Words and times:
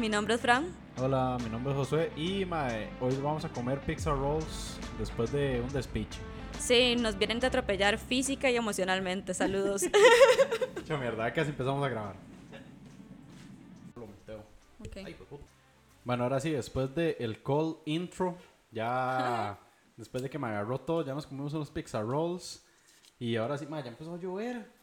mi 0.00 0.08
nombre 0.08 0.34
es 0.34 0.40
Fran. 0.40 0.64
Hola, 0.96 1.36
mi 1.44 1.50
nombre 1.50 1.72
es 1.72 1.78
Josué 1.78 2.10
y 2.16 2.46
mae, 2.46 2.88
hoy 3.02 3.14
vamos 3.16 3.44
a 3.44 3.50
comer 3.50 3.80
pizza 3.80 4.10
rolls 4.10 4.78
después 4.98 5.30
de 5.30 5.60
un 5.60 5.70
despiche. 5.74 6.18
Sí, 6.58 6.96
nos 6.96 7.18
vienen 7.18 7.38
de 7.38 7.48
atropellar 7.48 7.98
física 7.98 8.50
y 8.50 8.56
emocionalmente. 8.56 9.34
Saludos. 9.34 9.82
Mucha 10.74 10.96
mierda, 10.96 11.30
casi 11.34 11.50
empezamos 11.50 11.84
a 11.84 11.90
grabar. 11.90 12.14
Lo 13.94 14.06
meteo. 14.06 14.42
Ay. 15.04 15.14
Bueno, 16.02 16.24
ahora 16.24 16.40
sí, 16.40 16.50
después 16.50 16.94
del 16.94 17.16
el 17.18 17.42
call 17.42 17.76
intro, 17.84 18.36
ya 18.72 19.58
después 19.98 20.22
de 20.22 20.30
que 20.30 20.38
me 20.38 20.46
agarró 20.46 20.80
todo, 20.80 21.04
ya 21.04 21.12
nos 21.12 21.26
comimos 21.26 21.52
unos 21.52 21.70
pizza 21.70 22.00
rolls 22.00 22.64
y 23.18 23.36
ahora 23.36 23.58
sí, 23.58 23.66
mae, 23.66 23.82
ya 23.82 23.90
empezó 23.90 24.14
a 24.14 24.18
llover. 24.18 24.79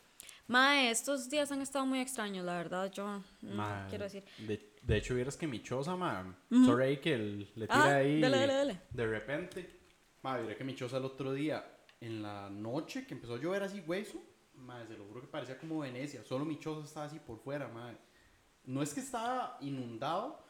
Mae, 0.48 0.90
estos 0.92 1.30
días 1.30 1.52
han 1.52 1.62
estado 1.62 1.86
muy 1.86 2.00
extraños, 2.00 2.46
la 2.46 2.56
verdad. 2.58 2.92
Yo 2.92 3.22
no 3.42 3.86
quiero 3.90 4.06
decir. 4.06 4.24
De, 4.48 4.76
de 4.82 4.98
hecho, 4.98 5.14
vieras 5.16 5.36
que 5.36 5.46
mi 5.48 5.62
choza, 5.62 5.96
mae, 5.96 6.24
sorry 6.66 6.84
ahí 6.86 6.98
que 6.98 7.14
el- 7.14 7.40
le 7.56 7.68
tira 7.68 7.84
Ah, 7.84 7.96
ahí 7.98 8.22
dale, 8.22 8.38
dale, 8.38 8.54
dale. 8.54 8.82
de 8.92 9.08
repente. 9.08 9.80
Mae, 10.24 10.42
mira 10.44 10.56
que 10.56 10.64
mi 10.64 10.74
choza 10.76 10.98
el 10.98 11.06
otro 11.06 11.34
día, 11.34 11.66
en 12.00 12.22
la 12.24 12.50
noche, 12.50 13.06
que 13.06 13.14
empezó 13.14 13.36
a 13.36 13.40
llover 13.40 13.64
así 13.64 13.82
hueso, 13.86 14.22
mae, 14.56 14.88
se 14.88 14.98
lo 14.98 15.06
juro 15.06 15.22
que 15.22 15.28
parecía 15.28 15.58
como 15.58 15.80
Venecia. 15.80 16.24
Solo 16.24 16.46
mi 16.46 16.58
choza 16.60 16.86
estaba 16.86 17.06
así 17.08 17.20
por 17.20 17.40
fuera, 17.40 17.68
mae. 17.68 17.98
No 18.66 18.82
es 18.82 18.94
que 18.94 19.02
estaba 19.02 19.58
inundado, 19.62 20.44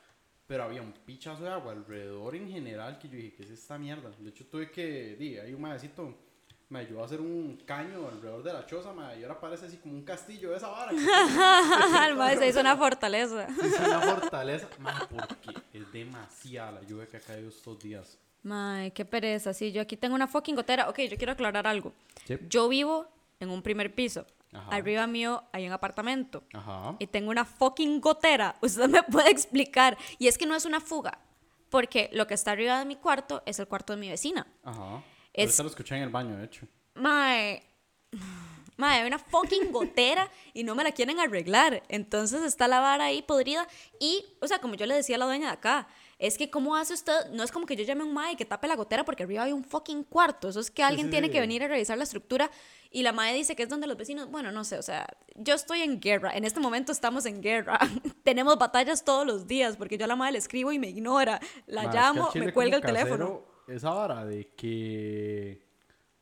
pero 0.46 0.64
había 0.64 0.82
un 0.82 0.94
pichazo 0.94 1.44
de 1.44 1.50
agua 1.50 1.72
alrededor 1.74 2.36
en 2.36 2.50
general 2.50 2.98
que 3.00 3.10
yo 3.10 3.16
dije, 3.16 3.34
¿qué 3.36 3.44
es 3.44 3.50
esta 3.50 3.78
mierda? 3.78 4.12
De 4.18 4.30
hecho, 4.30 4.46
tuve 4.46 4.72
que, 4.72 5.16
di, 5.16 5.38
hay 5.38 5.54
un 5.54 5.62
maecito, 5.62 6.16
me 6.70 6.80
ayudó 6.80 7.02
a 7.02 7.06
hacer 7.06 7.22
un 7.22 7.62
caño 7.66 8.08
alrededor 8.10 8.44
de 8.44 8.54
la 8.54 8.66
choza, 8.66 8.92
mae, 8.94 9.20
y 9.20 9.24
ahora 9.24 9.40
parece 9.40 9.68
así 9.68 9.78
como 9.78 9.94
un 9.94 10.04
castillo 10.04 10.52
de 10.52 10.58
esa 10.58 10.68
vara. 10.68 10.92
El 12.08 12.16
mae 12.16 12.38
se 12.38 12.48
hizo 12.48 12.60
una 12.60 12.76
fortaleza. 12.76 13.48
Sí, 13.48 13.68
es 13.68 13.80
una 13.80 14.02
fortaleza. 14.02 14.68
Mae, 14.80 15.08
porque 15.08 15.62
es 15.74 15.92
demasiada 15.92 16.74
la 16.74 16.82
lluvia 16.84 17.08
que 17.08 17.18
ha 17.18 17.22
caído 17.22 17.50
estos 17.50 17.80
días. 17.80 18.18
Mae, 18.44 18.92
qué 18.92 19.06
pereza. 19.06 19.54
Sí, 19.54 19.72
yo 19.72 19.82
aquí 19.82 19.96
tengo 19.98 20.16
una 20.16 20.28
fucking 20.28 20.56
gotera. 20.56 20.90
Ok, 20.90 21.00
yo 21.10 21.18
quiero 21.18 21.34
aclarar 21.34 21.68
algo. 21.68 21.94
Sí. 22.26 22.38
Yo 22.50 22.68
vivo 22.68 23.08
en 23.40 23.50
un 23.50 23.62
primer 23.62 23.94
piso. 23.94 24.26
Ajá. 24.54 24.76
Arriba 24.76 25.08
mío 25.08 25.44
hay 25.52 25.68
un 25.68 25.74
apartamento. 25.74 26.44
Ajá. 26.54 26.96
y 27.00 27.08
tengo 27.08 27.30
una 27.30 27.46
fucking 27.46 28.02
gotera. 28.02 28.56
Usted 28.62 28.90
me 28.90 29.04
puede 29.04 29.30
explicar. 29.30 29.98
Y 30.20 30.28
es 30.28 30.38
que 30.38 30.46
no 30.46 30.56
es 30.56 30.66
una 30.66 30.82
fuga, 30.82 31.20
porque 31.70 32.10
lo 32.14 32.28
que 32.28 32.34
está 32.34 32.52
arriba 32.52 32.80
de 32.80 32.86
mi 32.86 32.96
cuarto 32.96 33.44
es 33.46 33.60
el 33.60 33.68
cuarto 33.68 33.94
de 33.94 34.00
mi 34.00 34.10
vecina. 34.10 34.48
Ajá. 34.64 35.02
Es- 35.38 35.52
Ahorita 35.52 35.64
lo 35.64 35.70
escuché 35.70 35.96
en 35.96 36.04
el 36.04 36.10
baño, 36.10 36.36
de 36.36 36.46
hecho. 36.46 36.68
Mae, 36.96 37.64
mae, 38.76 39.02
hay 39.02 39.08
una 39.08 39.20
fucking 39.20 39.72
gotera 39.72 40.30
y 40.54 40.64
no 40.64 40.74
me 40.74 40.84
la 40.84 40.92
quieren 40.92 41.20
arreglar. 41.20 41.84
Entonces 41.90 42.42
está 42.42 42.68
la 42.68 42.80
vara 42.80 43.06
ahí 43.06 43.22
podrida. 43.22 43.68
Y, 44.00 44.26
o 44.42 44.48
sea, 44.48 44.60
como 44.60 44.74
yo 44.74 44.86
le 44.86 44.96
decía 44.96 45.16
a 45.16 45.20
la 45.20 45.26
dueña 45.26 45.48
de 45.48 45.54
acá, 45.54 45.88
es 46.20 46.40
que 46.40 46.50
¿cómo 46.50 46.76
hace 46.76 46.96
usted? 46.96 47.30
No 47.32 47.44
es 47.44 47.52
como 47.52 47.68
que 47.68 47.76
yo 47.76 47.84
llame 47.84 48.02
a 48.02 48.06
un 48.06 48.14
mae 48.14 48.36
que 48.36 48.46
tape 48.46 48.68
la 48.68 48.76
gotera 48.76 49.06
porque 49.06 49.24
arriba 49.24 49.44
hay 49.44 49.54
un 49.54 49.64
fucking 49.64 50.04
cuarto. 50.04 50.50
Eso 50.50 50.60
es 50.60 50.72
que 50.72 50.84
alguien 50.84 51.08
sí, 51.08 51.12
tiene 51.12 51.28
sí. 51.28 51.34
que 51.34 51.40
venir 51.40 51.64
a 51.64 51.68
revisar 51.68 51.98
la 51.98 52.04
estructura. 52.04 52.50
Y 52.90 53.04
la 53.04 53.12
mae 53.12 53.36
dice 53.36 53.56
que 53.56 53.64
es 53.64 53.70
donde 53.70 53.86
los 53.86 53.98
vecinos, 53.98 54.32
bueno, 54.32 54.52
no 54.52 54.64
sé, 54.64 54.80
o 54.80 54.82
sea, 54.82 55.06
yo 55.36 55.54
estoy 55.54 55.82
en 55.82 56.00
guerra. 56.00 56.32
En 56.36 56.46
este 56.46 56.60
momento 56.60 56.92
estamos 56.92 57.28
en 57.28 57.42
guerra. 57.42 57.78
Tenemos 58.24 58.58
batallas 58.58 59.04
todos 59.04 59.28
los 59.28 59.46
días 59.46 59.78
porque 59.78 59.98
yo 60.00 60.06
a 60.06 60.08
la 60.08 60.16
mae 60.16 60.32
le 60.32 60.40
escribo 60.40 60.72
y 60.72 60.80
me 60.80 60.88
ignora. 60.88 61.40
La 61.68 61.84
Ma, 61.84 61.90
es 61.90 61.94
que 61.94 61.98
llamo, 62.02 62.26
al 62.26 62.32
chile 62.32 62.46
me 62.48 62.54
cuelga 62.54 62.78
el 62.78 62.82
como 62.82 62.94
teléfono. 62.94 63.57
Esa 63.68 63.90
vara 63.92 64.26
de 64.26 64.48
que. 64.56 65.66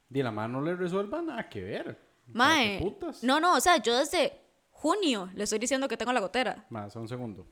De 0.09 0.23
la 0.23 0.31
mano 0.31 0.59
no 0.59 0.65
le 0.65 0.75
resuelva 0.75 1.21
nada 1.21 1.47
que 1.49 1.61
ver. 1.61 1.99
Mae, 2.33 2.79
no, 3.21 3.39
no, 3.39 3.55
o 3.55 3.59
sea, 3.59 3.77
yo 3.77 3.97
desde 3.97 4.33
junio 4.71 5.29
le 5.35 5.43
estoy 5.43 5.59
diciendo 5.59 5.87
que 5.87 5.97
tengo 5.97 6.11
la 6.13 6.19
gotera. 6.19 6.65
Solo 6.89 7.03
un 7.03 7.07
segundo. 7.07 7.45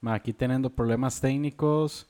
Ma, 0.00 0.14
aquí 0.14 0.32
teniendo 0.32 0.70
problemas 0.70 1.20
técnicos. 1.20 2.06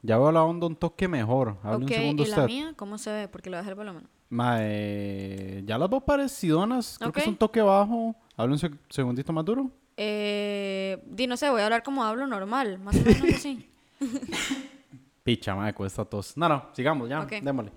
Ya 0.00 0.16
veo 0.16 0.30
la 0.30 0.44
onda 0.44 0.66
un 0.66 0.76
toque 0.76 1.08
mejor. 1.08 1.56
Hable 1.62 1.76
ok, 1.76 1.82
un 1.82 1.88
segundo 1.88 2.22
¿y 2.22 2.26
la 2.26 2.36
usted. 2.36 2.46
mía? 2.46 2.72
¿Cómo 2.76 2.98
se 2.98 3.10
ve? 3.12 3.28
Porque 3.28 3.50
le 3.50 3.56
bajé 3.56 3.70
el 3.70 3.74
volumen. 3.74 4.08
Ma, 4.30 4.58
eh, 4.60 5.62
ya 5.66 5.76
las 5.76 5.90
veo 5.90 6.00
parecidonas. 6.00 6.96
Creo 6.98 7.12
que 7.12 7.20
es 7.20 7.26
un 7.26 7.36
toque 7.36 7.60
bajo. 7.60 8.14
Hable 8.36 8.52
un 8.54 8.58
seg- 8.60 8.78
segundito 8.88 9.32
más 9.32 9.44
duro. 9.44 9.70
Eh, 9.96 11.02
di, 11.06 11.26
no 11.26 11.36
sé, 11.36 11.50
voy 11.50 11.60
a 11.60 11.64
hablar 11.64 11.82
como 11.82 12.04
hablo 12.04 12.26
normal, 12.28 12.78
más 12.78 12.94
o 12.94 13.00
menos 13.00 13.34
así. 13.34 13.68
Picha, 15.28 15.54
madre, 15.54 15.74
cuesta 15.74 16.06
tos. 16.06 16.34
No, 16.38 16.48
no, 16.48 16.70
sigamos 16.72 17.06
ya, 17.06 17.20
Ok. 17.20 17.32
démosle. 17.42 17.70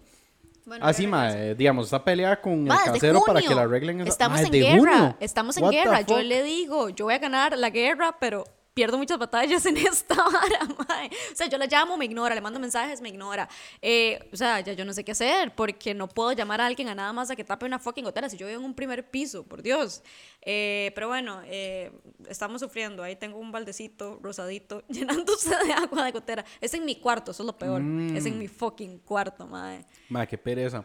Bueno, 0.66 0.86
Así, 0.86 1.06
madre, 1.06 1.54
digamos, 1.54 1.84
esta 1.88 2.02
pelea 2.02 2.40
con 2.40 2.64
Ma, 2.64 2.78
el 2.86 2.94
casero 2.94 3.22
para 3.28 3.42
que 3.42 3.54
la 3.54 3.64
arreglen. 3.64 4.00
esa- 4.00 4.10
Estamos 4.10 4.40
Ma, 4.40 4.46
en 4.46 4.52
¿de 4.54 4.60
guerra, 4.60 4.78
junio? 4.78 5.18
estamos 5.20 5.58
en 5.58 5.70
guerra. 5.70 6.00
Yo 6.00 6.22
le 6.22 6.44
digo, 6.44 6.88
yo 6.88 7.04
voy 7.06 7.14
a 7.16 7.18
ganar 7.18 7.58
la 7.58 7.70
guerra, 7.70 8.16
pero 8.22 8.46
pierdo 8.74 8.98
muchas 8.98 9.18
batallas 9.18 9.66
en 9.66 9.78
esta 9.78 10.16
vara, 10.16 10.66
mae. 10.88 11.08
O 11.32 11.36
sea, 11.36 11.48
yo 11.48 11.58
la 11.58 11.66
llamo, 11.66 11.98
me 11.98 12.06
ignora, 12.06 12.34
le 12.36 12.42
mando 12.42 12.60
mensajes, 12.60 13.02
me 13.02 13.10
ignora. 13.10 13.50
Eh, 13.82 14.30
o 14.32 14.36
sea, 14.38 14.60
ya 14.62 14.74
yo 14.74 14.86
no 14.86 14.94
sé 14.94 15.04
qué 15.04 15.12
hacer, 15.12 15.54
porque 15.56 15.94
no 15.94 16.08
puedo 16.08 16.32
llamar 16.32 16.62
a 16.62 16.66
alguien 16.68 16.88
a 16.88 16.96
nada 16.96 17.12
más 17.14 17.30
a 17.30 17.36
que 17.36 17.44
tape 17.44 17.66
una 17.66 17.80
fucking 17.80 18.04
gotera 18.06 18.30
si 18.30 18.38
yo 18.38 18.48
vivo 18.48 18.60
en 18.60 18.66
un 18.66 18.74
primer 18.74 19.10
piso, 19.10 19.44
por 19.44 19.62
Dios. 19.62 20.04
Eh, 20.42 20.92
pero 20.96 21.08
bueno, 21.10 21.42
eh, 21.46 21.92
estamos 22.30 22.62
sufriendo. 22.62 23.04
Ahí 23.04 23.16
tengo 23.16 23.38
un 23.40 23.52
baldecito 23.52 24.20
rosadito 24.22 24.84
llenándose 24.90 25.50
de 25.50 25.74
agua 25.74 26.06
de 26.06 26.12
gotera. 26.12 26.46
Es 26.60 26.74
en 26.74 26.86
mi 26.86 26.96
cuarto, 26.96 27.32
eso 27.32 27.44
es 27.44 27.48
lo 27.48 27.58
peor. 27.58 27.82
Es 27.82 28.24
Mm. 28.24 28.28
en 28.28 28.40
mi 28.40 28.48
fucking 28.48 29.00
cuarto, 29.00 29.46
madre. 29.48 29.86
Ma, 30.10 30.26
qué 30.26 30.38
pereza. 30.38 30.84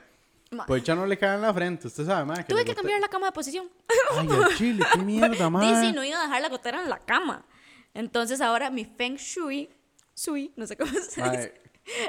Pues 0.67 0.83
ya 0.85 0.95
no 0.95 1.05
le 1.07 1.19
cae 1.19 1.35
en 1.35 1.43
la 1.43 1.53
frente, 1.53 1.89
usted 1.89 2.07
sabe, 2.07 2.25
madre. 2.25 2.45
Tuve 2.45 2.65
que 2.65 2.75
cambiar 2.75 3.01
la 3.01 3.09
cama 3.09 3.27
de 3.27 3.33
posición. 3.33 3.69
Ay, 3.89 4.29
al 4.29 4.57
chile, 4.57 4.85
qué 4.93 4.99
mierda, 5.03 5.51
madre. 5.51 5.69
Dice, 5.81 5.93
no 5.93 6.05
iba 6.05 6.19
a 6.21 6.23
dejar 6.23 6.41
la 6.41 6.49
gotera 6.49 6.83
en 6.83 6.89
la 6.89 6.99
cama. 7.01 7.45
Entonces 7.97 8.41
ahora 8.41 8.71
mi 8.71 8.85
feng 8.85 9.17
shui, 9.17 9.69
shui, 10.15 10.53
no 10.57 10.67
sé 10.67 10.77
cómo 10.77 10.93
se 10.93 11.23
dice, 11.23 11.61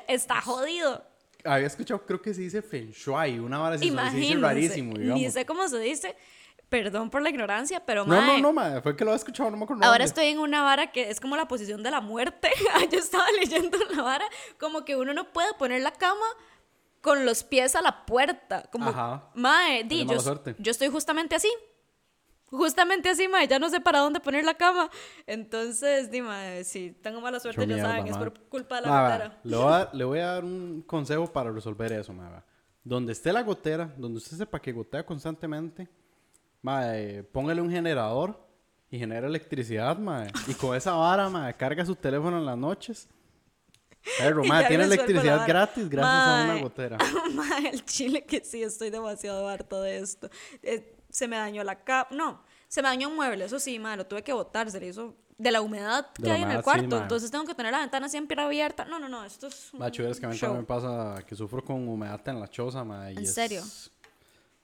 está 0.08 0.42
jodido. 0.42 1.04
Había 1.44 1.68
escuchado, 1.68 2.06
creo 2.06 2.22
que 2.22 2.34
se 2.34 2.42
dice 2.42 2.62
Feng 2.62 2.92
Shui, 2.92 3.40
una 3.40 3.58
vara 3.60 3.76
así, 3.76 3.90
se 3.90 4.18
dice 4.18 4.36
rarísimo, 4.38 4.98
digamos. 4.98 5.22
Ni 5.22 5.32
sé 5.32 5.46
cómo 5.46 5.68
se 5.68 5.80
dice. 5.80 6.16
Perdón 6.68 7.10
por 7.10 7.22
la 7.22 7.30
ignorancia, 7.30 7.86
pero 7.86 8.06
No, 8.06 8.16
no, 8.16 8.22
mae, 8.22 8.42
no, 8.42 8.52
madre, 8.52 8.82
fue 8.82 8.98
que 8.98 9.06
lo 9.06 9.12
había 9.12 9.20
escuchado, 9.20 9.50
no 9.50 9.56
me 9.56 9.64
acuerdo. 9.64 9.84
Ahora 9.86 10.00
dónde. 10.00 10.06
estoy 10.06 10.26
en 10.26 10.40
una 10.40 10.64
vara 10.64 10.92
que 10.92 11.10
es 11.10 11.22
como 11.22 11.38
la 11.38 11.48
posición 11.48 11.82
de 11.84 11.92
la 11.92 12.02
muerte. 12.02 12.50
Yo 12.92 13.00
estaba 13.00 13.24
leyendo 13.40 13.78
la 13.96 14.02
vara 14.02 14.26
como 14.60 14.84
que 14.84 14.98
uno 14.98 15.14
no 15.14 15.32
puede 15.32 15.54
poner 15.54 15.82
la 15.82 15.92
cama 15.94 16.26
con 17.00 17.26
los 17.26 17.46
pies 17.46 17.78
a 17.78 17.82
la 17.82 18.06
puerta. 18.06 18.64
Como, 18.70 18.90
Ajá. 18.90 19.30
mae, 19.36 19.82
Es 19.82 19.88
di, 19.88 20.00
de 20.00 20.02
yo, 20.02 20.08
mala 20.08 20.20
suerte. 20.20 20.56
yo 20.60 20.72
estoy 20.72 20.90
justamente 20.90 21.36
así. 21.36 21.50
Justamente 22.50 23.10
así, 23.10 23.28
mae, 23.28 23.48
ya 23.48 23.60
no 23.60 23.70
sé 23.70 23.82
para 23.82 24.00
dónde 24.00 24.20
poner 24.22 24.46
la 24.46 24.54
cama. 24.56 24.90
Entonces, 25.26 26.10
di, 26.10 26.22
mae, 26.22 26.64
si 26.64 26.92
tengo 26.92 27.20
mala 27.22 27.40
suerte, 27.40 27.60
Mucho 27.62 27.70
ya 27.70 27.76
mierda, 27.76 27.90
saben, 27.92 28.08
es 28.08 28.18
mae. 28.18 28.24
por 28.32 28.40
culpa 28.48 28.76
de 28.78 28.82
la 28.84 28.88
Ma, 28.88 29.04
gotera. 29.10 29.40
le, 29.44 29.58
voy 29.58 29.74
a, 29.74 29.90
le 29.94 30.04
voy 30.06 30.20
a 30.20 30.26
dar 30.28 30.46
un 30.46 30.82
consejo 30.88 31.28
para 31.32 31.52
resolver 31.52 31.92
eso, 31.92 32.14
ma, 32.14 32.30
va. 32.30 32.46
Donde 32.84 33.12
esté 33.12 33.34
la 33.34 33.42
gotera, 33.44 33.94
donde 33.98 34.18
usted 34.20 34.38
sepa 34.38 34.62
que 34.62 34.72
gotea 34.72 35.06
constantemente, 35.06 35.90
ma, 36.62 36.96
eh, 36.98 37.22
póngale 37.24 37.62
un 37.62 37.70
generador 37.70 38.40
y 38.90 38.98
genera 38.98 39.28
electricidad, 39.28 39.98
ma. 39.98 40.26
Y 40.48 40.54
con 40.54 40.74
esa 40.76 40.94
vara, 40.94 41.28
ma, 41.30 41.52
carga 41.52 41.86
su 41.86 41.96
teléfono 41.96 42.38
en 42.38 42.46
las 42.46 42.58
noches. 42.58 43.10
Perro, 44.18 44.42
Y 44.46 44.48
ma, 44.48 44.62
ya 44.62 44.68
tiene 44.70 44.84
resuelvo 44.84 45.04
la 45.04 45.04
electricidad 45.04 45.36
vara. 45.40 45.48
gratis 45.48 45.90
gracias 45.90 46.14
a 46.16 46.44
una 46.46 46.54
Mae. 46.54 46.62
gotera. 46.64 46.98
Mae, 47.34 47.70
el 47.72 47.84
chile 47.84 48.24
que 48.26 48.40
sí, 48.46 48.64
estoy 48.64 48.90
demasiado 48.90 49.50
harto 49.50 49.82
de 49.82 49.98
esto. 49.98 50.30
Eh, 50.64 50.94
se 51.10 51.28
me 51.28 51.38
dañó 51.38 51.64
la 51.64 51.84
cama. 51.84 52.08
No, 52.12 52.42
se 52.68 52.82
me 52.82 52.88
dañó 52.90 53.10
un 53.10 53.16
mueble, 53.16 53.46
eso 53.46 53.60
sí, 53.60 53.80
mae, 53.80 53.98
lo 53.98 54.06
tuve 54.06 54.24
que 54.24 54.34
botar. 54.34 54.70
Se 54.72 54.80
le 54.80 54.88
hizo 54.88 55.16
de 55.38 55.52
la 55.52 55.62
humedad 55.62 56.08
que 56.14 56.24
la 56.28 56.34
hay 56.34 56.42
en 56.44 56.52
el 56.52 56.58
sí, 56.58 56.64
cuarto. 56.64 56.98
Entonces 57.02 57.30
tengo 57.32 57.46
que 57.46 57.54
tener 57.56 57.72
la 57.72 57.80
ventana 57.80 58.10
siempre 58.10 58.42
abierta. 58.42 58.86
No, 58.86 59.00
no, 59.00 59.08
no, 59.08 59.24
esto 59.24 59.48
es. 59.48 59.72
un 59.74 59.80
Macho, 59.80 60.08
es 60.08 60.20
que 60.20 60.26
a 60.26 60.30
mí 60.30 60.38
también 60.38 60.62
me 60.62 60.66
pasa 60.68 61.24
que 61.28 61.36
sufro 61.36 61.64
con 61.64 61.88
humedad 61.88 62.22
en 62.28 62.40
la 62.40 62.48
choza, 62.48 62.84
ma. 62.84 63.12
y 63.12 63.18
¿En 63.18 63.24
es- 63.24 63.34
serio? 63.34 63.64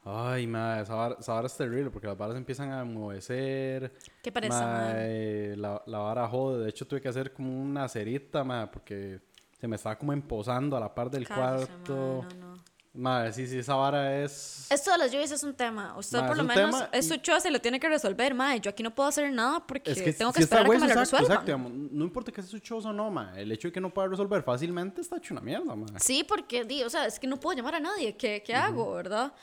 Ay, 0.05 0.47
ma, 0.47 0.81
esa 0.81 0.95
vara, 0.95 1.15
esa 1.17 1.33
vara 1.33 1.47
es 1.47 1.55
terrible 1.55 1.89
porque 1.89 2.07
las 2.07 2.17
varas 2.17 2.35
empiezan 2.35 2.71
a 2.71 2.81
enmohecer. 2.81 3.93
Qué 4.21 4.33
pereza, 4.33 4.65
Ma, 4.65 4.68
mae. 4.68 4.95
eh, 4.97 5.56
la, 5.57 5.81
la 5.85 5.97
vara 6.00 6.27
jode. 6.27 6.62
De 6.63 6.69
hecho, 6.69 6.85
tuve 6.85 7.01
que 7.01 7.07
hacer 7.07 7.31
como 7.31 7.62
una 7.62 7.88
cerita, 7.88 8.44
ma, 8.44 8.69
porque 8.69 9.21
se 9.62 9.65
me 9.68 9.77
estaba 9.77 9.97
como 9.97 10.12
emposando 10.12 10.75
a 10.75 10.81
la 10.81 10.94
par 10.94 11.09
del 11.09 11.25
Cállese, 11.25 11.68
cuarto. 11.68 12.25
mae, 12.27 12.38
no, 12.38 12.47
no. 12.47 12.52
Ma, 12.95 13.31
sí, 13.31 13.48
sí, 13.48 13.57
esa 13.57 13.74
vara 13.74 14.24
es. 14.24 14.68
Esto 14.69 14.92
de 14.92 15.00
las 15.00 15.12
lluvias 15.12 15.31
es 15.31 15.42
un 15.44 15.56
tema. 15.56 15.98
Usted 15.98 16.19
Ma, 16.19 16.28
por 16.28 16.38
lo 16.38 16.44
menos 16.44 16.75
es 16.92 17.06
y- 17.07 17.10
su 17.10 17.18
choza 17.18 17.40
se 17.40 17.50
lo 17.50 17.60
tiene 17.60 17.80
que 17.80 17.90
resolver, 17.90 18.36
mae. 18.36 18.60
Yo 18.60 18.69
aquí 18.69 18.84
no 18.84 18.94
puedo 18.94 19.10
hacer 19.10 19.31
nada 19.34 19.66
porque 19.66 19.92
Es 19.92 20.01
que 20.01 20.13
tengo 20.13 20.31
que 20.31 20.38
si 20.38 20.44
está 20.44 20.57
esperar 20.57 20.75
a 20.75 20.80
que 20.80 20.88
me 20.88 20.94
lo 20.94 21.00
resuelvan. 21.00 21.31
exacto, 21.31 21.45
digamos, 21.45 21.72
no 21.92 22.04
importa 22.04 22.31
que 22.31 22.42
sea 22.44 22.51
su 22.51 22.60
choza 22.60 22.90
o 22.90 22.94
no, 22.94 23.10
ma. 23.10 23.34
El 23.36 23.51
hecho 23.51 23.68
de 23.68 23.72
que 23.72 23.81
no 23.81 23.92
pueda 23.92 24.07
resolver 24.10 24.44
fácilmente 24.44 25.01
está 25.01 25.18
hecho 25.18 25.34
una 25.34 25.42
mierda, 25.42 25.75
ma. 25.75 25.88
Sí, 26.00 26.24
porque, 26.24 26.66
di, 26.66 26.84
o 26.84 26.90
sea, 26.90 27.07
es 27.07 27.19
que 27.19 27.25
no 27.25 27.40
puedo 27.40 27.57
llamar 27.57 27.75
a 27.75 27.80
nadie. 27.80 28.16
¿Qué, 28.16 28.44
qué 28.45 28.54
hago, 28.54 28.94
verdad? 28.94 29.34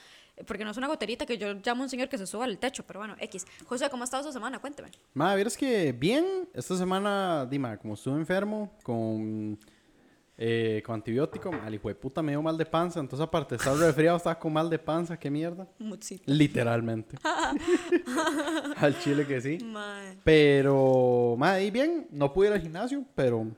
Porque 0.46 0.64
no 0.64 0.70
es 0.70 0.76
una 0.76 0.86
goterita 0.86 1.26
que 1.26 1.36
yo 1.36 1.52
llamo 1.52 1.82
a 1.82 1.84
un 1.86 1.90
señor 1.90 2.08
que 2.08 2.16
se 2.18 2.26
suba 2.28 2.44
al 2.44 2.56
techo, 2.56 2.84
pero 2.86 3.00
bueno, 3.00 3.14
X. 3.18 3.44
José, 3.66 3.90
¿cómo 3.90 4.04
ha 4.04 4.06
estado 4.06 4.22
su 4.22 4.32
semana? 4.32 4.58
Cuénteme. 4.60 4.90
Ma, 5.12 5.34
vieras 5.34 5.56
que 5.56 5.90
bien, 5.92 6.48
esta 6.54 6.76
semana, 6.78 7.44
Dima, 7.50 7.76
como 7.76 7.94
estuve 7.94 8.14
enfermo, 8.14 8.72
con 8.82 9.58
eh, 10.42 10.82
con 10.86 10.94
antibiótico. 10.94 11.50
Al 11.52 11.74
hijo 11.74 11.88
de 11.88 11.94
puta 11.94 12.22
me 12.22 12.32
dio 12.32 12.40
mal 12.40 12.56
de 12.56 12.64
panza. 12.64 12.98
Entonces, 12.98 13.22
aparte 13.22 13.50
de 13.50 13.56
estar 13.58 13.76
resfriado, 13.76 14.16
estaba 14.16 14.38
con 14.38 14.50
mal 14.50 14.70
de 14.70 14.78
panza. 14.78 15.18
¿Qué 15.18 15.30
mierda? 15.30 15.68
Mutsito. 15.78 16.24
Literalmente. 16.26 17.18
al 18.78 18.98
chile 19.00 19.26
que 19.26 19.38
sí. 19.38 19.58
Mae. 19.62 20.16
Pero, 20.24 21.34
ma, 21.36 21.52
ahí 21.52 21.70
bien. 21.70 22.08
No 22.10 22.32
pude 22.32 22.48
ir 22.48 22.54
al 22.54 22.60
gimnasio, 22.62 23.04
pero, 23.14 23.48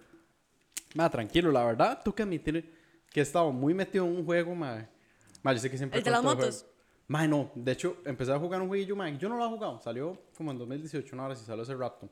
ma, 0.96 1.08
tranquilo. 1.08 1.52
La 1.52 1.64
verdad, 1.64 2.00
tú 2.05 2.12
que 2.12 2.25
admitir 2.25 2.75
que 3.12 3.20
he 3.20 3.23
estado 3.23 3.52
muy 3.52 3.75
metido 3.75 4.05
en 4.05 4.17
un 4.17 4.25
juego, 4.25 4.52
ma. 4.52 4.84
Ma, 5.40 5.52
yo 5.52 5.61
sé 5.61 5.70
que 5.70 5.79
siempre. 5.79 5.99
¿El 5.99 6.05
de 6.05 6.11
las 6.11 6.23
motos? 6.25 6.62
juego. 6.62 6.75
Ma, 7.06 7.29
no. 7.29 7.52
De 7.55 7.70
hecho, 7.70 7.99
empecé 8.05 8.32
a 8.32 8.40
jugar 8.40 8.61
un 8.61 8.67
jueguillo, 8.67 8.96
ma. 8.96 9.08
Yo 9.11 9.29
no 9.29 9.37
lo 9.37 9.46
he 9.46 9.49
jugado. 9.49 9.81
Salió 9.81 10.20
como 10.37 10.50
en 10.50 10.58
2018, 10.58 11.14
no, 11.14 11.23
ahora 11.23 11.37
sí 11.37 11.44
salió 11.44 11.62
hace 11.62 11.76
rato. 11.76 12.11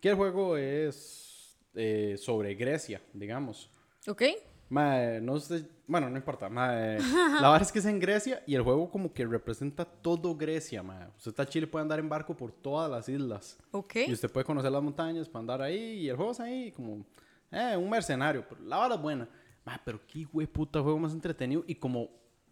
Que 0.00 0.10
el 0.10 0.14
juego 0.14 0.56
es 0.56 1.58
eh, 1.74 2.14
sobre 2.16 2.54
Grecia, 2.54 3.02
digamos. 3.12 3.68
¿Ok? 4.08 4.22
Ma, 4.68 5.20
no 5.20 5.38
sé, 5.38 5.64
bueno, 5.86 6.10
no 6.10 6.16
importa. 6.16 6.48
Ma, 6.48 6.72
la 6.72 7.50
verdad 7.50 7.62
es 7.62 7.72
que 7.72 7.78
es 7.78 7.86
en 7.86 8.00
Grecia 8.00 8.42
y 8.46 8.54
el 8.54 8.62
juego 8.62 8.90
como 8.90 9.12
que 9.12 9.24
representa 9.24 9.84
todo 9.84 10.34
Grecia, 10.36 10.82
ma. 10.82 11.08
Usted 11.16 11.30
está 11.30 11.42
en 11.44 11.48
Chile, 11.48 11.66
puede 11.66 11.82
andar 11.82 11.98
en 11.98 12.08
barco 12.08 12.36
por 12.36 12.50
todas 12.50 12.90
las 12.90 13.08
islas. 13.08 13.58
¿Ok? 13.70 13.96
Y 14.08 14.12
usted 14.12 14.30
puede 14.30 14.44
conocer 14.44 14.72
las 14.72 14.82
montañas, 14.82 15.28
puede 15.28 15.42
andar 15.42 15.62
ahí 15.62 16.00
y 16.00 16.08
el 16.08 16.16
juego 16.16 16.32
es 16.32 16.40
ahí 16.40 16.72
como 16.72 17.04
eh, 17.50 17.76
un 17.76 17.88
mercenario. 17.88 18.44
Pero 18.48 18.60
la 18.62 18.76
vara 18.76 18.94
es 18.96 19.00
buena. 19.00 19.28
Ma, 19.64 19.80
pero 19.84 20.00
qué 20.06 20.24
güey 20.24 20.46
puta 20.46 20.82
juego 20.82 20.98
más 20.98 21.12
entretenido 21.12 21.64
y 21.66 21.76
como, 21.76 22.08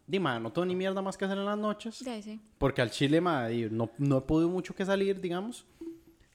dime, 0.06 0.38
no 0.38 0.52
tengo 0.52 0.66
ni 0.66 0.76
mierda 0.76 1.02
más 1.02 1.16
que 1.16 1.24
hacer 1.24 1.38
en 1.38 1.44
las 1.44 1.58
noches. 1.58 1.96
Sí, 1.96 2.22
sí. 2.22 2.40
Porque 2.58 2.80
al 2.80 2.90
Chile, 2.90 3.20
ma, 3.20 3.48
di, 3.48 3.68
no, 3.70 3.90
no 3.98 4.18
he 4.18 4.20
podido 4.20 4.48
mucho 4.48 4.74
que 4.74 4.84
salir, 4.84 5.20
digamos. 5.20 5.66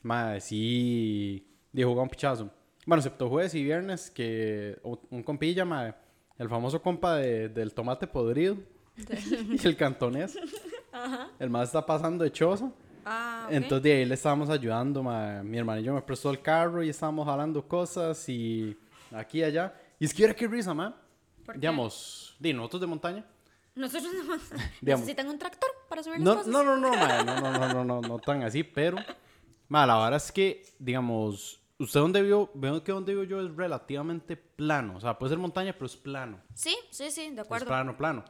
Ma, 0.01 0.39
sí, 0.42 1.45
de 1.71 1.83
jugar 1.86 2.04
un 2.04 2.10
pichazo. 2.10 2.50
Bueno, 2.89 3.01
excepto 3.01 3.30
jueves 3.30 3.53
y 3.53 3.63
viernes, 3.63 4.09
que 4.09 4.80
un 4.83 5.21
compilla, 5.21 5.63
ma, 5.63 5.95
el 6.39 6.50
famoso 6.50 6.81
compa 6.81 7.18
de- 7.18 7.47
del 7.47 7.71
tomate 7.71 8.07
podrido 8.07 8.57
y 8.97 9.68
el 9.68 9.75
cantonés. 9.77 10.36
El 11.38 11.51
más 11.51 11.68
está 11.69 11.86
pasando 11.86 12.24
de 12.24 12.31
choza. 12.31 12.71
Ah, 13.06 13.44
ok. 13.45 13.51
Entonces 13.53 13.83
de 13.83 13.94
ahí 13.94 14.06
le 14.06 14.15
estábamos 14.15 14.50
ayudando, 14.50 15.03
ma. 15.03 15.44
mi 15.44 15.59
hermano 15.59 15.80
y 15.81 15.83
yo 15.83 15.94
me 15.94 16.01
prestó 16.01 16.31
el 16.31 16.41
carro 16.41 16.81
y 16.83 16.89
estábamos 16.89 17.27
jalando 17.27 17.65
cosas 17.68 18.27
y 18.27 18.75
aquí 19.12 19.39
y 19.39 19.44
allá. 19.44 19.71
Y 20.00 20.06
es 20.06 20.13
que 20.13 20.24
era 20.24 20.33
que 20.33 20.47
risa, 20.47 20.74
ma. 20.74 20.95
¿Por 21.45 21.53
qué? 21.53 21.59
Digamos, 21.62 22.35
di, 22.39 22.53
nosotros 22.53 22.81
de 22.81 22.88
montaña. 22.88 23.24
Nosotros 23.75 24.12
Digamos. 24.81 25.01
necesitan 25.01 25.30
un 25.30 25.38
tractor 25.38 25.69
para 25.88 26.01
subir 26.01 26.18
las 26.21 26.25
No, 26.25 26.35
cosas. 26.38 26.47
no, 26.51 26.63
no, 26.63 26.75
no, 26.75 26.89
ma, 26.89 27.24
no, 27.24 27.39
no, 27.39 27.51
no, 27.51 27.68
no, 27.68 27.83
no, 27.83 28.01
no 28.01 28.18
tan 28.19 28.42
así, 28.42 28.63
pero, 28.63 28.97
ma, 29.68 29.85
la 29.85 29.95
verdad 29.97 30.18
es 30.18 30.31
que, 30.31 30.65
digamos, 30.80 31.58
usted 31.80 32.00
donde 32.00 32.22
vio, 32.22 32.50
veo 32.54 32.84
que 32.84 32.92
donde 32.92 33.14
vivo 33.14 33.24
yo 33.24 33.42
es 33.42 33.56
relativamente 33.56 34.36
plano, 34.38 34.98
o 34.98 35.02
sea, 35.02 35.18
puede 35.18 35.31
ser 35.31 35.40
montaña, 35.40 35.74
pero 35.74 35.86
es 35.86 35.96
plano, 35.96 36.40
Sí, 36.54 36.76
sí, 36.92 37.10
sí, 37.12 37.30
de 37.30 37.34
es 37.36 37.40
acuerdo. 37.40 37.68
plano, 37.68 37.96
plano. 37.98 38.24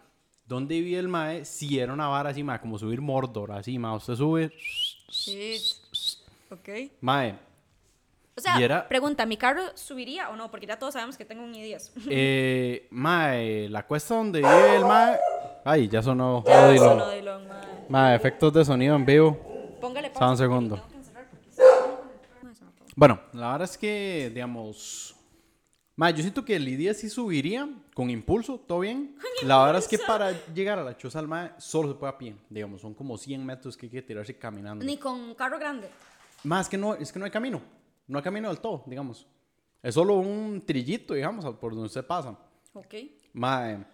Donde 0.46 0.82
vive 0.82 0.98
el 1.00 1.08
mae, 1.08 1.46
si 1.46 1.78
era 1.80 1.94
una 1.94 2.08
vara 2.08 2.30
así, 2.32 2.42
ma, 2.44 2.60
como 2.60 2.80
subir 2.80 3.02
Mordor, 3.02 3.52
así, 3.52 3.78
ma, 3.78 3.94
usted 3.96 4.16
sube, 4.16 4.52
Sí. 5.10 5.58
Ok. 6.52 6.70
mae, 7.02 7.38
O 8.38 8.42
sea, 8.42 8.58
era- 8.60 8.88
pregunta, 8.88 9.26
¿mi 9.26 9.38
carro 9.38 9.62
subiría 9.76 10.30
o 10.30 10.36
no? 10.36 10.50
Porque 10.50 10.66
ya 10.66 10.80
todos 10.80 10.94
sabemos 10.94 11.18
que 11.18 11.26
tengo 11.26 11.44
un 11.44 11.54
i10. 11.54 11.92
eh, 12.10 12.88
mae, 12.92 13.68
la 13.70 13.86
cuesta 13.86 14.16
donde 14.16 14.40
vive 14.40 14.76
el 14.78 14.86
mae, 14.86 15.20
ay, 15.66 15.88
ya 15.88 16.02
sonó, 16.02 16.44
Ya 16.48 16.76
sonó 16.78 17.10
Dillon, 17.12 17.48
mae. 17.48 17.86
mae, 17.90 18.16
efectos 18.16 18.52
de 18.54 18.64
sonido 18.66 18.96
en 18.96 19.06
vivo. 19.06 19.38
Póngale 19.82 20.08
Sabe 20.08 20.16
un 20.16 20.20
pausa. 20.20 20.44
segundo. 20.44 20.76
porque 20.78 20.88
tengo 20.88 20.92
que 20.92 20.98
encerrar 21.10 21.28
porque 21.30 21.52
si 21.52 21.62
no- 21.62 22.44
No, 22.44 22.50
eso 22.52 22.66
no 22.66 22.72
puedo. 22.72 22.89
Bueno, 23.00 23.18
la 23.32 23.54
verdad 23.54 23.70
es 23.72 23.78
que, 23.78 24.30
digamos. 24.34 25.16
Ma, 25.96 26.10
yo 26.12 26.18
siento 26.22 26.44
que 26.44 26.58
el 26.58 26.68
I-10 26.68 26.94
sí 26.96 27.10
subiría 27.10 27.70
con 27.94 28.10
impulso, 28.10 28.58
todo 28.60 28.82
bien. 28.82 29.16
La 29.44 29.64
verdad 29.64 29.80
es 29.82 29.88
que 29.88 29.98
para 30.00 30.32
llegar 30.54 30.80
a 30.80 30.84
la 30.84 30.98
choza 30.98 31.20
al 31.20 31.28
mae 31.30 31.52
solo 31.60 31.88
se 31.88 31.96
puede 31.96 32.12
a 32.12 32.18
pie. 32.18 32.36
Digamos, 32.50 32.82
son 32.82 32.94
como 32.94 33.18
100 33.18 33.46
metros 33.46 33.78
que 33.78 33.86
hay 33.86 33.90
que 33.90 34.02
tirarse 34.02 34.38
caminando. 34.38 34.84
Ni 34.84 34.98
con 34.98 35.34
carro 35.36 35.58
grande. 35.58 35.90
Más 36.44 36.66
es 36.66 36.70
que 36.70 36.78
no, 36.78 36.94
es 36.96 37.12
que 37.14 37.20
no 37.20 37.24
hay 37.26 37.32
camino. 37.32 37.62
No 38.08 38.18
hay 38.18 38.24
camino 38.24 38.50
del 38.50 38.60
todo, 38.60 38.84
digamos. 38.86 39.26
Es 39.82 39.94
solo 39.96 40.16
un 40.16 40.62
trillito, 40.66 41.14
digamos, 41.14 41.46
por 41.56 41.72
donde 41.72 41.88
usted 41.88 42.06
pasa. 42.06 42.38
Ok. 42.74 42.96
Mae, 43.34 43.74
Entonces 43.76 43.88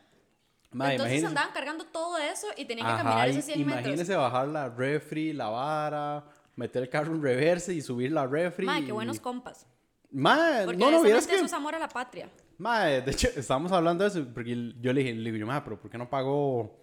imagínese- 0.74 1.26
andaban 1.28 1.54
cargando 1.54 1.86
todo 1.86 2.18
eso 2.18 2.48
y 2.58 2.66
tenían 2.66 2.88
que 2.88 2.94
Ajá, 2.94 3.04
caminar 3.04 3.30
esos 3.30 3.46
100 3.46 3.62
imagínese 3.62 4.04
metros. 4.14 4.18
bajar 4.32 4.48
la 4.48 4.70
refri, 4.70 5.32
la 5.32 5.48
vara, 5.50 6.26
meter 6.56 6.84
el 6.84 6.90
carro 6.90 7.14
en 7.14 7.22
reverse 7.22 7.74
y 7.74 7.82
subir 7.82 8.12
la 8.12 8.26
refri. 8.28 8.66
Mae, 8.66 8.86
qué 8.86 8.92
buenos 8.92 9.20
compas. 9.20 9.68
Mae, 10.12 10.66
no, 10.78 10.92
no, 10.92 11.02
vieras 11.02 11.28
que... 11.28 11.36
eso 11.36 11.46
es 11.46 11.54
amor 11.54 11.76
a 11.76 11.80
la 11.80 11.90
patria. 11.90 12.30
Mae, 12.58 13.02
de 13.02 13.12
hecho, 13.12 13.28
estábamos 13.36 13.72
hablando 13.72 14.04
de 14.04 14.10
eso, 14.10 14.26
porque 14.34 14.74
yo 14.80 14.94
le 14.94 15.02
dije, 15.02 15.14
le 15.14 15.32
digo 15.32 15.46
mae, 15.46 15.62
pero 15.62 15.80
¿por 15.80 15.92
qué 15.92 15.98
no 15.98 16.10
pagó 16.10 16.80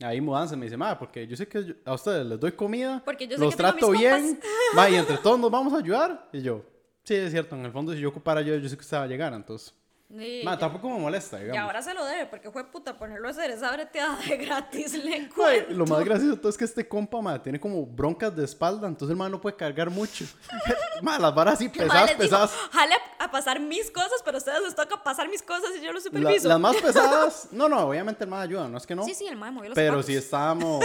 ahí 0.00 0.20
mudanza? 0.20 0.56
Me 0.56 0.66
dice, 0.66 0.76
mae, 0.76 0.96
porque 0.96 1.26
yo 1.26 1.36
sé 1.36 1.48
que 1.48 1.64
yo- 1.64 1.74
a 1.84 1.94
ustedes 1.94 2.24
les 2.26 2.38
doy 2.38 2.52
comida, 2.52 3.02
Porque 3.04 3.26
yo 3.26 3.36
sé 3.36 3.42
los 3.42 3.54
que 3.54 3.56
trato 3.58 3.90
mis 3.90 4.00
bien, 4.00 4.40
mae, 4.74 4.92
y 4.92 4.94
entre 4.96 5.18
todos 5.18 5.38
nos 5.38 5.50
vamos 5.50 5.72
a 5.72 5.78
ayudar. 5.78 6.28
Y 6.32 6.42
yo, 6.42 6.64
sí, 7.02 7.14
es 7.14 7.32
cierto, 7.32 7.56
en 7.56 7.64
el 7.64 7.72
fondo 7.72 7.92
si 7.92 8.00
yo 8.00 8.08
ocupara 8.10 8.40
yo, 8.42 8.56
yo 8.56 8.68
sé 8.68 8.76
que 8.76 8.82
usted 8.82 8.96
va 8.96 9.02
a 9.02 9.08
llegar, 9.08 9.32
entonces. 9.32 9.74
Sí, 10.08 10.42
ya- 10.44 10.56
tampoco 10.56 10.88
me 10.88 11.00
molesta, 11.00 11.36
Y 11.40 11.42
digamos. 11.44 11.62
ahora 11.64 11.82
se 11.82 11.92
lo 11.92 12.04
debe, 12.04 12.26
porque 12.26 12.48
fue 12.52 12.64
puta 12.70 12.96
ponerlo 12.96 13.26
a 13.26 13.32
hacer 13.32 13.50
esa 13.50 13.72
breteada 13.72 14.16
de 14.28 14.36
gratis. 14.36 14.94
Le 14.94 15.28
lo 15.70 15.84
más 15.84 16.04
gracioso 16.04 16.36
todo 16.38 16.48
es 16.48 16.56
que 16.56 16.64
este 16.64 16.86
compa, 16.86 17.20
mae, 17.20 17.40
tiene 17.40 17.58
como 17.58 17.84
broncas 17.84 18.34
de 18.36 18.44
espalda, 18.44 18.86
entonces 18.86 19.10
el 19.10 19.16
mae 19.16 19.28
no 19.30 19.40
puede 19.40 19.56
cargar 19.56 19.90
mucho. 19.90 20.24
mae, 21.02 21.18
las 21.18 21.34
varas 21.34 21.54
así 21.54 21.68
pesadas, 21.70 22.12
pesadas. 22.12 22.50
jale 22.70 22.94
a, 23.18 23.30
pasar 23.32 23.58
mis 23.58 23.90
cosas, 23.90 24.22
pero 24.24 24.36
a 24.36 24.38
ustedes 24.38 24.62
les 24.62 24.74
toca 24.76 25.02
pasar 25.02 25.28
mis 25.28 25.42
cosas 25.42 25.70
y 25.76 25.84
yo 25.84 25.92
los 25.92 26.04
La- 26.04 26.10
superviso. 26.10 26.48
las 26.48 26.60
más 26.60 26.76
pesadas, 26.82 27.48
no, 27.50 27.68
no, 27.68 27.80
obviamente 27.88 28.22
el 28.24 28.30
mae 28.30 28.44
ayuda, 28.44 28.68
no 28.68 28.78
es 28.78 28.86
que 28.86 28.94
no. 28.94 29.02
Sí, 29.04 29.12
sí, 29.14 29.26
el 29.26 29.36
mae 29.36 29.50
movió 29.50 29.70
los 29.70 29.74
Pero 29.76 30.02
si 30.04 30.14
estábamos. 30.14 30.84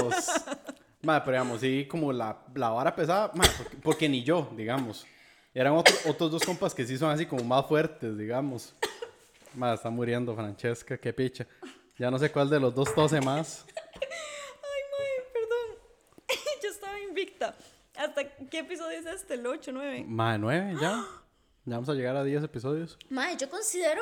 Madre, 1.03 1.21
pero 1.25 1.31
digamos, 1.37 1.61
sí, 1.61 1.87
como 1.89 2.11
la, 2.11 2.37
la 2.55 2.69
vara 2.69 2.95
pesada, 2.95 3.31
madre, 3.35 3.51
porque, 3.57 3.77
porque 3.77 4.09
ni 4.09 4.23
yo, 4.23 4.49
digamos. 4.55 5.05
Eran 5.53 5.73
otro- 5.73 5.95
otros 6.07 6.31
dos 6.31 6.43
compas 6.43 6.73
que 6.73 6.85
sí 6.87 6.97
son 6.97 7.09
así 7.11 7.25
como 7.25 7.43
más 7.43 7.65
fuertes, 7.67 8.17
digamos. 8.17 8.73
Madre, 9.55 9.75
está 9.75 9.89
muriendo 9.89 10.35
Francesca, 10.35 10.97
qué 10.97 11.13
picha. 11.13 11.45
Ya 11.97 12.09
no 12.09 12.17
sé 12.17 12.31
cuál 12.31 12.49
de 12.49 12.59
los 12.59 12.73
dos 12.73 12.93
tose 12.95 13.19
más. 13.21 13.65
Ay, 13.75 14.81
mae, 14.91 15.31
perdón. 15.33 15.81
yo 16.63 16.69
estaba 16.69 16.99
invicta. 16.99 17.55
¿Hasta 17.95 18.27
qué 18.49 18.59
episodio 18.59 18.97
es 18.97 19.05
este? 19.05 19.33
¿El 19.35 19.45
8, 19.45 19.71
9? 19.73 20.05
Madre, 20.07 20.39
nueve, 20.39 20.73
ya. 20.81 21.05
Ya 21.65 21.75
vamos 21.75 21.89
a 21.89 21.93
llegar 21.93 22.15
a 22.15 22.23
10 22.23 22.43
episodios. 22.43 22.97
Mae, 23.09 23.35
yo 23.37 23.49
considero 23.49 24.01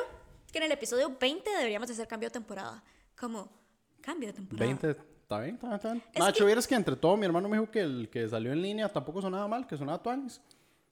que 0.50 0.58
en 0.58 0.64
el 0.64 0.72
episodio 0.72 1.14
20 1.20 1.50
deberíamos 1.50 1.88
de 1.88 1.94
hacer 1.94 2.06
cambio 2.08 2.28
de 2.28 2.32
temporada. 2.32 2.82
Como, 3.18 3.50
cambio 4.00 4.28
de 4.28 4.34
temporada. 4.34 4.66
20, 4.66 4.90
está 4.90 5.40
bien, 5.40 5.54
está 5.56 5.66
bien, 5.66 5.76
está 5.76 5.92
bien. 5.92 6.04
Es 6.14 6.20
Macho, 6.20 6.38
que- 6.38 6.44
vieras 6.46 6.66
que 6.66 6.74
entre 6.76 6.96
todo 6.96 7.16
mi 7.16 7.26
hermano 7.26 7.48
me 7.48 7.58
dijo 7.58 7.70
que 7.70 7.80
el 7.80 8.08
que 8.08 8.28
salió 8.28 8.52
en 8.52 8.62
línea 8.62 8.88
tampoco 8.88 9.20
sonaba 9.20 9.46
mal, 9.48 9.66
que 9.66 9.76
sonaba 9.76 10.02
tuanis. 10.02 10.40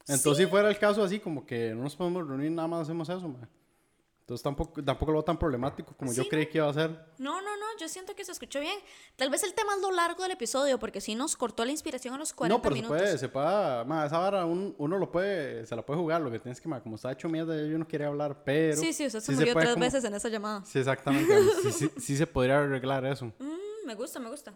Entonces, 0.06 0.44
si 0.44 0.50
fuera 0.50 0.68
el 0.68 0.78
caso 0.78 1.02
así, 1.02 1.20
como 1.20 1.46
que 1.46 1.74
no 1.74 1.82
nos 1.84 1.94
podemos 1.94 2.26
reunir, 2.26 2.50
nada 2.50 2.66
más 2.68 2.82
hacemos 2.82 3.08
eso, 3.08 3.28
madre. 3.28 3.48
Entonces, 4.28 4.42
tampoco, 4.44 4.84
tampoco 4.84 5.10
lo 5.12 5.18
veo 5.20 5.24
tan 5.24 5.38
problemático 5.38 5.94
como 5.96 6.12
yo 6.12 6.22
Sí, 6.22 6.28
creí 6.28 6.44
que 6.48 6.58
iba 6.58 6.68
a 6.68 6.74
ser. 6.74 6.90
No, 7.16 7.40
no, 7.40 7.56
no, 7.56 7.64
yo 7.80 7.88
siento 7.88 8.14
que 8.14 8.26
se 8.26 8.32
escuchó 8.32 8.60
bien. 8.60 8.78
Tal 9.16 9.30
vez 9.30 9.42
el 9.42 9.54
tema 9.54 9.74
es 9.74 9.80
lo 9.80 9.90
largo 9.90 10.22
del 10.22 10.32
episodio, 10.32 10.78
porque 10.78 11.00
si 11.00 11.14
nos 11.14 11.34
cortó 11.34 11.64
la 11.64 11.70
inspiración 11.72 12.12
a 12.12 12.18
los 12.18 12.34
40 12.34 12.54
no, 12.58 12.60
pero 12.62 12.74
se 12.76 12.82
minutos. 12.82 12.98
puede, 12.98 13.16
se 13.18 13.28
puede, 13.30 13.84
ma, 13.86 14.04
esa 14.04 14.18
vara 14.18 14.44
un- 14.44 14.74
uno 14.76 14.98
lo 14.98 15.10
puede, 15.10 15.64
se 15.64 15.74
la 15.74 15.80
puede 15.80 15.98
jugar, 15.98 16.20
lo 16.20 16.30
que 16.30 16.38
tienes 16.40 16.60
que, 16.60 16.68
ma, 16.68 16.82
como 16.82 16.96
está 16.96 17.10
hecho 17.10 17.26
mierda, 17.26 17.56
yo 17.56 17.78
no 17.78 17.88
quería 17.88 18.08
hablar, 18.08 18.44
pero... 18.44 18.76
Sí, 18.76 18.92
sí, 18.92 19.06
usted 19.06 19.20
se 19.20 19.32
sí 19.32 19.38
murió 19.38 19.54
puede 19.54 19.64
tres 19.64 19.74
como- 19.76 19.86
veces 19.86 20.04
en 20.04 20.14
esa 20.14 20.28
llamada. 20.28 20.62
Sí, 20.66 20.78
exactamente, 20.78 21.34
sí, 21.62 21.72
sí, 21.72 21.90
sí 21.98 22.16
se 22.18 22.26
podría 22.26 22.58
arreglar 22.58 23.06
eso. 23.06 23.32
Mm, 23.38 23.86
me 23.86 23.94
gusta, 23.94 24.20
me 24.20 24.28
gusta. 24.28 24.52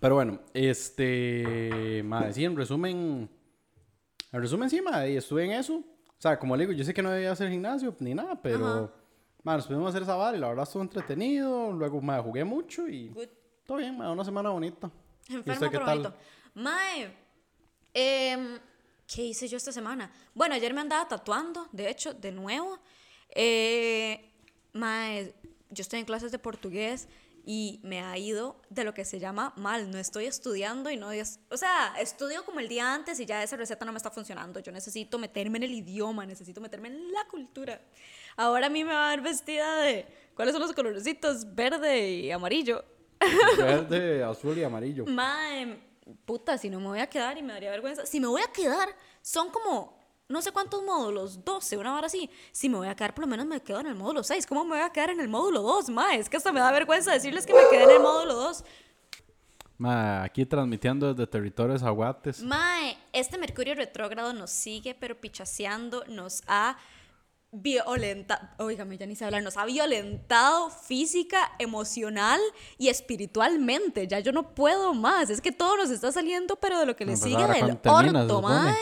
Pero 0.00 0.16
bueno, 0.16 0.38
este, 0.52 2.02
madre, 2.04 2.34
sí, 2.34 2.44
en 2.44 2.54
resumen, 2.54 3.30
en 4.32 4.40
resumen 4.42 4.68
sí, 4.68 4.82
madre, 4.82 5.16
estuve 5.16 5.46
en 5.46 5.52
eso. 5.52 5.82
O 6.18 6.20
sea, 6.20 6.38
como 6.38 6.56
le 6.56 6.66
digo, 6.66 6.76
yo 6.76 6.84
sé 6.84 6.92
que 6.92 7.02
no 7.02 7.10
debía 7.10 7.30
hacer 7.30 7.48
gimnasio 7.48 7.94
ni 8.00 8.12
nada, 8.12 8.34
pero, 8.42 8.66
Ajá. 8.66 8.90
madre, 9.44 9.58
nos 9.58 9.66
pudimos 9.68 9.88
hacer 9.90 10.02
esa 10.02 10.16
vara 10.16 10.36
y 10.36 10.40
la 10.40 10.48
verdad 10.48 10.64
estuvo 10.64 10.82
entretenido. 10.82 11.70
Luego, 11.72 12.00
madre, 12.00 12.22
jugué 12.24 12.44
mucho 12.44 12.88
y 12.88 13.08
Good. 13.10 13.28
todo 13.64 13.78
bien, 13.78 13.96
madre, 13.96 14.12
una 14.12 14.24
semana 14.24 14.50
bonita. 14.50 14.90
¿Y 15.28 15.34
Enfermo 15.36 15.52
usted 15.54 15.70
qué 15.70 15.84
tal? 15.84 15.98
bonito. 15.98 16.14
Mae, 16.54 17.16
em, 17.94 18.58
¿qué 19.06 19.22
hice 19.26 19.46
yo 19.46 19.56
esta 19.56 19.70
semana? 19.70 20.10
Bueno, 20.34 20.56
ayer 20.56 20.74
me 20.74 20.80
andaba 20.80 21.06
tatuando, 21.06 21.68
de 21.70 21.88
hecho, 21.88 22.12
de 22.14 22.32
nuevo. 22.32 22.78
Eh, 23.30 24.32
mae, 24.72 25.32
yo 25.70 25.82
estoy 25.82 26.00
en 26.00 26.04
clases 26.06 26.32
de 26.32 26.38
portugués 26.40 27.06
y 27.50 27.80
me 27.82 28.02
ha 28.02 28.18
ido 28.18 28.60
de 28.68 28.84
lo 28.84 28.92
que 28.92 29.06
se 29.06 29.18
llama 29.18 29.54
mal. 29.56 29.90
No 29.90 29.96
estoy 29.96 30.26
estudiando 30.26 30.90
y 30.90 30.98
no... 30.98 31.10
es- 31.12 31.40
O 31.50 31.56
sea, 31.56 31.94
estudio 31.98 32.44
como 32.44 32.60
el 32.60 32.68
día 32.68 32.92
antes 32.92 33.18
y 33.20 33.24
ya 33.24 33.42
esa 33.42 33.56
receta 33.56 33.86
no 33.86 33.92
me 33.92 33.96
está 33.96 34.10
funcionando. 34.10 34.60
Yo 34.60 34.70
necesito 34.70 35.18
meterme 35.18 35.56
en 35.56 35.62
el 35.64 35.72
idioma, 35.72 36.26
necesito 36.26 36.60
meterme 36.60 36.88
en 36.88 37.10
la 37.10 37.24
cultura. 37.24 37.80
Ahora 38.36 38.66
a 38.66 38.68
mí 38.68 38.84
me 38.84 38.92
va 38.92 39.06
a 39.08 39.10
ver 39.16 39.22
vestida 39.22 39.80
de... 39.80 40.04
¿Cuáles 40.34 40.52
son 40.52 40.60
los 40.60 40.74
colorcitos? 40.74 41.54
Verde 41.54 42.10
y 42.10 42.30
amarillo. 42.30 42.84
Verde, 43.56 44.22
azul 44.22 44.58
y 44.58 44.62
amarillo. 44.62 45.06
Mae, 45.06 45.78
puta, 46.26 46.58
si 46.58 46.68
no 46.68 46.78
me 46.80 46.88
voy 46.88 47.00
a 47.00 47.06
quedar 47.08 47.38
y 47.38 47.42
me 47.42 47.54
daría 47.54 47.70
vergüenza. 47.70 48.04
Si 48.04 48.20
me 48.20 48.26
voy 48.26 48.42
a 48.42 48.52
quedar, 48.52 48.90
son 49.22 49.50
como 49.50 49.97
no 50.28 50.42
sé 50.42 50.52
cuántos 50.52 50.82
módulos, 50.82 51.44
12, 51.44 51.78
una 51.78 51.96
hora 51.96 52.06
así. 52.06 52.30
Si 52.52 52.68
me 52.68 52.76
voy 52.76 52.88
a 52.88 52.94
quedar, 52.94 53.14
por 53.14 53.24
lo 53.24 53.28
menos 53.28 53.46
me 53.46 53.60
quedo 53.60 53.80
en 53.80 53.86
el 53.86 53.94
módulo 53.94 54.22
6. 54.22 54.46
¿Cómo 54.46 54.64
me 54.64 54.76
voy 54.76 54.80
a 54.80 54.90
quedar 54.90 55.10
en 55.10 55.20
el 55.20 55.28
módulo 55.28 55.62
2, 55.62 55.88
mae? 55.90 56.18
Es 56.18 56.28
que 56.28 56.36
hasta 56.36 56.52
me 56.52 56.60
da 56.60 56.70
vergüenza 56.70 57.12
decirles 57.12 57.46
que 57.46 57.54
me 57.54 57.60
quedé 57.70 57.84
en 57.84 57.90
el 57.90 58.00
módulo 58.00 58.34
2. 58.34 58.64
Ma, 59.78 60.24
aquí 60.24 60.44
transmitiendo 60.44 61.14
desde 61.14 61.26
territorios 61.26 61.82
aguates. 61.82 62.42
Mae, 62.42 62.98
este 63.12 63.38
Mercurio 63.38 63.74
retrógrado 63.74 64.32
nos 64.34 64.50
sigue, 64.50 64.94
pero 64.94 65.18
pichaseando, 65.18 66.04
nos 66.08 66.42
ha 66.46 66.76
violentado, 67.50 68.46
oígame, 68.58 68.98
ya 68.98 69.06
ni 69.06 69.16
sé 69.16 69.24
hablar, 69.24 69.42
nos 69.42 69.56
ha 69.56 69.64
violentado 69.64 70.68
física, 70.68 71.52
emocional 71.58 72.40
y 72.76 72.88
espiritualmente. 72.88 74.06
Ya 74.06 74.20
yo 74.20 74.32
no 74.32 74.54
puedo 74.54 74.92
más. 74.92 75.30
Es 75.30 75.40
que 75.40 75.52
todo 75.52 75.76
nos 75.78 75.90
está 75.90 76.12
saliendo, 76.12 76.56
pero 76.56 76.78
de 76.78 76.84
lo 76.84 76.96
que 76.96 77.06
le 77.06 77.16
sigue 77.16 77.46
del 77.46 77.78
orto, 77.82 78.42
mae. 78.42 78.76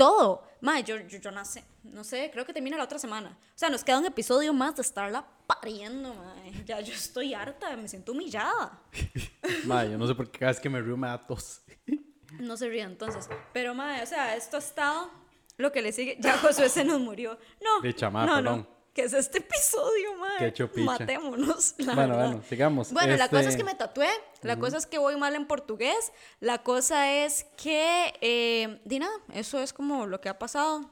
Todo. 0.00 0.42
Mae, 0.62 0.82
yo, 0.82 0.96
yo, 0.96 1.18
yo 1.18 1.30
no 1.30 1.44
sé, 1.44 1.62
no 1.84 2.04
sé, 2.04 2.30
creo 2.32 2.46
que 2.46 2.54
termina 2.54 2.78
la 2.78 2.84
otra 2.84 2.98
semana. 2.98 3.36
O 3.54 3.58
sea, 3.58 3.68
nos 3.68 3.84
queda 3.84 3.98
un 3.98 4.06
episodio 4.06 4.54
más 4.54 4.76
de 4.76 4.80
estarla 4.80 5.26
pariendo, 5.46 6.14
mae. 6.14 6.64
Ya 6.64 6.80
yo 6.80 6.94
estoy 6.94 7.34
harta, 7.34 7.76
me 7.76 7.86
siento 7.86 8.12
humillada. 8.12 8.80
Ma, 9.66 9.84
yo 9.84 9.98
no 9.98 10.06
sé 10.06 10.14
por 10.14 10.30
qué 10.30 10.38
cada 10.38 10.52
vez 10.52 10.60
que 10.60 10.70
me 10.70 10.80
río 10.80 10.96
me 10.96 11.06
da 11.08 11.18
tos. 11.18 11.60
No 12.38 12.56
se 12.56 12.68
ría 12.68 12.84
entonces. 12.84 13.28
Pero, 13.52 13.74
madre, 13.74 14.04
o 14.04 14.06
sea, 14.06 14.36
esto 14.36 14.56
ha 14.56 14.60
estado 14.60 15.10
lo 15.56 15.72
que 15.72 15.82
le 15.82 15.90
sigue. 15.90 16.16
Ya 16.20 16.38
Josué 16.38 16.68
se 16.68 16.84
nos 16.84 17.00
murió. 17.00 17.36
No. 17.60 17.82
Dicha, 17.82 18.08
ma, 18.08 18.24
no, 18.24 18.36
perdón. 18.36 18.58
no. 18.60 18.79
¿Qué 18.94 19.02
es 19.02 19.12
este 19.12 19.38
episodio, 19.38 20.16
madre? 20.16 20.52
Qué. 20.52 20.68
Matémonos. 20.82 21.74
la 21.78 21.94
Bueno, 21.94 22.14
verdad. 22.14 22.26
bueno, 22.28 22.42
sigamos. 22.48 22.92
Bueno, 22.92 23.16
la 23.16 23.24
Este- 23.24 23.36
cosa 23.36 23.48
es 23.48 23.56
que 23.56 23.64
me 23.64 23.74
tatué. 23.74 24.08
La 24.42 24.58
cosa 24.58 24.78
es 24.78 24.86
que 24.86 24.98
voy 24.98 25.16
mal 25.16 25.34
en 25.36 25.46
portugués. 25.46 26.12
La 26.40 26.58
cosa 26.62 27.12
es 27.12 27.44
que. 27.56 28.12
Eh, 28.20 28.80
di 28.84 28.98
nada, 28.98 29.12
eso 29.32 29.60
es 29.60 29.72
como 29.72 30.06
lo 30.06 30.20
que 30.20 30.28
ha 30.28 30.38
pasado. 30.38 30.90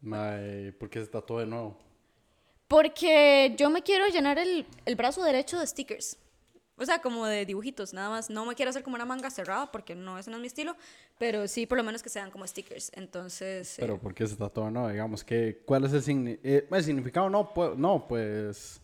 Ma, 0.00 0.36
¿por 0.78 0.88
qué 0.90 1.00
se 1.00 1.06
tatuó 1.06 1.40
de 1.40 1.46
nuevo? 1.46 1.78
porque 2.68 3.54
yo 3.58 3.68
me 3.68 3.82
quiero 3.82 4.06
llenar 4.08 4.38
el, 4.38 4.66
el 4.86 4.96
brazo 4.96 5.22
derecho 5.22 5.58
de 5.60 5.66
stickers. 5.66 6.16
O 6.82 6.86
sea, 6.86 7.00
como 7.00 7.26
de 7.26 7.46
dibujitos, 7.46 7.92
nada 7.94 8.10
más. 8.10 8.28
No 8.28 8.44
me 8.44 8.54
quiero 8.54 8.70
hacer 8.70 8.82
como 8.82 8.96
una 8.96 9.04
manga 9.04 9.30
cerrada 9.30 9.70
porque 9.70 9.94
no, 9.94 10.18
ese 10.18 10.30
no 10.30 10.36
es 10.36 10.40
mi 10.40 10.46
estilo. 10.48 10.76
Pero 11.18 11.46
sí, 11.46 11.66
por 11.66 11.78
lo 11.78 11.84
menos 11.84 12.02
que 12.02 12.08
sean 12.08 12.30
como 12.30 12.46
stickers. 12.46 12.90
Entonces. 12.94 13.78
eh, 13.78 13.82
Pero 13.82 13.98
¿por 14.00 14.14
qué 14.14 14.26
se 14.26 14.36
tatuó 14.36 14.70
nuevo? 14.70 14.88
Digamos, 14.88 15.22
que, 15.24 15.62
¿cuál 15.64 15.84
es 15.84 15.92
el, 15.92 16.02
signi- 16.02 16.38
eh, 16.42 16.66
el 16.70 16.84
significado? 16.84 17.30
No, 17.30 17.54
pues, 17.54 17.76
no, 17.76 18.06
pues... 18.08 18.80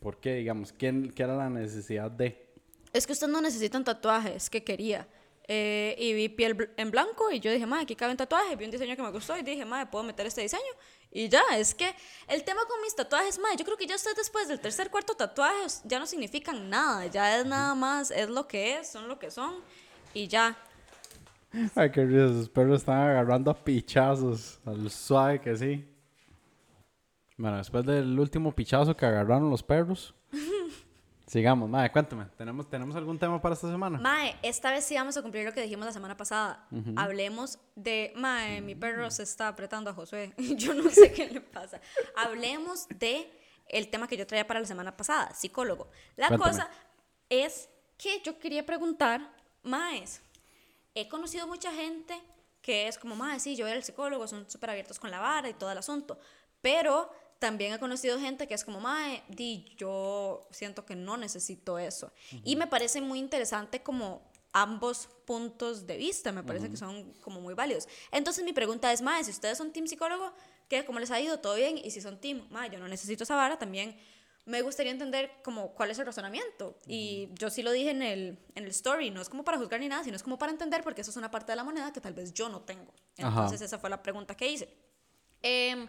¿Por 0.00 0.18
qué? 0.18 0.36
Digamos, 0.36 0.72
¿quién, 0.72 1.10
¿qué 1.12 1.22
era 1.24 1.36
la 1.36 1.50
necesidad 1.50 2.10
de...? 2.10 2.48
Es 2.92 3.06
que 3.06 3.12
usted 3.12 3.28
no 3.28 3.40
necesita 3.42 3.76
un 3.76 3.84
tatuaje, 3.84 4.34
es 4.34 4.48
que 4.48 4.64
quería. 4.64 5.06
Eh, 5.52 5.96
y 5.98 6.12
vi 6.12 6.28
piel 6.28 6.56
bl- 6.56 6.70
en 6.76 6.92
blanco 6.92 7.28
y 7.32 7.40
yo 7.40 7.50
dije, 7.50 7.66
madre, 7.66 7.82
aquí 7.82 7.96
cabe 7.96 8.12
un 8.12 8.16
tatuaje. 8.16 8.54
Vi 8.54 8.66
un 8.66 8.70
diseño 8.70 8.94
que 8.94 9.02
me 9.02 9.10
gustó 9.10 9.36
y 9.36 9.42
dije, 9.42 9.64
madre, 9.64 9.86
puedo 9.90 10.04
meter 10.04 10.24
este 10.24 10.42
diseño. 10.42 10.62
Y 11.10 11.28
ya, 11.28 11.42
es 11.56 11.74
que 11.74 11.92
el 12.28 12.44
tema 12.44 12.60
con 12.68 12.80
mis 12.82 12.94
tatuajes, 12.94 13.36
madre, 13.40 13.56
yo 13.56 13.64
creo 13.64 13.76
que 13.76 13.84
ya 13.88 13.96
usted 13.96 14.14
después 14.14 14.46
del 14.46 14.60
tercer, 14.60 14.90
cuarto 14.90 15.14
tatuaje 15.14 15.66
ya 15.82 15.98
no 15.98 16.06
significan 16.06 16.70
nada. 16.70 17.06
Ya 17.06 17.40
es 17.40 17.46
nada 17.46 17.74
más, 17.74 18.12
es 18.12 18.30
lo 18.30 18.46
que 18.46 18.78
es, 18.78 18.92
son 18.92 19.08
lo 19.08 19.18
que 19.18 19.32
son. 19.32 19.56
Y 20.14 20.28
ya. 20.28 20.56
Ay, 21.74 21.90
qué 21.90 22.04
risa, 22.04 22.28
sus 22.28 22.48
perros 22.48 22.82
están 22.82 22.98
agarrando 23.00 23.50
a 23.50 23.54
pichazos. 23.64 24.60
Al 24.64 24.88
suave 24.88 25.40
que 25.40 25.56
sí. 25.56 25.84
Bueno, 27.36 27.56
después 27.56 27.84
del 27.84 28.16
último 28.20 28.54
pichazo 28.54 28.96
que 28.96 29.04
agarraron 29.04 29.50
los 29.50 29.64
perros. 29.64 30.14
Sigamos, 31.30 31.70
madre, 31.70 31.92
cuéntame. 31.92 32.26
¿tenemos, 32.36 32.68
¿Tenemos 32.68 32.96
algún 32.96 33.18
tema 33.18 33.40
para 33.40 33.54
esta 33.54 33.70
semana? 33.70 33.98
Mae, 33.98 34.36
esta 34.42 34.72
vez 34.72 34.84
sí 34.84 34.96
vamos 34.96 35.16
a 35.16 35.22
cumplir 35.22 35.44
lo 35.44 35.52
que 35.52 35.62
dijimos 35.62 35.86
la 35.86 35.92
semana 35.92 36.16
pasada. 36.16 36.66
Hablemos 36.96 37.58
de. 37.76 38.12
Mae, 38.16 38.60
mi 38.60 38.74
perro 38.74 39.10
se 39.10 39.22
está 39.22 39.46
apretando 39.48 39.90
a 39.90 39.94
Josué. 39.94 40.34
Yo 40.56 40.74
no 40.74 40.90
sé 40.90 41.12
qué 41.12 41.28
le 41.28 41.40
pasa. 41.40 41.80
Hablemos 42.16 42.88
de 42.88 43.30
el 43.68 43.88
tema 43.88 44.08
que 44.08 44.16
yo 44.16 44.26
traía 44.26 44.44
para 44.48 44.58
la 44.58 44.66
semana 44.66 44.96
pasada, 44.96 45.32
psicólogo. 45.32 45.88
La 46.16 46.26
Cuéntame. 46.26 46.52
cosa 46.52 46.70
es 47.28 47.68
que 47.96 48.20
yo 48.22 48.36
quería 48.40 48.66
preguntar, 48.66 49.32
Maes, 49.62 50.20
he 50.92 51.08
conocido 51.08 51.46
mucha 51.46 51.72
gente 51.72 52.20
que 52.62 52.88
es 52.88 52.98
como, 52.98 53.14
Mae, 53.14 53.38
sí, 53.38 53.54
yo 53.54 53.64
voy 53.64 53.72
al 53.72 53.84
psicólogo, 53.84 54.26
son 54.26 54.50
súper 54.50 54.70
abiertos 54.70 54.98
con 54.98 55.12
la 55.12 55.20
vara 55.20 55.48
y 55.48 55.54
todo 55.54 55.70
el 55.70 55.78
asunto. 55.78 56.18
Pero 56.60 57.10
también 57.40 57.72
he 57.72 57.78
conocido 57.78 58.20
gente 58.20 58.46
que 58.46 58.54
es 58.54 58.64
como, 58.64 58.80
Mae, 58.80 59.22
di, 59.28 59.74
yo 59.76 60.46
siento 60.50 60.84
que 60.84 60.94
no 60.94 61.16
necesito 61.16 61.78
eso. 61.78 62.12
Y 62.44 62.54
me 62.54 62.66
parece 62.66 63.00
muy 63.00 63.18
interesante 63.18 63.82
como 63.82 64.22
ambos 64.52 65.08
puntos 65.24 65.86
de 65.86 65.96
vista, 65.96 66.32
me 66.32 66.42
parece 66.42 66.70
que 66.70 66.76
son 66.76 67.12
como 67.22 67.40
muy 67.40 67.54
válidos. 67.54 67.88
Entonces 68.12 68.44
mi 68.44 68.52
pregunta 68.52 68.92
es, 68.92 69.00
Mae, 69.00 69.24
si 69.24 69.30
ustedes 69.30 69.56
son 69.56 69.72
team 69.72 69.86
psicólogo, 69.86 70.32
¿qué? 70.68 70.84
¿Cómo 70.84 71.00
les 71.00 71.10
ha 71.10 71.18
ido? 71.18 71.40
¿Todo 71.40 71.54
bien? 71.54 71.78
Y 71.78 71.90
si 71.90 72.02
son 72.02 72.20
team, 72.20 72.46
Mae, 72.50 72.68
yo 72.68 72.78
no 72.78 72.88
necesito 72.88 73.24
esa 73.24 73.36
vara, 73.36 73.58
también 73.58 73.96
me 74.44 74.60
gustaría 74.60 74.92
entender 74.92 75.30
como 75.42 75.72
cuál 75.72 75.90
es 75.90 75.98
el 75.98 76.04
razonamiento. 76.04 76.78
Y 76.86 77.30
yo 77.34 77.48
sí 77.48 77.62
lo 77.62 77.72
dije 77.72 77.90
en 77.90 78.02
el, 78.02 78.38
en 78.54 78.64
el 78.64 78.70
story, 78.70 79.10
no 79.10 79.22
es 79.22 79.30
como 79.30 79.44
para 79.44 79.56
juzgar 79.56 79.80
ni 79.80 79.88
nada, 79.88 80.04
sino 80.04 80.16
es 80.16 80.22
como 80.22 80.38
para 80.38 80.52
entender 80.52 80.82
porque 80.82 81.00
eso 81.00 81.10
es 81.10 81.16
una 81.16 81.30
parte 81.30 81.52
de 81.52 81.56
la 81.56 81.64
moneda 81.64 81.90
que 81.90 82.02
tal 82.02 82.12
vez 82.12 82.34
yo 82.34 82.50
no 82.50 82.60
tengo. 82.60 82.92
Ajá. 83.18 83.28
Entonces 83.28 83.62
esa 83.62 83.78
fue 83.78 83.88
la 83.88 84.02
pregunta 84.02 84.36
que 84.36 84.46
hice. 84.46 84.68
Em, 85.42 85.88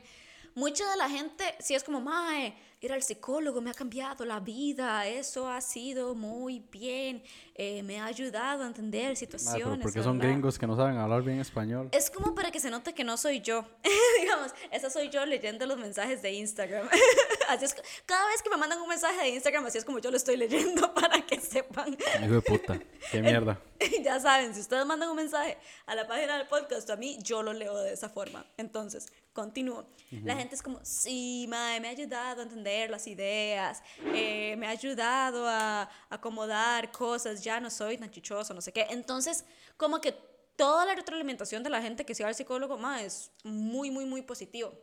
mucha 0.55 0.89
de 0.89 0.97
la 0.97 1.09
gente 1.09 1.43
sí 1.59 1.75
es 1.75 1.83
como, 1.83 2.01
mae, 2.01 2.55
ir 2.81 2.91
al 2.91 3.03
psicólogo 3.03 3.61
me 3.61 3.69
ha 3.69 3.73
cambiado 3.73 4.25
la 4.25 4.39
vida, 4.39 5.05
eso 5.07 5.47
ha 5.47 5.61
sido 5.61 6.15
muy 6.15 6.63
bien, 6.71 7.23
eh, 7.53 7.83
me 7.83 7.99
ha 7.99 8.05
ayudado 8.05 8.63
a 8.63 8.67
entender 8.67 9.15
situaciones. 9.15 9.63
pero 9.63 9.81
¿por 9.81 9.93
qué 9.93 10.03
son 10.03 10.17
¿verdad?". 10.17 10.33
gringos 10.33 10.57
que 10.57 10.65
no 10.65 10.75
saben 10.75 10.97
hablar 10.97 11.21
bien 11.21 11.39
español? 11.39 11.89
Es 11.91 12.09
como 12.09 12.33
para 12.33 12.51
que 12.51 12.59
se 12.59 12.71
note 12.71 12.93
que 12.93 13.03
no 13.03 13.17
soy 13.17 13.41
yo. 13.41 13.65
Digamos, 14.21 14.51
esa 14.71 14.89
soy 14.89 15.09
yo 15.09 15.25
leyendo 15.25 15.65
los 15.67 15.77
mensajes 15.77 16.21
de 16.21 16.33
Instagram. 16.33 16.87
así 17.53 17.65
es, 17.65 17.75
cada 18.05 18.27
vez 18.27 18.41
que 18.41 18.49
me 18.49 18.57
mandan 18.57 18.81
un 18.81 18.87
mensaje 18.87 19.21
de 19.21 19.29
Instagram, 19.29 19.65
así 19.65 19.77
es 19.77 19.85
como 19.85 19.99
yo 19.99 20.11
lo 20.11 20.17
estoy 20.17 20.37
leyendo 20.37 20.93
para 20.95 21.25
que 21.25 21.39
sepan. 21.39 21.97
Hijo 22.23 22.33
de 22.33 22.41
puta. 22.41 22.79
Qué 23.11 23.21
mierda. 23.21 23.59
ya 24.03 24.19
saben, 24.19 24.53
si 24.53 24.61
ustedes 24.61 24.85
mandan 24.85 25.09
un 25.09 25.15
mensaje 25.15 25.57
a 25.85 25.95
la 25.95 26.07
página 26.07 26.37
del 26.37 26.47
podcast, 26.47 26.89
a 26.89 26.95
mí 26.95 27.17
yo 27.21 27.43
lo 27.43 27.53
leo 27.53 27.77
de 27.77 27.93
esa 27.93 28.09
forma. 28.09 28.45
Entonces, 28.57 29.11
continúo. 29.33 29.85
La 30.23 30.35
gente 30.35 30.55
es 30.55 30.61
como, 30.61 30.79
sí, 30.83 31.45
mae, 31.47 31.79
me 31.79 31.87
ha 31.87 31.91
ayudado 31.91 32.41
a 32.41 32.43
entender 32.43 32.89
las 32.89 33.07
ideas, 33.07 33.81
eh, 34.13 34.55
me 34.57 34.67
ha 34.67 34.71
ayudado 34.71 35.47
a 35.47 35.89
acomodar 36.09 36.91
cosas, 36.91 37.41
ya 37.41 37.61
no 37.61 37.69
soy 37.69 37.97
tan 37.97 38.11
chichoso, 38.11 38.53
no 38.53 38.59
sé 38.59 38.73
qué. 38.73 38.87
Entonces, 38.89 39.45
como 39.77 40.01
que 40.01 40.11
toda 40.57 40.85
la 40.85 40.95
retroalimentación 40.95 41.63
de 41.63 41.69
la 41.69 41.81
gente 41.81 42.05
que 42.05 42.13
se 42.13 42.23
va 42.23 42.29
al 42.29 42.35
psicólogo, 42.35 42.77
mae, 42.77 43.05
es 43.05 43.31
muy, 43.43 43.89
muy, 43.89 44.05
muy 44.05 44.21
positivo. 44.21 44.73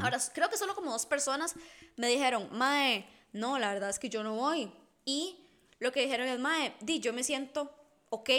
Ahora, 0.00 0.18
creo 0.34 0.48
que 0.48 0.56
solo 0.56 0.74
como 0.74 0.90
dos 0.90 1.06
personas 1.06 1.54
me 1.96 2.08
dijeron, 2.08 2.48
mae, 2.52 3.06
no, 3.32 3.58
la 3.58 3.72
verdad 3.72 3.90
es 3.90 3.98
que 3.98 4.08
yo 4.08 4.22
no 4.24 4.34
voy. 4.34 4.72
Y 5.04 5.44
lo 5.78 5.92
que 5.92 6.00
dijeron 6.00 6.26
es, 6.26 6.38
mae, 6.40 6.74
di, 6.80 6.98
yo 7.00 7.12
me 7.12 7.22
siento 7.22 7.70
ok 8.10 8.30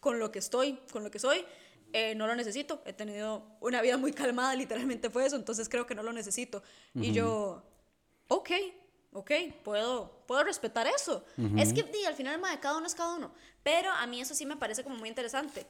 con 0.00 0.18
lo 0.18 0.30
que 0.30 0.38
estoy, 0.40 0.78
con 0.92 1.04
lo 1.04 1.10
que 1.10 1.18
soy. 1.18 1.44
eh, 1.92 2.14
no 2.14 2.26
lo 2.26 2.36
necesito. 2.36 2.82
He 2.84 2.92
tenido 2.92 3.42
una 3.60 3.82
vida 3.82 3.96
muy 3.96 4.12
calmada, 4.12 4.54
literalmente 4.54 5.10
fue 5.10 5.26
eso, 5.26 5.36
entonces 5.36 5.68
creo 5.68 5.86
que 5.86 5.94
no 5.94 6.02
lo 6.02 6.12
necesito. 6.12 6.62
Y 6.94 7.12
yo, 7.12 7.62
ok, 8.28 8.50
ok, 9.12 9.30
puedo, 9.64 10.24
puedo 10.26 10.44
respetar 10.44 10.86
eso. 10.86 11.24
Es 11.56 11.72
que 11.72 11.82
di, 11.82 12.04
al 12.04 12.14
final, 12.14 12.38
mae, 12.40 12.60
cada 12.60 12.76
uno 12.78 12.86
es 12.86 12.94
cada 12.94 13.14
uno. 13.14 13.32
Pero 13.62 13.90
a 13.90 14.06
mí 14.06 14.20
eso 14.20 14.34
sí 14.34 14.46
me 14.46 14.56
parece 14.56 14.84
como 14.84 14.96
muy 14.96 15.08
interesante. 15.08 15.66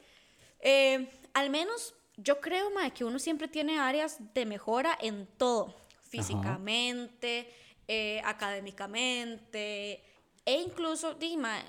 Eh, 0.59 1.09
al 1.33 1.49
menos 1.49 1.95
yo 2.23 2.39
creo, 2.39 2.69
mae, 2.71 2.91
que 2.91 3.03
uno 3.03 3.19
siempre 3.19 3.47
tiene 3.47 3.79
áreas 3.79 4.17
de 4.33 4.45
mejora 4.45 4.97
en 5.01 5.27
todo. 5.37 5.75
Físicamente, 6.01 7.49
eh, 7.87 8.21
académicamente, 8.25 10.03
e 10.45 10.53
incluso, 10.53 11.13
di, 11.13 11.37
mae, 11.37 11.63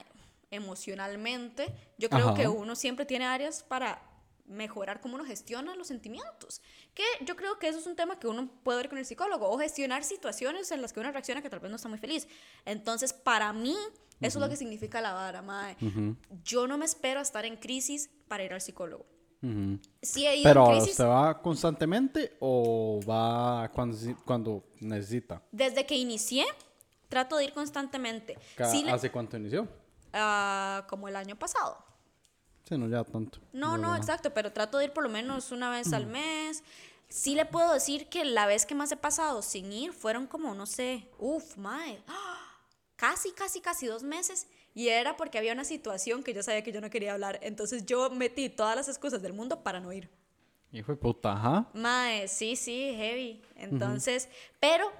emocionalmente. 0.50 1.72
Yo 1.98 2.08
creo 2.10 2.28
Ajá. 2.28 2.34
que 2.34 2.48
uno 2.48 2.74
siempre 2.74 3.06
tiene 3.06 3.24
áreas 3.24 3.62
para 3.62 4.02
mejorar 4.46 5.00
cómo 5.00 5.14
uno 5.14 5.24
gestiona 5.24 5.74
los 5.76 5.86
sentimientos. 5.86 6.60
Que 6.94 7.04
yo 7.24 7.36
creo 7.36 7.58
que 7.58 7.68
eso 7.68 7.78
es 7.78 7.86
un 7.86 7.96
tema 7.96 8.18
que 8.18 8.26
uno 8.26 8.50
puede 8.62 8.78
ver 8.78 8.88
con 8.88 8.98
el 8.98 9.06
psicólogo, 9.06 9.48
o 9.48 9.58
gestionar 9.58 10.04
situaciones 10.04 10.70
en 10.72 10.82
las 10.82 10.92
que 10.92 11.00
uno 11.00 11.10
reacciona 11.10 11.40
que 11.40 11.50
tal 11.50 11.60
vez 11.60 11.70
no 11.70 11.76
está 11.76 11.88
muy 11.88 11.98
feliz. 11.98 12.28
Entonces, 12.64 13.12
para 13.12 13.52
mí, 13.52 13.76
eso 14.20 14.38
es 14.38 14.42
lo 14.42 14.48
que 14.48 14.56
significa 14.56 15.00
la 15.00 15.12
vara, 15.12 15.42
mae. 15.42 15.76
Yo 16.44 16.66
no 16.66 16.76
me 16.78 16.84
espero 16.84 17.20
a 17.20 17.22
estar 17.22 17.44
en 17.44 17.56
crisis 17.56 18.10
para 18.28 18.44
ir 18.44 18.52
al 18.52 18.60
psicólogo. 18.60 19.06
Ujú. 19.42 19.78
Sí 20.00 20.26
he 20.26 20.36
ido 20.36 20.44
Pero, 20.44 20.66
crisis 20.68 20.90
¿usted 20.92 21.04
va 21.06 21.40
constantemente 21.42 22.36
o 22.40 23.00
va 23.08 23.68
cuando, 23.74 23.96
cuando 24.24 24.64
necesita? 24.80 25.42
desde 25.50 25.84
que 25.86 25.96
inicié. 25.96 26.44
Trato 27.08 27.36
de 27.36 27.44
ir 27.44 27.52
constantemente. 27.52 28.38
Sí 28.70 28.82
le- 28.84 28.92
¿Hace 28.92 29.10
cuánto 29.10 29.36
inició? 29.36 29.68
ah, 30.14 30.86
como 30.88 31.08
el 31.08 31.16
año 31.16 31.36
pasado. 31.36 31.76
Sí, 32.68 32.78
no 32.78 32.88
ya 32.88 33.04
tanto. 33.04 33.38
No, 33.52 33.76
no, 33.76 33.94
exacto, 33.96 34.32
pero 34.32 34.52
trato 34.52 34.78
de 34.78 34.84
ir 34.86 34.92
por 34.92 35.02
lo 35.02 35.10
menos 35.10 35.50
una 35.50 35.70
vez 35.70 35.92
al 35.92 36.06
mes. 36.06 36.62
Sí 37.08 37.34
le 37.34 37.44
puedo 37.44 37.74
decir 37.74 38.08
que 38.08 38.24
la 38.24 38.46
vez 38.46 38.64
que 38.64 38.74
más 38.74 38.90
he 38.92 38.96
pasado 38.96 39.42
sin 39.42 39.70
ir 39.72 39.92
fueron 39.92 40.26
como, 40.26 40.54
no 40.54 40.64
sé, 40.64 41.06
uff, 41.18 41.56
mae, 41.58 42.02
¡ah! 42.08 42.38
casi, 42.96 43.32
casi, 43.32 43.60
casi 43.60 43.86
dos 43.86 44.02
meses. 44.02 44.46
Y 44.74 44.88
era 44.88 45.16
porque 45.16 45.38
había 45.38 45.52
una 45.52 45.64
situación 45.64 46.22
que 46.22 46.32
yo 46.32 46.42
sabía 46.42 46.62
que 46.62 46.72
yo 46.72 46.80
no 46.80 46.90
quería 46.90 47.12
hablar. 47.12 47.38
Entonces 47.42 47.84
yo 47.84 48.10
metí 48.10 48.48
todas 48.48 48.76
las 48.76 48.88
excusas 48.88 49.20
del 49.22 49.32
mundo 49.32 49.62
para 49.62 49.80
no 49.80 49.92
ir. 49.92 50.08
Hijo 50.72 50.92
de 50.92 50.96
puta, 50.96 51.32
ajá. 51.32 51.68
Mae, 51.74 52.26
sí, 52.28 52.56
sí, 52.56 52.94
heavy. 52.96 53.42
Entonces, 53.56 54.28
pero 54.58 54.90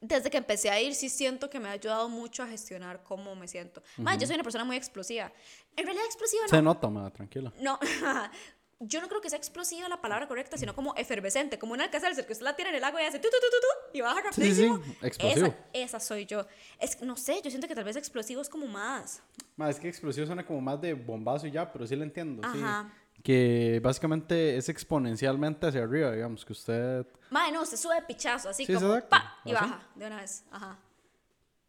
desde 0.00 0.30
que 0.30 0.38
empecé 0.38 0.70
a 0.70 0.80
ir, 0.80 0.94
sí 0.94 1.08
siento 1.08 1.48
que 1.48 1.60
me 1.60 1.68
ha 1.68 1.72
ayudado 1.72 2.08
mucho 2.08 2.42
a 2.42 2.48
gestionar 2.48 3.02
cómo 3.04 3.36
me 3.36 3.46
siento. 3.46 3.82
Mae, 3.98 4.18
yo 4.18 4.26
soy 4.26 4.34
una 4.34 4.42
persona 4.42 4.64
muy 4.64 4.76
explosiva. 4.76 5.30
En 5.76 5.84
realidad, 5.84 6.06
explosiva 6.06 6.42
no. 6.42 6.48
Se 6.48 6.62
nota, 6.62 6.88
madre, 6.88 7.12
tranquila. 7.12 7.52
No, 7.60 7.78
yo 8.82 9.00
no 9.00 9.08
creo 9.08 9.20
que 9.20 9.28
sea 9.28 9.36
explosiva 9.38 9.88
la 9.88 10.00
palabra 10.00 10.26
correcta, 10.26 10.56
sino 10.56 10.74
como 10.74 10.94
efervescente, 10.96 11.58
como 11.58 11.74
un 11.74 11.80
alcacelser 11.82 12.26
que 12.26 12.32
usted 12.32 12.44
la 12.44 12.56
tira 12.56 12.70
en 12.70 12.76
el 12.76 12.82
agua 12.84 13.02
y 13.02 13.04
hace 13.06 13.18
tu, 13.18 13.28
tu, 13.28 13.36
tu, 13.36 13.46
tu, 13.46 13.56
tu, 13.92 13.98
y 13.98 14.00
baja 14.00 14.20
Sí, 14.32 14.54
sí, 14.54 14.66
rapidísimo. 14.68 14.96
explosivo. 15.02 15.46
Esa, 15.46 15.56
esa 15.74 16.00
soy 16.00 16.24
yo. 16.26 16.46
Es, 16.78 17.00
no 17.02 17.14
sé, 17.16 17.40
yo 17.44 17.50
siento 17.50 17.68
que 17.68 17.74
tal 17.74 17.84
vez 17.84 17.96
explosivo 17.96 18.40
es 18.40 18.48
como 18.48 18.66
más. 18.66 19.22
Ma, 19.56 19.68
es 19.68 19.78
que 19.78 19.88
explosivo 19.88 20.26
suena 20.26 20.44
como 20.46 20.60
más 20.62 20.80
de 20.80 20.94
bombazo 20.94 21.46
y 21.46 21.50
ya, 21.50 21.70
pero 21.70 21.86
sí 21.86 21.94
lo 21.94 22.04
entiendo, 22.04 22.42
sí. 22.52 22.58
Ajá. 22.62 22.90
Que 23.22 23.80
básicamente 23.84 24.56
es 24.56 24.70
exponencialmente 24.70 25.66
hacia 25.66 25.82
arriba, 25.82 26.10
digamos, 26.12 26.42
que 26.42 26.54
usted... 26.54 27.06
Mae, 27.28 27.52
no, 27.52 27.66
se 27.66 27.76
sube 27.76 28.00
pichazo, 28.08 28.48
así 28.48 28.64
Sí, 28.64 28.72
como 28.72 28.94
exacto. 28.94 29.10
pa, 29.10 29.36
y 29.44 29.52
Así. 29.52 29.62
baja 29.62 29.88
de 29.94 30.06
una 30.06 30.16
vez. 30.22 30.44
Ajá. 30.50 30.78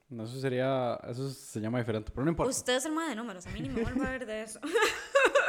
No, 0.07 0.23
eso 0.23 0.39
sería... 0.39 0.97
Eso 1.09 1.29
se 1.29 1.59
llama 1.59 1.79
diferente, 1.79 2.09
pero 2.15 2.23
no 2.23 2.31
importa. 2.31 2.49
Usted 2.49 2.77
es 2.77 2.85
el 2.85 2.93
mae 2.93 3.09
de 3.09 3.15
números, 3.15 3.45
a 3.47 3.49
mí 3.49 3.59
ni 3.59 3.67
me 3.69 3.81
vuelve 3.81 4.07
a 4.07 4.11
ver 4.11 4.25
de 4.25 4.43
eso. 4.43 4.61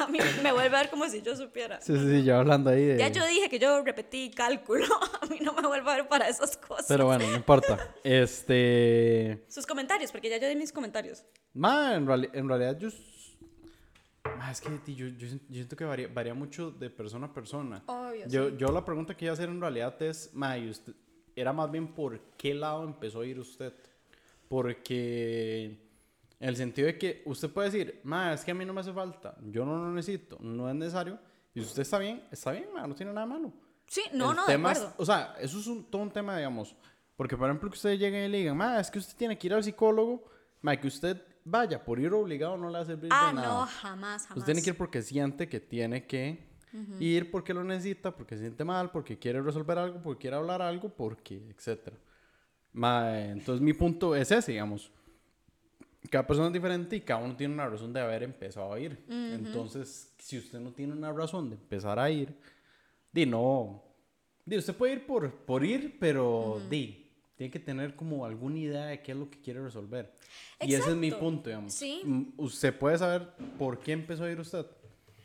a 0.04 0.06
mí 0.08 0.18
me 0.42 0.52
vuelve 0.52 0.76
a 0.76 0.80
ver 0.80 0.90
como 0.90 1.08
si 1.08 1.22
yo 1.22 1.36
supiera. 1.36 1.80
Sí, 1.80 1.96
sí, 1.96 2.06
sí, 2.10 2.22
ya 2.24 2.38
hablando 2.38 2.70
ahí 2.70 2.84
de... 2.84 2.96
Ya 2.98 3.08
yo 3.08 3.26
dije 3.26 3.48
que 3.48 3.58
yo 3.58 3.82
repetí 3.84 4.30
cálculo, 4.30 4.84
a 5.22 5.26
mí 5.26 5.38
no 5.40 5.52
me 5.54 5.66
vuelve 5.66 5.90
a 5.90 5.96
ver 5.96 6.08
para 6.08 6.28
esas 6.28 6.56
cosas. 6.56 6.86
Pero 6.88 7.06
bueno, 7.06 7.26
no 7.28 7.36
importa. 7.36 7.94
Este... 8.04 9.44
Sus 9.48 9.66
comentarios, 9.66 10.10
porque 10.12 10.28
ya 10.30 10.38
yo 10.38 10.48
di 10.48 10.56
mis 10.56 10.72
comentarios. 10.72 11.24
Ma, 11.54 11.94
en, 11.94 12.06
reali- 12.06 12.30
en 12.32 12.48
realidad 12.48 12.78
yo... 12.78 12.88
Ma, 14.38 14.50
es 14.50 14.60
que 14.60 14.70
yo, 14.94 15.06
yo, 15.08 15.26
siento- 15.28 15.46
yo 15.48 15.54
siento 15.54 15.76
que 15.76 15.84
varía, 15.84 16.08
varía 16.08 16.34
mucho 16.34 16.70
de 16.70 16.90
persona 16.90 17.26
a 17.26 17.32
persona. 17.32 17.82
Obvio, 17.86 18.26
Yo, 18.28 18.56
yo 18.56 18.68
la 18.68 18.84
pregunta 18.84 19.16
que 19.16 19.24
iba 19.26 19.32
a 19.32 19.34
hacer 19.34 19.48
en 19.48 19.60
realidad 19.60 20.00
es, 20.02 20.30
ma, 20.34 20.56
y 20.58 20.68
usted, 20.70 20.92
era 21.36 21.52
más 21.52 21.70
bien 21.70 21.94
por 21.94 22.20
qué 22.36 22.54
lado 22.54 22.84
empezó 22.84 23.20
a 23.20 23.26
ir 23.26 23.38
usted. 23.38 23.72
Porque 24.48 25.89
en 26.40 26.48
el 26.48 26.56
sentido 26.56 26.86
de 26.86 26.98
que 26.98 27.22
usted 27.26 27.50
puede 27.50 27.70
decir, 27.70 28.00
ma, 28.02 28.32
es 28.32 28.44
que 28.44 28.50
a 28.50 28.54
mí 28.54 28.64
no 28.64 28.72
me 28.72 28.80
hace 28.80 28.92
falta, 28.92 29.36
yo 29.42 29.64
no 29.64 29.76
lo 29.76 29.92
necesito, 29.92 30.38
no 30.40 30.68
es 30.68 30.74
necesario. 30.74 31.18
Y 31.54 31.60
si 31.60 31.66
usted 31.66 31.82
está 31.82 31.98
bien, 31.98 32.22
está 32.30 32.50
bien, 32.52 32.66
ma, 32.74 32.86
no 32.86 32.94
tiene 32.94 33.12
nada 33.12 33.26
malo. 33.26 33.52
Sí, 33.86 34.02
no, 34.12 34.30
El 34.30 34.36
no, 34.36 34.46
de 34.68 34.72
es- 34.72 34.86
o 34.96 35.04
sea, 35.04 35.34
eso 35.40 35.58
es 35.58 35.66
un, 35.66 35.84
todo 35.84 36.02
un 36.02 36.10
tema, 36.10 36.36
digamos. 36.36 36.74
Porque, 37.16 37.36
por 37.36 37.48
ejemplo, 37.48 37.68
que 37.68 37.74
ustedes 37.76 37.98
lleguen 37.98 38.24
y 38.24 38.28
le 38.28 38.38
digan, 38.38 38.56
ma, 38.56 38.80
es 38.80 38.90
que 38.90 38.98
usted 38.98 39.16
tiene 39.16 39.36
que 39.36 39.46
ir 39.48 39.54
al 39.54 39.62
psicólogo, 39.64 40.24
ma, 40.62 40.74
que 40.76 40.86
usted 40.86 41.20
vaya 41.44 41.82
por 41.84 41.98
ir 41.98 42.12
obligado 42.12 42.56
no 42.56 42.68
le 42.68 42.74
va 42.74 42.80
a 42.80 42.86
servir 42.86 43.10
Ah, 43.12 43.28
de 43.28 43.34
nada. 43.34 43.48
no, 43.48 43.66
jamás, 43.66 44.22
jamás. 44.26 44.36
Usted 44.38 44.44
tiene 44.44 44.62
que 44.62 44.70
ir 44.70 44.76
porque 44.76 45.02
siente 45.02 45.48
que 45.48 45.58
tiene 45.60 46.06
que 46.06 46.48
ir 47.00 47.30
porque 47.32 47.52
lo 47.52 47.64
necesita, 47.64 48.14
porque 48.14 48.36
se 48.36 48.42
siente 48.42 48.64
mal, 48.64 48.90
porque 48.92 49.18
quiere 49.18 49.42
resolver 49.42 49.76
algo, 49.76 50.00
porque 50.02 50.20
quiere 50.22 50.36
hablar 50.36 50.62
algo, 50.62 50.88
porque, 50.88 51.42
etcétera. 51.50 51.96
Ma, 52.72 53.18
entonces 53.20 53.60
mi 53.60 53.72
punto 53.72 54.14
es 54.14 54.30
ese, 54.30 54.52
digamos. 54.52 54.92
Cada 56.08 56.26
persona 56.26 56.46
es 56.46 56.52
diferente 56.52 56.96
y 56.96 57.00
cada 57.02 57.22
uno 57.22 57.36
tiene 57.36 57.52
una 57.54 57.68
razón 57.68 57.92
de 57.92 58.00
haber 58.00 58.22
empezado 58.22 58.72
a 58.72 58.80
ir. 58.80 59.04
Entonces, 59.08 60.14
si 60.18 60.38
usted 60.38 60.58
no 60.58 60.72
tiene 60.72 60.92
una 60.94 61.12
razón 61.12 61.50
de 61.50 61.56
empezar 61.56 61.98
a 61.98 62.10
ir, 62.10 62.34
di 63.12 63.26
no. 63.26 63.82
Di, 64.44 64.56
usted 64.56 64.74
puede 64.74 64.94
ir 64.94 65.06
por, 65.06 65.30
por 65.44 65.62
ir, 65.64 65.98
pero 66.00 66.60
di, 66.70 67.10
tiene 67.36 67.50
que 67.50 67.60
tener 67.60 67.94
como 67.94 68.24
alguna 68.24 68.58
idea 68.58 68.86
de 68.86 69.02
qué 69.02 69.12
es 69.12 69.18
lo 69.18 69.28
que 69.30 69.40
quiere 69.40 69.62
resolver. 69.62 70.14
Y 70.60 70.74
ese 70.74 70.90
es 70.90 70.96
mi 70.96 71.08
Exacto. 71.08 71.24
punto, 71.26 71.50
digamos. 71.50 71.74
Sí. 71.74 72.00
Mm, 72.04 72.32
Usted 72.38 72.76
puede 72.76 72.96
saber 72.98 73.28
por 73.58 73.78
qué 73.80 73.92
empezó 73.92 74.24
a 74.24 74.30
ir 74.30 74.40
usted. 74.40 74.66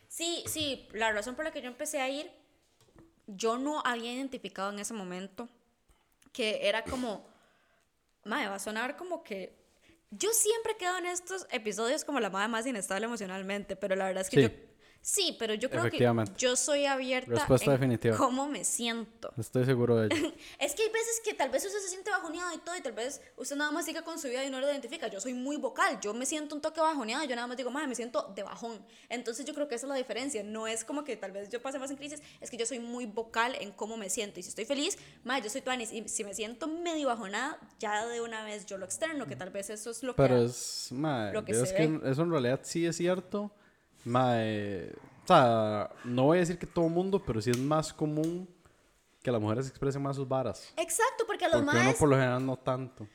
Sí, 0.08 0.44
sí, 0.46 0.88
la 0.94 1.12
razón 1.12 1.36
por 1.36 1.46
la 1.46 1.52
que 1.52 1.62
yo 1.62 1.68
empecé 1.68 2.00
a 2.02 2.10
ir, 2.10 2.30
yo 3.28 3.58
no 3.58 3.82
había 3.86 4.14
identificado 4.14 4.72
en 4.72 4.80
ese 4.80 4.94
momento 4.94 5.50
que 6.32 6.68
era 6.68 6.84
como, 6.84 7.26
madre, 8.26 8.48
va 8.50 8.56
a 8.56 8.60
sonar 8.60 8.98
como 8.98 9.24
que... 9.24 9.65
Yo 10.18 10.30
siempre 10.34 10.76
quedo 10.78 10.98
en 10.98 11.06
estos 11.08 11.48
episodios 11.52 12.06
como 12.06 12.20
la 12.20 12.30
madre 12.30 12.48
más 12.48 12.66
inestable 12.66 13.06
emocionalmente, 13.06 13.76
pero 13.76 13.96
la 13.96 14.06
verdad 14.06 14.22
es 14.22 14.30
que 14.30 14.38
Sí. 14.38 14.44
yo... 14.44 14.75
Sí, 15.06 15.36
pero 15.38 15.54
yo 15.54 15.70
creo 15.70 15.88
que 15.92 16.00
yo 16.36 16.56
soy 16.56 16.88
abierta 16.88 17.30
Respuesta 17.30 17.66
en 17.70 17.80
definitiva. 17.80 18.18
cómo 18.18 18.48
me 18.48 18.64
siento. 18.66 19.32
Estoy 19.38 19.64
seguro 19.64 19.98
de 19.98 20.08
ello. 20.08 20.34
Es 20.60 20.74
que 20.74 20.82
hay 20.82 20.90
veces 20.90 21.22
que 21.24 21.36
tal 21.36 21.52
vez 21.52 21.64
usted 21.64 21.78
se 21.78 21.90
siente 21.90 22.10
bajoneado 22.10 22.52
y 22.56 22.58
todo, 22.58 22.76
y 22.76 22.82
tal 22.82 22.94
vez 22.94 23.22
usted 23.38 23.56
nada 23.56 23.70
más 23.70 23.86
siga 23.86 24.02
con 24.02 24.18
su 24.18 24.28
vida 24.30 24.44
y 24.44 24.50
no 24.50 24.60
lo 24.60 24.68
identifica. 24.68 25.08
Yo 25.08 25.22
soy 25.22 25.36
muy 25.36 25.58
vocal, 25.58 26.00
yo 26.02 26.16
me 26.16 26.26
siento 26.26 26.56
un 26.56 26.62
toque 26.62 26.82
bajoneado, 26.82 27.24
yo 27.26 27.36
nada 27.36 27.46
más 27.46 27.56
digo, 27.56 27.70
madre, 27.70 27.88
me 27.88 27.94
siento 27.94 28.34
de 28.36 28.42
bajón. 28.42 28.84
Entonces 29.08 29.46
yo 29.46 29.54
creo 29.54 29.68
que 29.68 29.76
esa 29.76 29.86
es 29.86 29.90
la 29.92 29.96
diferencia. 29.96 30.42
No 30.42 30.66
es 30.66 30.84
como 30.84 31.04
que 31.04 31.16
tal 31.16 31.32
vez 31.32 31.50
yo 31.50 31.62
pase 31.62 31.78
más 31.78 31.92
en 31.92 31.98
crisis, 31.98 32.24
es 32.42 32.50
que 32.50 32.58
yo 32.58 32.66
soy 32.66 32.80
muy 32.80 33.06
vocal 33.06 33.56
en 33.62 33.74
cómo 33.74 33.98
me 33.98 34.10
siento. 34.10 34.40
Y 34.40 34.44
si 34.44 34.50
estoy 34.50 34.66
feliz, 34.66 34.98
madre, 35.24 35.44
yo 35.44 35.50
soy 35.52 35.62
tuanis. 35.62 35.94
Y 35.94 36.10
si 36.10 36.24
me 36.24 36.34
siento 36.34 36.68
medio 36.68 37.10
bajonada, 37.10 37.60
ya 37.78 38.08
de 38.08 38.22
una 38.22 38.44
vez 38.44 38.66
yo 38.66 38.80
lo 38.80 38.86
externo, 38.86 39.28
que 39.28 39.36
tal 39.36 39.52
vez 39.52 39.70
eso 39.70 39.92
es 39.92 40.02
lo 40.02 40.16
que. 40.16 40.24
Pero 40.24 40.42
es, 40.42 40.88
mae, 40.92 41.32
Lo 41.32 41.46
que 41.46 41.52
es 41.52 41.70
se 41.70 41.76
que 41.76 41.86
ve. 41.86 42.10
eso 42.10 42.24
en 42.24 42.32
realidad 42.32 42.62
sí 42.64 42.88
es 42.88 42.96
cierto. 42.98 43.52
Mae, 44.06 44.92
o 45.24 45.28
sea, 45.28 45.90
no 46.04 46.24
voy 46.26 46.38
a 46.38 46.40
decir 46.42 46.60
que 46.60 46.68
todo 46.68 46.88
mundo, 46.88 47.24
pero 47.26 47.42
sí 47.42 47.50
es 47.50 47.58
más 47.58 47.92
común 47.92 48.48
que 49.24 49.32
las 49.32 49.42
mujeres 49.42 49.68
expresen 49.68 50.04
más 50.04 50.16
sus 50.16 50.28
varas. 50.28 50.72
Exacto, 50.78 51.26
porque 51.26 51.46
a 51.46 51.50
los 51.50 51.64
Porque 51.64 51.80
uno 51.80 51.94
por 51.94 52.10
lo 52.10 52.16
general 52.16 52.46
no 52.46 52.58
tanto. 52.58 53.08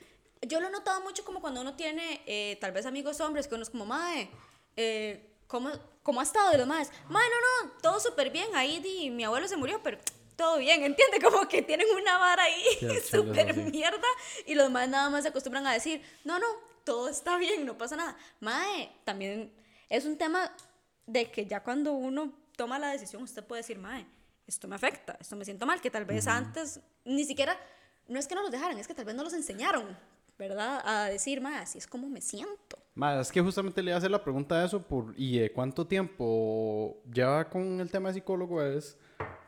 Yo 0.42 0.60
lo 0.60 0.66
he 0.66 0.70
notado 0.70 1.00
mucho 1.02 1.24
como 1.24 1.40
cuando 1.40 1.60
uno 1.60 1.76
tiene 1.76 2.22
eh, 2.26 2.58
tal 2.60 2.72
vez 2.72 2.84
amigos 2.86 3.20
hombres 3.20 3.46
que 3.46 3.54
uno 3.54 3.62
es 3.62 3.70
como, 3.70 3.86
mae, 3.86 4.28
eh, 4.76 5.36
¿cómo, 5.46 5.70
¿cómo 6.02 6.18
ha 6.18 6.24
estado? 6.24 6.52
Y 6.52 6.58
los 6.58 6.66
maes, 6.66 6.90
mae, 7.08 7.28
no, 7.28 7.66
no, 7.66 7.72
todo 7.80 8.00
súper 8.00 8.30
bien. 8.30 8.48
Ahí 8.54 8.80
di, 8.80 9.10
mi 9.10 9.22
abuelo 9.22 9.46
se 9.46 9.56
murió, 9.56 9.80
pero 9.84 9.98
todo 10.34 10.58
bien, 10.58 10.82
¿entiende? 10.82 11.20
Como 11.22 11.46
que 11.46 11.62
tienen 11.62 11.86
una 11.94 12.18
vara 12.18 12.42
ahí 12.42 13.00
súper 13.08 13.54
mierda 13.70 14.08
y 14.46 14.54
los 14.54 14.70
maes 14.70 14.88
nada 14.88 15.10
más 15.10 15.22
se 15.22 15.28
acostumbran 15.28 15.66
a 15.66 15.72
decir, 15.74 16.02
no, 16.24 16.40
no, 16.40 16.46
todo 16.82 17.08
está 17.08 17.36
bien, 17.36 17.66
no 17.66 17.78
pasa 17.78 17.94
nada. 17.94 18.16
Mae, 18.40 18.90
también 19.04 19.52
es 19.90 20.06
un 20.06 20.16
tema 20.16 20.50
de 21.12 21.30
que 21.30 21.46
ya 21.46 21.62
cuando 21.62 21.92
uno 21.92 22.32
toma 22.56 22.78
la 22.78 22.90
decisión, 22.90 23.22
usted 23.22 23.44
puede 23.44 23.62
decir, 23.62 23.78
mae, 23.78 24.06
esto 24.46 24.68
me 24.68 24.74
afecta, 24.76 25.16
esto 25.20 25.36
me 25.36 25.44
siento 25.44 25.66
mal, 25.66 25.80
que 25.80 25.90
tal 25.90 26.04
vez 26.04 26.26
antes 26.26 26.80
ni 27.04 27.24
siquiera, 27.24 27.56
no 28.08 28.18
es 28.18 28.26
que 28.26 28.34
no 28.34 28.42
los 28.42 28.50
dejaran, 28.50 28.78
es 28.78 28.86
que 28.86 28.94
tal 28.94 29.04
vez 29.04 29.14
no 29.14 29.22
los 29.22 29.32
enseñaron, 29.32 29.96
¿verdad? 30.38 30.82
A 30.84 31.04
decir, 31.06 31.40
mae, 31.40 31.58
así 31.58 31.78
es 31.78 31.86
como 31.86 32.08
me 32.08 32.20
siento. 32.20 32.78
Mae, 32.94 33.20
es 33.20 33.30
que 33.30 33.40
justamente 33.40 33.82
le 33.82 33.90
iba 33.90 33.96
a 33.96 33.98
hacer 33.98 34.10
la 34.10 34.22
pregunta 34.22 34.58
de 34.58 34.66
eso 34.66 34.82
por, 34.82 35.14
y 35.16 35.38
de 35.38 35.52
cuánto 35.52 35.86
tiempo 35.86 37.00
lleva 37.12 37.48
con 37.48 37.80
el 37.80 37.90
tema 37.90 38.08
de 38.08 38.14
psicólogo 38.14 38.62
es 38.62 38.96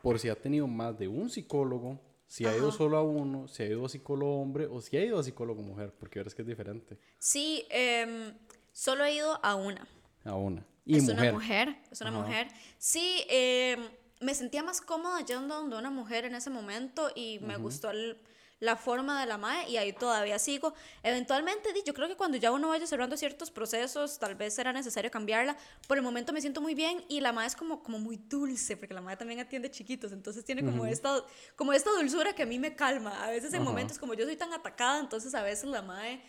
por 0.03 0.19
si 0.19 0.29
ha 0.29 0.35
tenido 0.35 0.67
más 0.67 0.99
de 0.99 1.09
un 1.09 1.29
psicólogo, 1.31 2.01
si 2.27 2.47
ha 2.47 2.57
ido 2.57 2.73
solo 2.73 2.97
a 2.97 3.03
uno, 3.03 3.47
si 3.47 3.63
ha 3.63 3.67
ido 3.67 3.85
a 3.85 3.89
psicólogo 3.89 4.41
hombre 4.41 4.67
o 4.67 4.81
si 4.81 4.97
ha 4.97 5.05
ido 5.05 5.19
a 5.19 5.23
psicólogo 5.23 5.61
mujer, 5.63 5.93
porque 5.99 6.19
verás 6.19 6.35
que 6.35 6.43
es 6.43 6.49
diferente 6.49 6.97
Sí, 7.19 7.67
em, 7.69 8.33
solo 8.73 9.05
he 9.05 9.15
ido 9.15 9.39
a 9.45 9.55
una. 9.55 9.87
a 10.25 10.35
una. 10.35 10.65
Y 10.85 10.97
es 10.97 11.05
mujer. 11.05 11.19
una 11.21 11.33
mujer, 11.33 11.77
es 11.91 12.01
una 12.01 12.11
Ajá. 12.11 12.19
mujer. 12.21 12.49
Sí, 12.79 13.25
em, 13.29 13.89
me 14.21 14.35
sentía 14.35 14.63
más 14.63 14.81
cómoda 14.81 15.21
yendo 15.25 15.55
donde 15.55 15.77
una 15.77 15.91
mujer 15.91 16.25
en 16.25 16.35
ese 16.35 16.51
momento 16.51 17.11
y 17.15 17.39
me 17.41 17.57
gustó 17.57 17.91
el- 17.91 18.19
la 18.61 18.77
forma 18.77 19.21
de 19.21 19.27
la 19.27 19.39
MAE 19.39 19.69
y 19.71 19.77
ahí 19.77 19.93
todavía 19.93 20.39
sigo. 20.39 20.73
Eventualmente, 21.03 21.71
yo 21.85 21.93
creo 21.95 22.07
que 22.07 22.15
cuando 22.17 22.37
ya 22.37 22.53
uno 22.53 22.69
vaya 22.69 22.87
cerrando 22.87 23.17
ciertos 23.17 23.51
procesos, 23.51 24.21
tal 24.21 24.37
vez 24.37 24.55
será 24.55 24.73
necesario 24.73 25.11
cambiarla. 25.11 25.57
Por 25.89 25.97
el 25.97 26.05
momento 26.05 26.33
me 26.33 26.41
siento 26.41 26.61
muy 26.61 26.75
bien 26.77 27.05
y 27.09 27.21
la 27.21 27.33
MAE 27.33 27.49
es 27.49 27.57
como, 27.57 27.83
como 27.83 27.99
muy 27.99 28.17
dulce, 28.19 28.77
porque 28.77 28.95
la 28.95 29.01
MAE 29.01 29.17
también 29.17 29.41
atiende 29.41 29.69
chiquitos, 29.69 30.13
entonces 30.13 30.45
tiene 30.45 30.65
como, 30.65 30.87
esta, 30.87 31.25
como 31.57 31.73
esta 31.73 31.91
dulzura 31.91 32.35
que 32.37 32.45
a 32.45 32.47
mí 32.47 32.61
me 32.61 32.77
calma. 32.77 33.25
A 33.25 33.31
veces 33.31 33.53
en 33.53 33.63
Ajá. 33.63 33.69
momentos 33.71 33.99
como 33.99 34.15
yo 34.15 34.25
soy 34.27 34.37
tan 34.37 34.53
atacada, 34.53 35.01
entonces 35.01 35.35
a 35.35 35.43
veces 35.43 35.65
la 35.65 35.83
MAE 35.83 36.23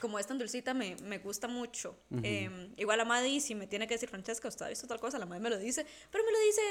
como 0.00 0.18
es 0.18 0.26
tan 0.26 0.38
dulcita, 0.38 0.74
me, 0.74 0.96
me 1.04 1.18
gusta 1.18 1.46
mucho. 1.46 1.96
Eh, 2.22 2.72
igual 2.76 2.98
la 2.98 3.04
madre, 3.04 3.40
si 3.40 3.54
me 3.54 3.66
tiene 3.66 3.86
que 3.86 3.94
decir, 3.94 4.08
Francesca, 4.08 4.48
usted 4.48 4.66
ha 4.66 4.68
visto 4.68 4.86
tal 4.86 4.98
cosa, 4.98 5.18
la 5.18 5.26
madre 5.26 5.40
me 5.42 5.50
lo 5.50 5.58
dice, 5.58 5.86
pero 6.10 6.24
me 6.24 6.32
lo 6.32 6.38
dice 6.40 6.62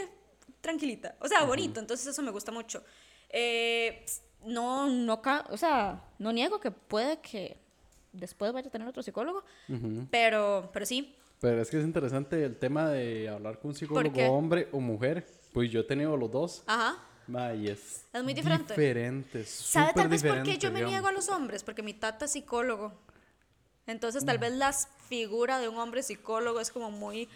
tranquilita, 0.62 1.16
o 1.20 1.28
sea, 1.28 1.44
bonito, 1.46 1.80
entonces 1.80 2.08
eso 2.08 2.22
me 2.22 2.32
gusta 2.32 2.52
mucho. 2.52 2.84
Eh, 3.30 4.06
no, 4.46 4.88
no, 4.88 5.22
o 5.50 5.58
sea, 5.58 6.04
no 6.18 6.34
niego 6.34 6.60
que 6.60 6.72
puede 6.72 7.20
que 7.20 7.58
después 8.12 8.52
vaya 8.52 8.68
a 8.68 8.72
tener 8.72 8.88
otro 8.88 9.04
psicólogo, 9.04 9.44
pero, 10.10 10.70
pero 10.74 10.86
sí, 10.86 11.16
Pero 11.40 11.62
es 11.62 11.70
que 11.70 11.78
es 11.78 11.86
interesante 11.86 12.44
el 12.44 12.58
tema 12.58 12.90
de 12.90 13.30
hablar 13.30 13.60
con 13.60 13.70
un 13.70 13.76
psicólogo 13.76 14.22
hombre 14.28 14.68
o 14.72 14.80
mujer. 14.80 15.26
Pues 15.54 15.72
yo 15.72 15.80
he 15.82 15.84
tenido 15.84 16.18
los 16.18 16.32
dos. 16.32 16.64
ajá. 16.68 17.06
Ma, 17.28 17.54
y 17.54 17.68
es, 17.68 18.06
Es 18.12 18.24
muy 18.24 18.34
diferente. 18.34 18.74
Diferente. 18.74 19.46
¿Sabe 19.46 19.94
tal 19.94 20.08
vez 20.08 20.24
por 20.24 20.42
qué 20.42 20.58
yo 20.58 20.72
me 20.72 20.82
niego 20.82 21.06
a 21.06 21.12
los 21.12 21.30
hombres? 21.30 21.64
Porque 21.64 21.84
mi 21.84 21.94
tata 21.94 22.26
es 22.26 22.32
psicólogo. 22.32 22.92
Entonces, 23.90 24.26
tal 24.26 24.38
vez 24.38 24.54
la 24.54 24.72
figura 25.08 25.60
de 25.60 25.68
un 25.68 25.78
hombre 25.78 26.04
psicólogo 26.04 26.60
es 26.60 26.72
como 26.72 26.92
muy 26.92 27.28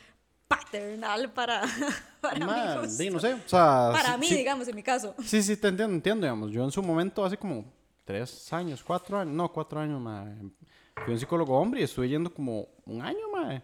paternal 0.48 1.32
para, 1.32 1.62
para 2.22 2.46
Ma, 2.46 2.82
mí. 2.82 2.88
di, 2.98 3.10
no 3.10 3.20
sé. 3.20 3.34
O 3.34 3.39
sea, 3.48 3.89
Para 3.92 4.13
sí- 4.13 4.20
mí, 4.20 4.28
sí- 4.28 4.36
digamos, 4.38 4.68
en 4.68 4.76
mi 4.76 4.84
caso. 4.84 5.16
Sí, 5.26 5.42
sí, 5.42 5.58
te 5.58 5.68
entiendo, 5.70 5.94
entiendo, 5.96 6.26
digamos. 6.26 6.52
Yo 6.52 6.63
en 6.63 6.72
su 6.72 6.82
momento, 6.84 7.26
hace 7.26 7.38
como 7.38 7.66
tres 8.06 8.52
años, 8.54 8.84
cuatro 8.84 9.18
años, 9.20 9.34
no, 9.34 9.52
cuatro 9.52 9.80
años, 9.80 10.00
ma, 10.00 10.26
fui 11.04 11.13
un 11.13 11.20
psicólogo 11.20 11.58
hombre 11.58 11.82
y 11.82 11.84
estuve 11.86 12.10
yendo 12.10 12.32
como 12.34 12.68
un 12.86 13.02
año, 13.02 13.30
ma. 13.34 13.62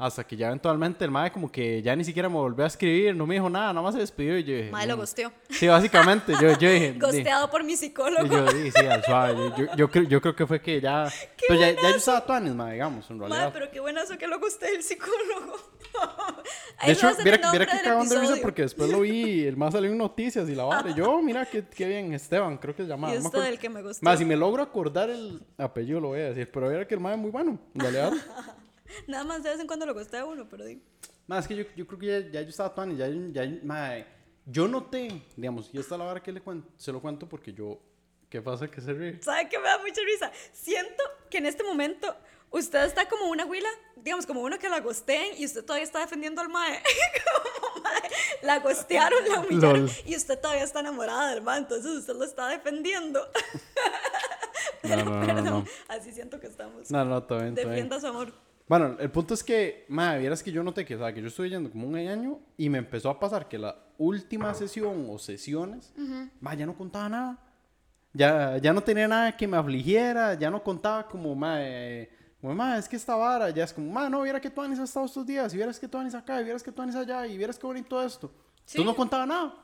Hasta 0.00 0.24
que 0.24 0.36
ya 0.36 0.46
eventualmente 0.46 1.04
el 1.04 1.10
mae 1.10 1.32
como 1.32 1.50
que 1.50 1.82
ya 1.82 1.96
ni 1.96 2.04
siquiera 2.04 2.28
me 2.28 2.36
volvió 2.36 2.62
a 2.64 2.68
escribir, 2.68 3.16
no 3.16 3.26
me 3.26 3.34
dijo 3.34 3.50
nada, 3.50 3.72
nada 3.72 3.82
más 3.82 3.94
se 3.94 4.00
despidió 4.00 4.38
y 4.38 4.44
yo 4.44 4.54
dije... 4.54 4.70
Mae 4.70 4.86
lo 4.86 4.96
"Mm". 4.96 5.00
gosteó. 5.00 5.32
Sí, 5.50 5.66
básicamente, 5.66 6.32
yo, 6.40 6.56
yo 6.56 6.70
dije... 6.70 6.92
"Di". 6.94 6.98
Gosteado 7.00 7.50
por 7.50 7.64
mi 7.64 7.76
psicólogo. 7.76 8.24
yo 8.26 8.44
dije, 8.52 8.70
sí, 8.80 8.86
al 8.86 9.02
suave. 9.04 9.34
Yo, 9.36 9.56
yo, 9.66 9.74
yo 9.76 9.90
creo, 9.90 10.04
yo 10.04 10.20
creo 10.20 10.36
que 10.36 10.46
fue 10.46 10.60
que 10.60 10.80
ya... 10.80 11.08
Pues 11.48 11.58
ya, 11.60 11.70
ya 11.72 11.90
yo 11.90 11.96
estaba 11.96 12.24
tuanis, 12.26 12.54
mae, 12.54 12.74
digamos, 12.74 13.10
en 13.10 13.18
Mae, 13.18 13.28
realidad. 13.28 13.50
pero 13.52 13.70
qué 13.70 13.80
buenazo 13.80 14.16
que 14.18 14.26
lo 14.28 14.38
gosté 14.38 14.74
el 14.74 14.82
psicólogo. 14.82 15.56
Ahí 16.78 16.88
De 16.88 16.92
hecho, 16.92 17.10
mira, 17.24 17.40
mira 17.52 17.66
que 17.66 17.78
cagón 17.82 18.08
de 18.08 18.20
risa 18.20 18.34
porque 18.42 18.62
después 18.62 18.90
lo 18.90 19.00
vi, 19.00 19.46
el 19.46 19.56
más 19.56 19.72
salió 19.72 19.90
en 19.90 19.98
noticias 19.98 20.48
y 20.48 20.54
la 20.54 20.64
vara. 20.64 20.94
Yo, 20.94 21.20
mira, 21.22 21.44
qué, 21.46 21.64
qué 21.66 21.86
bien, 21.88 22.12
Esteban, 22.12 22.56
creo 22.58 22.76
que 22.76 22.82
se 22.84 22.88
llamaba. 22.88 23.14
Y 23.14 23.16
no 23.16 23.22
me 23.22 23.26
esto 23.26 23.38
acuerdo. 23.38 23.50
del 23.50 23.58
que 23.58 23.68
me 23.68 23.82
gustó. 23.82 24.04
Más, 24.04 24.18
si 24.18 24.24
me 24.24 24.36
logro 24.36 24.62
acordar 24.62 25.10
el 25.10 25.40
apellido 25.56 25.98
lo 26.00 26.08
voy 26.08 26.20
a 26.20 26.24
decir, 26.28 26.48
pero 26.52 26.70
era 26.70 26.86
que 26.86 26.94
el 26.94 27.00
mae 27.00 27.14
es 27.14 27.18
muy 27.20 27.30
bueno, 27.30 27.58
en 27.74 27.80
realidad. 27.80 28.12
Nada 29.06 29.24
más 29.24 29.42
de 29.42 29.50
vez 29.50 29.60
en 29.60 29.66
cuando 29.66 29.86
lo 29.86 29.94
gosté 29.94 30.18
a 30.18 30.24
uno, 30.24 30.48
pero 30.48 30.64
di. 30.64 30.82
Más 31.26 31.44
es 31.44 31.48
que 31.48 31.56
yo, 31.56 31.64
yo 31.76 31.86
creo 31.86 31.98
que 31.98 32.06
ya, 32.06 32.30
ya 32.30 32.42
yo 32.42 32.48
estaba 32.48 32.74
tuanis, 32.74 32.98
ya, 32.98 33.08
ya, 33.08 33.60
mae, 33.62 34.06
yo 34.46 34.66
noté, 34.66 35.22
digamos, 35.36 35.68
y 35.72 35.78
esta 35.78 35.94
es 35.94 35.98
la 35.98 36.04
vara 36.06 36.22
que 36.22 36.32
le 36.32 36.40
cuento, 36.40 36.68
se 36.78 36.90
lo 36.90 37.02
cuento 37.02 37.28
porque 37.28 37.52
yo, 37.52 37.78
¿qué 38.30 38.40
pasa 38.40 38.70
que 38.70 38.80
se 38.80 38.94
ríe? 38.94 39.22
¿Sabe 39.22 39.48
qué 39.48 39.58
me 39.58 39.64
da 39.64 39.78
mucha 39.78 40.00
risa? 40.02 40.32
Siento 40.52 41.02
que 41.30 41.38
en 41.38 41.46
este 41.46 41.62
momento 41.62 42.16
usted 42.50 42.82
está 42.84 43.06
como 43.06 43.26
una 43.26 43.44
huila, 43.44 43.68
digamos, 43.96 44.24
como 44.24 44.40
uno 44.40 44.58
que 44.58 44.70
la 44.70 44.80
gosteen 44.80 45.36
y 45.36 45.44
usted 45.44 45.62
todavía 45.64 45.84
está 45.84 46.00
defendiendo 46.00 46.40
al 46.40 46.48
mae. 46.48 46.82
Como, 47.72 47.82
mae, 47.82 48.10
la 48.42 48.58
gostearon, 48.60 49.28
la 49.28 49.40
humillaron 49.40 49.80
Lol. 49.82 49.90
y 50.06 50.16
usted 50.16 50.40
todavía 50.40 50.64
está 50.64 50.80
enamorada 50.80 51.30
del 51.34 51.42
mae, 51.42 51.58
entonces 51.58 51.90
usted 51.92 52.14
lo 52.14 52.24
está 52.24 52.48
defendiendo. 52.48 53.20
No, 54.82 54.96
no, 54.96 55.04
no, 55.04 55.20
Perdón, 55.26 55.44
no. 55.44 55.64
así 55.88 56.12
siento 56.12 56.40
que 56.40 56.46
estamos. 56.46 56.90
No, 56.90 57.04
no, 57.04 57.22
todo 57.22 57.40
bien, 57.40 57.54
todo 57.54 57.64
bien. 57.66 57.74
Defienda 57.74 58.00
su 58.00 58.06
amor. 58.06 58.32
Bueno, 58.68 58.96
el 58.98 59.10
punto 59.10 59.32
es 59.32 59.42
que, 59.42 59.86
madre, 59.88 60.20
vieras 60.20 60.42
que 60.42 60.52
yo 60.52 60.62
noté 60.62 60.84
que, 60.84 60.94
o 60.94 60.98
sea, 60.98 61.12
que 61.12 61.22
yo 61.22 61.28
estuve 61.28 61.48
yendo 61.48 61.70
como 61.70 61.88
un 61.88 61.96
año 61.96 62.38
y 62.56 62.68
me 62.68 62.78
empezó 62.78 63.08
a 63.08 63.18
pasar 63.18 63.48
que 63.48 63.56
la 63.56 63.74
última 63.96 64.52
sesión 64.52 65.06
o 65.08 65.18
sesiones, 65.18 65.92
ma, 66.40 66.54
ya 66.54 66.66
no 66.66 66.76
contaba 66.76 67.08
nada. 67.08 67.38
Ya, 68.12 68.58
ya 68.58 68.72
no 68.72 68.82
tenía 68.82 69.08
nada 69.08 69.36
que 69.36 69.46
me 69.46 69.56
afligiera, 69.56 70.34
ya 70.34 70.50
no 70.50 70.62
contaba 70.62 71.08
como, 71.08 71.34
madre, 71.34 72.10
como, 72.40 72.54
ma, 72.54 72.76
es 72.76 72.88
que 72.88 72.96
esta 72.96 73.16
vara, 73.16 73.48
ya 73.50 73.64
es 73.64 73.72
como, 73.72 73.90
ma, 73.90 74.10
no, 74.10 74.22
viera 74.22 74.40
que 74.40 74.50
tú 74.50 74.60
has 74.60 74.78
estado 74.78 75.06
estos 75.06 75.26
días, 75.26 75.52
y 75.54 75.56
vieras 75.56 75.78
que 75.78 75.88
tú 75.88 75.98
acá, 75.98 76.40
y 76.40 76.44
vieras 76.44 76.62
que 76.62 76.72
tú 76.72 76.82
allá, 76.82 77.26
y 77.26 77.38
vieras 77.38 77.58
qué 77.58 77.66
bonito 77.66 78.02
esto. 78.02 78.30
Sí. 78.66 78.76
Tú 78.76 78.84
no 78.84 78.94
contaba 78.94 79.24
nada. 79.24 79.54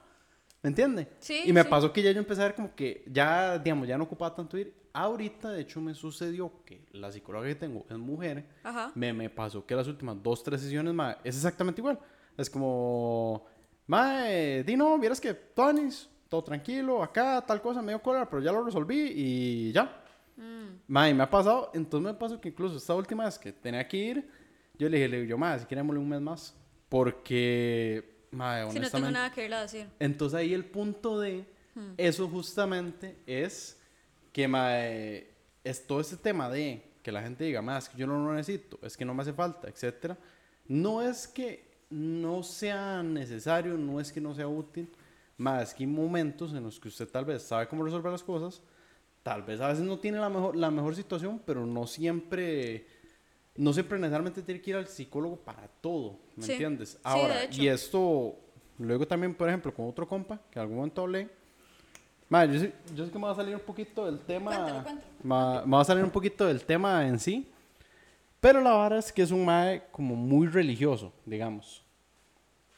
¿Me 0.64 0.68
entiendes? 0.68 1.08
Sí, 1.18 1.42
y 1.44 1.52
me 1.52 1.62
sí. 1.62 1.68
pasó 1.68 1.92
que 1.92 2.00
ya 2.02 2.10
yo 2.10 2.18
empecé 2.18 2.40
a 2.40 2.46
ver 2.46 2.54
como 2.54 2.74
que 2.74 3.04
ya, 3.12 3.58
digamos, 3.58 3.86
ya 3.86 3.98
no 3.98 4.04
ocupaba 4.04 4.34
tanto 4.34 4.56
ir. 4.56 4.72
Ahorita, 4.94 5.50
de 5.50 5.60
hecho, 5.60 5.78
me 5.78 5.92
sucedió 5.92 6.50
que 6.64 6.86
la 6.92 7.12
psicóloga 7.12 7.46
que 7.46 7.54
tengo 7.54 7.84
es 7.90 7.98
mujer. 7.98 8.46
Ajá. 8.62 8.90
Me, 8.94 9.12
me 9.12 9.28
pasó 9.28 9.66
que 9.66 9.74
las 9.74 9.86
últimas 9.88 10.22
dos, 10.22 10.42
tres 10.42 10.62
sesiones, 10.62 10.94
ma, 10.94 11.18
es 11.22 11.36
exactamente 11.36 11.82
igual. 11.82 11.98
Es 12.38 12.48
como, 12.48 13.44
mae, 13.86 14.64
di 14.64 14.74
no, 14.74 14.98
vieras 14.98 15.20
que 15.20 15.34
Tonis, 15.34 16.08
todo 16.30 16.42
tranquilo, 16.42 17.02
acá, 17.02 17.44
tal 17.46 17.60
cosa, 17.60 17.82
medio 17.82 18.00
cólera, 18.00 18.26
pero 18.26 18.40
ya 18.40 18.50
lo 18.50 18.64
resolví 18.64 19.12
y 19.14 19.70
ya. 19.70 20.00
Y 20.38 20.92
me 20.92 21.22
ha 21.22 21.28
pasado, 21.28 21.72
entonces 21.74 22.10
me 22.10 22.18
pasó 22.18 22.40
que 22.40 22.48
incluso 22.48 22.78
esta 22.78 22.94
última 22.94 23.26
vez 23.26 23.38
que 23.38 23.52
tenía 23.52 23.86
que 23.86 23.98
ir, 23.98 24.30
yo 24.78 24.88
le 24.88 24.96
dije, 24.96 25.08
le 25.10 25.16
digo, 25.18 25.28
yo, 25.28 25.36
ma, 25.36 25.58
si 25.58 25.66
queremos 25.66 25.94
un 25.94 26.08
mes 26.08 26.22
más, 26.22 26.56
porque, 26.88 28.13
ma, 28.34 28.70
Si 28.70 28.78
no 28.78 28.90
tengo 28.90 29.10
nada 29.10 29.32
que 29.32 29.44
irle 29.44 29.56
a 29.56 29.62
decir. 29.62 29.88
Entonces 29.98 30.38
ahí 30.38 30.52
el 30.52 30.64
punto 30.64 31.18
de 31.20 31.44
eso 31.96 32.28
justamente 32.28 33.16
es 33.26 33.80
que 34.32 34.46
mae, 34.48 35.28
es 35.62 35.86
todo 35.86 36.00
ese 36.00 36.16
tema 36.16 36.48
de 36.48 36.94
que 37.02 37.12
la 37.12 37.22
gente 37.22 37.44
diga, 37.44 37.62
más 37.62 37.88
que 37.88 37.98
yo 37.98 38.06
no 38.06 38.18
lo 38.24 38.34
necesito, 38.34 38.78
es 38.82 38.96
que 38.96 39.04
no 39.04 39.14
me 39.14 39.22
hace 39.22 39.32
falta, 39.32 39.68
etcétera. 39.68 40.16
No 40.66 41.02
es 41.02 41.28
que 41.28 41.74
no 41.90 42.42
sea 42.42 43.02
necesario, 43.02 43.76
no 43.76 44.00
es 44.00 44.10
que 44.10 44.20
no 44.20 44.34
sea 44.34 44.48
útil, 44.48 44.90
más 45.36 45.74
que 45.74 45.84
hay 45.84 45.86
momentos 45.86 46.52
en 46.52 46.62
los 46.62 46.80
que 46.80 46.88
usted 46.88 47.08
tal 47.08 47.24
vez 47.24 47.42
sabe 47.42 47.68
cómo 47.68 47.84
resolver 47.84 48.10
las 48.10 48.22
cosas, 48.22 48.62
tal 49.22 49.42
vez 49.42 49.60
a 49.60 49.68
veces 49.68 49.84
no 49.84 49.98
tiene 49.98 50.18
la 50.18 50.28
mejor, 50.28 50.56
la 50.56 50.70
mejor 50.70 50.96
situación, 50.96 51.40
pero 51.44 51.66
no 51.66 51.86
siempre, 51.86 52.86
no 53.56 53.72
siempre 53.72 53.98
necesariamente 53.98 54.42
tiene 54.42 54.60
que 54.60 54.70
ir 54.70 54.76
al 54.76 54.88
psicólogo 54.88 55.36
para 55.36 55.68
todo, 55.80 56.18
¿me 56.36 56.44
Sí. 56.44 56.52
entiendes? 56.52 56.90
Sí, 56.90 56.96
de 56.96 57.00
Ahora, 57.04 57.42
hecho. 57.44 57.62
y 57.62 57.68
esto, 57.68 58.36
luego 58.78 59.06
también, 59.06 59.34
por 59.34 59.48
ejemplo, 59.48 59.72
con 59.72 59.88
otro 59.88 60.08
compa, 60.08 60.40
que 60.50 60.58
en 60.58 60.62
algún 60.62 60.76
momento 60.78 61.02
hablé, 61.02 61.28
ma, 62.28 62.44
yo, 62.46 62.58
sé, 62.58 62.72
yo 62.94 63.04
sé 63.06 63.12
que 63.12 63.18
me 63.18 63.24
va 63.26 63.32
a 63.32 63.36
salir 63.36 63.54
un 63.54 63.60
poquito 63.62 64.06
del 64.06 64.18
tema, 64.20 64.50
Cuéntalo, 64.50 64.82
cuéntalo. 64.82 65.12
ma- 65.22 65.62
me 65.64 65.72
va 65.76 65.80
a 65.82 65.84
salir 65.84 66.04
un 66.04 66.10
poquito 66.10 66.46
del 66.46 66.64
tema 66.64 67.06
en 67.06 67.18
sí, 67.18 67.48
pero 68.40 68.60
la 68.60 68.76
verdad 68.76 68.98
es 68.98 69.12
que 69.12 69.22
es 69.22 69.30
un 69.30 69.44
mae 69.44 69.84
como 69.92 70.14
muy 70.16 70.48
religioso, 70.48 71.12
digamos. 71.24 71.82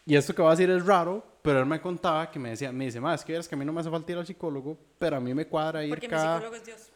Y 0.05 0.15
esto 0.15 0.35
que 0.35 0.41
voy 0.43 0.49
a 0.49 0.55
decir 0.55 0.71
es 0.71 0.85
raro, 0.87 1.25
pero 1.43 1.61
él 1.61 1.67
me 1.67 1.81
contaba 1.81 2.31
que 2.31 2.39
me 2.39 2.51
decía, 2.51 2.71
me 2.71 2.85
dice, 2.85 3.01
ma, 3.01 3.15
es 3.15 3.25
que 3.25 3.33
verás 3.33 3.49
que 3.49 3.55
a 3.55 3.59
mí 3.59 3.65
no 3.65 3.73
me 3.73 3.81
hace 3.81 3.91
falta 3.91 4.13
ir 4.13 4.19
al 4.19 4.27
psicólogo, 4.27 4.79
pero 4.99 5.17
a 5.17 5.21
mí 5.21 5.33
me 5.35 5.47
cuadra 5.47 5.83
ir 5.85 5.91
Porque 5.91 6.07
mi 6.07 6.11
cada... 6.11 6.35
psicólogo 6.37 6.57
es 6.57 6.65
Dios. 6.67 6.91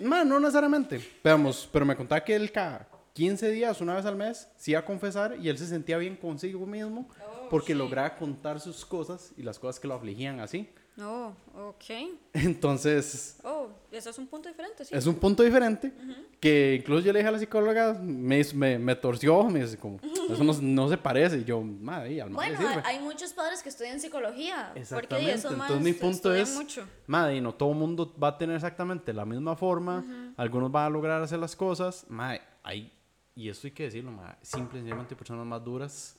Ma, 0.00 0.22
no 0.24 0.38
necesariamente. 0.38 1.00
Veamos, 1.24 1.68
pero 1.72 1.84
me 1.84 1.96
contaba 1.96 2.22
que 2.22 2.34
él 2.36 2.50
cada 2.52 2.88
15 3.16 3.50
días, 3.50 3.80
una 3.80 3.94
vez 3.94 4.04
al 4.04 4.14
mes, 4.14 4.46
se 4.56 4.72
iba 4.72 4.80
a 4.80 4.84
confesar 4.84 5.36
y 5.40 5.48
él 5.48 5.56
se 5.56 5.66
sentía 5.66 5.96
bien 5.96 6.16
consigo 6.16 6.66
mismo 6.66 7.08
Oh, 7.18 7.48
porque 7.48 7.72
sí. 7.72 7.78
lograba 7.78 8.14
contar 8.14 8.60
sus 8.60 8.84
cosas 8.84 9.32
y 9.38 9.42
las 9.42 9.58
cosas 9.58 9.80
que 9.80 9.88
lo 9.88 9.94
afligían 9.94 10.38
así. 10.40 10.68
No, 10.96 11.34
ok. 11.54 11.84
Entonces, 12.34 13.38
Oh, 13.42 13.68
eso 13.90 14.10
es 14.10 14.18
un 14.18 14.26
punto 14.26 14.48
diferente, 14.50 14.84
sí. 14.84 14.94
es 14.94 15.06
un 15.06 15.14
punto 15.14 15.42
diferente 15.42 15.92
que 16.40 16.76
incluso 16.80 17.04
yo 17.06 17.12
le 17.12 17.20
dije 17.20 17.28
a 17.28 17.32
la 17.32 17.38
psicóloga, 17.38 17.94
me, 18.02 18.42
me, 18.54 18.78
me 18.78 18.94
torció, 18.96 19.42
me 19.44 19.60
dice 19.62 19.78
como, 19.78 19.98
eso 20.30 20.44
no, 20.44 20.52
no 20.60 20.88
se 20.90 20.98
parece. 20.98 21.38
Y 21.38 21.44
yo, 21.44 21.60
madre, 21.62 22.20
al 22.20 22.30
Bueno, 22.30 22.58
sirve. 22.58 22.82
hay, 22.84 22.98
muchos 23.00 23.32
padres 23.32 23.62
que 23.62 23.70
estudian 23.70 23.98
psicología. 24.00 24.66
Porque 24.68 24.80
Exactamente. 24.80 25.32
esos 25.32 25.52
Entonces 25.52 25.76
maes 25.80 25.82
mi 25.84 25.92
punto 25.94 26.34
es, 26.34 26.54
mucho. 26.54 26.86
madre, 27.06 27.40
no 27.40 27.54
todo 27.54 27.70
el 27.72 27.76
mundo 27.78 28.14
va 28.22 28.28
a 28.28 28.38
tener 28.38 28.56
exactamente 28.56 29.12
la 29.14 29.24
misma 29.24 29.56
forma. 29.56 30.32
Algunos 30.36 30.70
van 30.70 30.84
a 30.86 30.90
lograr 30.90 31.22
hacer 31.22 31.38
las 31.38 31.56
cosas. 31.56 32.04
Madre, 32.08 32.42
hay, 32.62 32.92
y 33.36 33.50
esto 33.50 33.66
hay 33.66 33.72
que 33.72 33.84
decirlo, 33.84 34.10
madre, 34.10 34.38
simple 34.42 34.78
y 34.78 34.80
sencillamente 34.80 35.14
personas 35.14 35.46
más 35.46 35.62
duras 35.62 36.16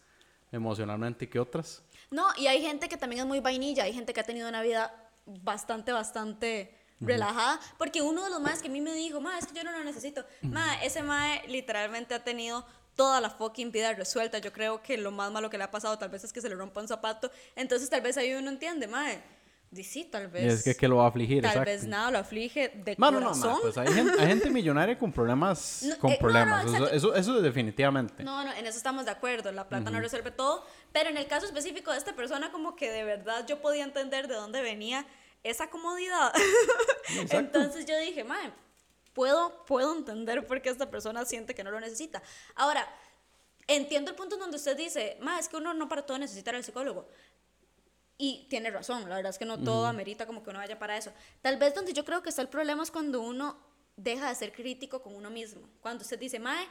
emocionalmente 0.52 1.28
que 1.28 1.40
otras. 1.40 1.84
No, 2.12 2.26
y 2.38 2.48
hay 2.48 2.62
gente 2.62 2.88
que 2.88 2.96
también 2.96 3.22
es 3.22 3.28
muy 3.28 3.40
vainilla, 3.40 3.84
hay 3.84 3.94
gente 3.94 4.14
que 4.14 4.20
ha 4.22 4.24
tenido 4.24 4.48
una 4.48 4.62
vida 4.62 5.12
bastante, 5.26 5.92
bastante 5.92 6.74
relajada, 7.00 7.60
porque 7.78 8.02
uno 8.02 8.24
de 8.24 8.30
los 8.30 8.40
más 8.40 8.62
que 8.62 8.70
a 8.70 8.72
mí 8.72 8.82
me 8.82 8.94
dijo, 8.94 9.20
ma, 9.20 9.38
es 9.38 9.48
que 9.48 9.56
yo 9.56 9.64
no 9.64 9.72
lo 9.72 9.84
necesito. 9.84 10.26
Ma, 10.44 10.82
ese 10.84 11.02
mae 11.04 11.46
literalmente 11.48 12.14
ha 12.14 12.24
tenido 12.24 12.66
toda 12.96 13.20
la 13.20 13.30
fucking 13.30 13.72
vida 13.72 13.94
resuelta. 13.94 14.38
Yo 14.40 14.54
creo 14.54 14.82
que 14.82 14.98
lo 14.98 15.12
más 15.12 15.32
malo 15.32 15.50
que 15.50 15.58
le 15.58 15.64
ha 15.64 15.72
pasado 15.72 15.98
tal 15.98 16.10
vez 16.10 16.24
es 16.24 16.32
que 16.32 16.42
se 16.42 16.50
le 16.50 16.56
rompa 16.56 16.82
un 16.82 16.88
zapato. 16.88 17.32
Entonces 17.56 17.90
tal 17.90 18.02
vez 18.02 18.18
ahí 18.18 18.34
uno 18.34 18.50
entiende, 18.50 18.88
mae. 18.88 19.22
Sí, 19.84 20.06
tal 20.06 20.28
vez. 20.30 20.44
Y 20.44 20.48
es 20.48 20.64
que, 20.64 20.76
que 20.76 20.88
lo 20.88 20.98
va 20.98 21.06
a 21.06 21.08
afligir, 21.10 21.42
Tal 21.42 21.52
exacto. 21.52 21.70
vez 21.70 21.84
nada 21.86 22.10
lo 22.10 22.20
aflige 22.20 22.70
de 22.70 22.96
Mano, 22.98 23.20
no, 23.20 23.28
corazón. 23.28 23.52
ma, 23.54 23.60
pues 23.62 23.78
hay 23.78 23.94
gente, 23.94 24.22
hay 24.22 24.28
gente 24.28 24.50
millonaria 24.50 24.98
con 24.98 25.12
problemas, 25.12 25.84
No, 25.84 25.98
con 26.00 26.12
eh, 26.12 26.18
no, 26.22 26.28
no, 26.28 26.32
problemas. 26.64 26.92
eso, 26.94 27.14
eso, 27.14 27.42
definitivamente. 27.42 28.24
No, 28.24 28.44
no, 28.44 28.54
en 28.54 28.66
eso 28.66 28.78
estamos 28.78 29.06
de 29.06 29.12
acuerdo. 29.12 29.52
La 29.52 29.68
plata 29.68 29.92
no 29.92 30.00
resuelve 30.00 30.32
todo. 30.32 30.66
Pero 30.94 31.10
en 31.10 31.18
el 31.18 31.28
caso 31.28 31.46
específico 31.46 31.92
de 31.92 31.98
esta 31.98 32.16
persona, 32.16 32.52
como 32.52 32.76
que 32.76 32.90
de 32.90 33.04
verdad 33.04 33.46
yo 33.46 33.62
podía 33.62 33.84
entender 33.84 34.28
de 34.28 34.36
dónde 34.36 34.62
venía 34.62 35.06
esa 35.44 35.70
comodidad. 35.70 36.32
Entonces 37.32 37.86
yo 37.86 37.98
dije, 38.00 38.24
mae, 38.24 38.52
puedo, 39.14 39.66
puedo 39.66 39.96
entender 39.96 40.46
por 40.48 40.62
qué 40.62 40.70
esta 40.70 40.90
persona 40.90 41.26
siente 41.26 41.54
que 41.54 41.64
no 41.64 41.72
lo 41.72 41.80
necesita. 41.80 42.22
Ahora, 42.56 42.88
entiendo 43.68 44.12
el 44.12 44.16
punto 44.16 44.36
en 44.36 44.42
donde 44.42 44.58
usted 44.58 44.78
dice, 44.78 45.18
mae, 45.22 45.40
es 45.40 45.50
que 45.50 45.58
uno 45.58 45.74
no 45.74 45.90
para 45.90 46.06
todo 46.06 46.18
necesita 46.18 46.52
al 46.52 46.64
psicólogo. 46.64 47.08
Y 48.18 48.48
tiene 48.50 48.72
razón, 48.72 49.08
la 49.08 49.16
verdad 49.16 49.30
es 49.30 49.38
que 49.38 49.46
no 49.46 49.60
todo 49.60 49.86
amerita 49.86 50.26
como 50.26 50.44
que 50.44 50.50
uno 50.50 50.60
vaya 50.60 50.80
para 50.80 50.98
eso. 50.98 51.12
Tal 51.42 51.58
vez 51.58 51.76
donde 51.76 51.94
yo 51.94 52.04
creo 52.04 52.24
que 52.24 52.30
está 52.30 52.42
el 52.42 52.48
problema 52.50 52.82
es 52.82 52.90
cuando 52.90 53.22
uno 53.22 53.58
deja 53.96 54.30
de 54.30 54.36
ser 54.36 54.52
crítico 54.52 55.02
con 55.04 55.16
uno 55.16 55.30
mismo. 55.30 55.62
Cuando 55.82 56.04
usted 56.04 56.18
dice, 56.18 56.40
mae, 56.40 56.68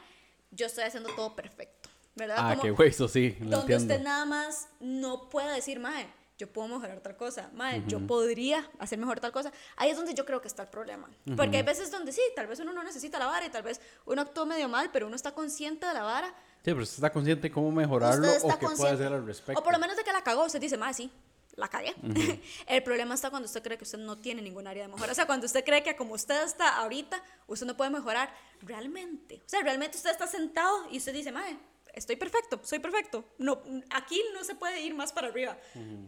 yo 0.51 0.65
estoy 0.65 0.83
haciendo 0.83 1.09
todo 1.15 1.35
perfecto. 1.35 1.89
¿Verdad? 2.15 2.37
Ah, 2.39 2.49
Como 2.51 2.63
qué 2.63 2.71
güey, 2.71 2.89
eso 2.89 3.07
sí, 3.07 3.37
lo 3.39 3.57
donde 3.57 3.73
entiendo. 3.75 3.93
usted 3.93 4.03
nada 4.03 4.25
más 4.25 4.67
no 4.79 5.29
puede 5.29 5.53
decir, 5.53 5.79
mae, 5.79 6.07
yo 6.37 6.51
puedo 6.51 6.67
mejorar 6.67 6.99
tal 6.99 7.15
cosa, 7.15 7.49
mae, 7.53 7.83
yo 7.87 8.05
podría 8.05 8.69
hacer 8.79 8.99
mejor 8.99 9.19
tal 9.19 9.31
cosa. 9.31 9.51
Ahí 9.75 9.89
es 9.91 9.97
donde 9.97 10.13
yo 10.13 10.25
creo 10.25 10.41
que 10.41 10.47
está 10.47 10.63
el 10.63 10.69
problema. 10.69 11.09
Porque 11.35 11.57
hay 11.57 11.63
veces 11.63 11.91
donde 11.91 12.11
sí, 12.11 12.21
tal 12.35 12.47
vez 12.47 12.59
uno 12.59 12.73
no 12.73 12.83
necesita 12.83 13.19
la 13.19 13.27
vara 13.27 13.45
y 13.45 13.49
tal 13.49 13.63
vez 13.63 13.79
uno 14.05 14.21
actúa 14.21 14.45
medio 14.45 14.67
mal, 14.67 14.89
pero 14.91 15.07
uno 15.07 15.15
está 15.15 15.31
consciente 15.33 15.85
de 15.85 15.93
la 15.93 16.03
vara. 16.03 16.27
Sí, 16.27 16.71
pero 16.73 16.81
usted 16.81 16.95
está 16.95 17.11
consciente 17.11 17.43
de 17.43 17.51
cómo 17.51 17.71
mejorarlo 17.71 18.27
o 18.43 18.59
qué 18.59 18.67
puede 18.75 18.93
hacer 18.93 19.13
al 19.13 19.25
respecto. 19.25 19.59
O 19.59 19.63
por 19.63 19.73
lo 19.73 19.79
menos 19.79 19.95
de 19.95 20.03
que 20.03 20.11
la 20.11 20.23
cagó, 20.23 20.45
usted 20.45 20.59
dice, 20.59 20.77
mae, 20.77 20.93
sí. 20.93 21.11
La 21.57 21.67
cagué. 21.67 21.93
el 22.67 22.83
problema 22.83 23.15
está 23.15 23.29
cuando 23.29 23.47
usted 23.47 23.61
cree 23.61 23.77
que 23.77 23.83
usted 23.83 23.97
no 23.97 24.17
tiene 24.17 24.41
ningún 24.41 24.67
área 24.67 24.83
de 24.83 24.93
mejora. 24.93 25.11
O 25.11 25.15
sea, 25.15 25.25
cuando 25.25 25.47
usted 25.47 25.65
cree 25.65 25.83
que 25.83 25.95
como 25.95 26.13
usted 26.13 26.43
está 26.43 26.77
ahorita, 26.77 27.21
usted 27.47 27.65
no 27.65 27.75
puede 27.75 27.89
mejorar 27.89 28.33
realmente. 28.61 29.41
O 29.45 29.49
sea, 29.49 29.61
realmente 29.61 29.97
usted 29.97 30.11
está 30.11 30.27
sentado 30.27 30.87
y 30.91 30.97
usted 30.97 31.13
dice, 31.13 31.31
mae, 31.31 31.57
estoy 31.93 32.15
perfecto, 32.15 32.61
soy 32.63 32.79
perfecto. 32.79 33.25
No, 33.39 33.61
aquí 33.89 34.21
no 34.33 34.43
se 34.43 34.55
puede 34.55 34.81
ir 34.81 34.93
más 34.93 35.11
para 35.11 35.27
arriba. 35.27 35.57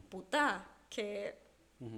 Puta, 0.09 0.65
que 0.89 1.49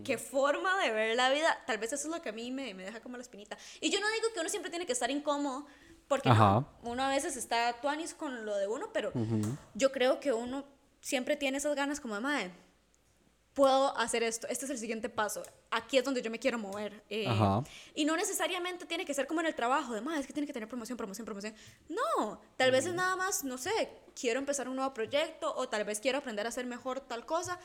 qué 0.03 0.17
forma 0.17 0.77
de 0.81 0.91
ver 0.91 1.15
la 1.15 1.29
vida. 1.29 1.57
Tal 1.65 1.77
vez 1.77 1.91
eso 1.93 2.07
es 2.07 2.15
lo 2.15 2.21
que 2.21 2.29
a 2.29 2.31
mí 2.31 2.51
me, 2.51 2.73
me 2.73 2.83
deja 2.83 3.01
como 3.01 3.17
la 3.17 3.23
espinita. 3.23 3.57
Y 3.79 3.89
yo 3.89 3.99
no 3.99 4.09
digo 4.11 4.27
que 4.33 4.39
uno 4.39 4.49
siempre 4.49 4.69
tiene 4.69 4.85
que 4.85 4.93
estar 4.93 5.09
incómodo, 5.09 5.65
Porque 6.07 6.29
no, 6.29 6.67
uno 6.83 7.03
a 7.03 7.09
veces 7.09 7.35
está 7.35 7.73
tuanis 7.81 8.13
con 8.13 8.45
lo 8.45 8.55
de 8.57 8.67
uno, 8.67 8.91
pero 8.93 9.11
yo 9.73 9.91
creo 9.91 10.19
que 10.19 10.33
uno 10.33 10.65
siempre 10.99 11.35
tiene 11.35 11.57
esas 11.57 11.75
ganas 11.75 11.99
como 11.99 12.15
de, 12.15 12.21
madre, 12.21 12.51
puedo 13.61 13.95
hacer 13.95 14.23
esto, 14.23 14.47
este 14.47 14.65
es 14.65 14.71
el 14.71 14.79
siguiente 14.79 15.07
paso, 15.07 15.43
aquí 15.69 15.95
es 15.95 16.03
donde 16.03 16.19
yo 16.23 16.31
me 16.31 16.39
quiero 16.39 16.57
mover. 16.57 17.03
Eh, 17.11 17.27
y 17.93 18.05
no 18.05 18.17
necesariamente 18.17 18.87
tiene 18.87 19.05
que 19.05 19.13
ser 19.13 19.27
como 19.27 19.39
en 19.41 19.45
el 19.45 19.53
trabajo, 19.53 19.93
de, 19.93 20.01
es 20.19 20.25
que 20.25 20.33
tiene 20.33 20.47
que 20.47 20.53
tener 20.53 20.67
promoción, 20.67 20.97
promoción, 20.97 21.25
promoción. 21.25 21.53
No, 21.87 22.41
tal 22.57 22.71
vez 22.71 22.87
es 22.87 22.95
nada 22.95 23.15
más, 23.15 23.43
no 23.43 23.59
sé, 23.59 23.91
quiero 24.19 24.39
empezar 24.39 24.67
un 24.67 24.77
nuevo 24.77 24.91
proyecto 24.95 25.53
o 25.55 25.69
tal 25.69 25.83
vez 25.83 25.99
quiero 25.99 26.17
aprender 26.17 26.47
a 26.47 26.49
hacer 26.49 26.65
mejor 26.65 27.01
tal 27.01 27.27
cosa. 27.27 27.59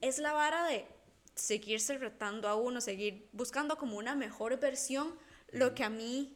Es 0.00 0.18
la 0.18 0.32
vara 0.32 0.68
de 0.68 0.86
seguirse 1.34 1.98
retando 1.98 2.46
a 2.46 2.54
uno, 2.54 2.80
seguir 2.80 3.28
buscando 3.32 3.76
como 3.76 3.96
una 3.96 4.14
mejor 4.14 4.56
versión, 4.60 5.18
lo 5.50 5.74
que 5.74 5.82
a 5.82 5.90
mí 5.90 6.32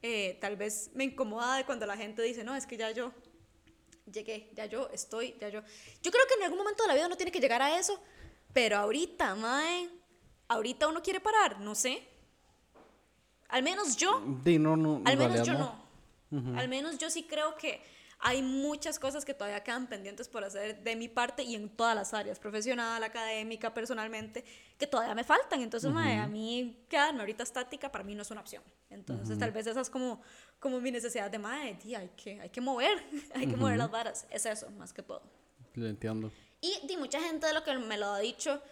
eh, 0.00 0.38
tal 0.40 0.56
vez 0.56 0.90
me 0.94 1.04
incomoda 1.04 1.58
de 1.58 1.66
cuando 1.66 1.84
la 1.84 1.98
gente 1.98 2.22
dice, 2.22 2.44
no, 2.44 2.56
es 2.56 2.64
que 2.64 2.78
ya 2.78 2.90
yo 2.92 3.12
llegué, 4.10 4.48
ya 4.54 4.64
yo 4.64 4.88
estoy, 4.90 5.36
ya 5.38 5.50
yo... 5.50 5.60
Yo 6.02 6.10
creo 6.10 6.26
que 6.26 6.34
en 6.38 6.44
algún 6.44 6.60
momento 6.60 6.82
de 6.84 6.88
la 6.88 6.94
vida 6.94 7.06
uno 7.06 7.16
tiene 7.16 7.30
que 7.30 7.40
llegar 7.40 7.60
a 7.60 7.78
eso, 7.78 8.00
pero 8.54 8.78
ahorita, 8.78 9.34
mae, 9.34 9.90
ahorita 10.48 10.88
uno 10.88 11.02
quiere 11.02 11.20
parar, 11.20 11.60
no 11.60 11.74
sé. 11.74 12.02
Al 13.48 13.62
menos 13.62 13.96
yo. 13.96 14.20
no, 14.20 14.76
no, 14.76 15.02
al 15.04 15.18
menos 15.18 15.46
yo 15.46 15.52
no. 15.52 15.84
Al 16.56 16.68
menos 16.68 16.98
yo 16.98 17.10
sí 17.10 17.24
creo 17.24 17.56
que 17.56 17.80
hay 18.18 18.42
muchas 18.42 18.98
cosas 18.98 19.24
que 19.24 19.34
todavía 19.34 19.62
quedan 19.62 19.86
pendientes 19.86 20.28
por 20.28 20.42
hacer 20.44 20.82
de 20.82 20.96
mi 20.96 21.08
parte 21.08 21.42
y 21.42 21.54
en 21.54 21.68
todas 21.68 21.94
las 21.94 22.14
áreas, 22.14 22.38
profesional, 22.38 23.04
académica, 23.04 23.74
personalmente, 23.74 24.44
que 24.78 24.86
todavía 24.86 25.14
me 25.14 25.24
faltan. 25.24 25.60
Entonces, 25.60 25.92
a 25.94 26.26
mí 26.26 26.84
quedarme 26.88 27.20
ahorita 27.20 27.42
estática 27.42 27.92
para 27.92 28.02
mí 28.02 28.14
no 28.14 28.22
es 28.22 28.30
una 28.30 28.40
opción. 28.40 28.62
Entonces, 28.88 29.38
tal 29.38 29.52
vez 29.52 29.66
esa 29.66 29.80
es 29.80 29.90
como, 29.90 30.22
como 30.58 30.80
mi 30.80 30.90
necesidad 30.90 31.30
de, 31.30 31.38
madre, 31.38 31.78
hay 31.96 32.10
que, 32.16 32.40
hay 32.40 32.48
que 32.48 32.60
mover, 32.60 33.04
hay 33.34 33.46
que 33.46 33.56
mover 33.56 33.76
las 33.76 33.90
varas. 33.90 34.26
Es 34.30 34.46
eso, 34.46 34.70
más 34.70 34.92
que 34.92 35.02
todo. 35.02 35.22
Lo 35.74 35.86
entiendo. 35.86 36.32
Y, 36.64 36.86
di 36.86 36.96
mucha 36.96 37.20
gente 37.20 37.46
de 37.46 37.52
lo 37.52 37.62
que 37.62 37.74
me 37.74 37.98
lo 37.98 38.06
ha 38.06 38.18
dicho, 38.20 38.62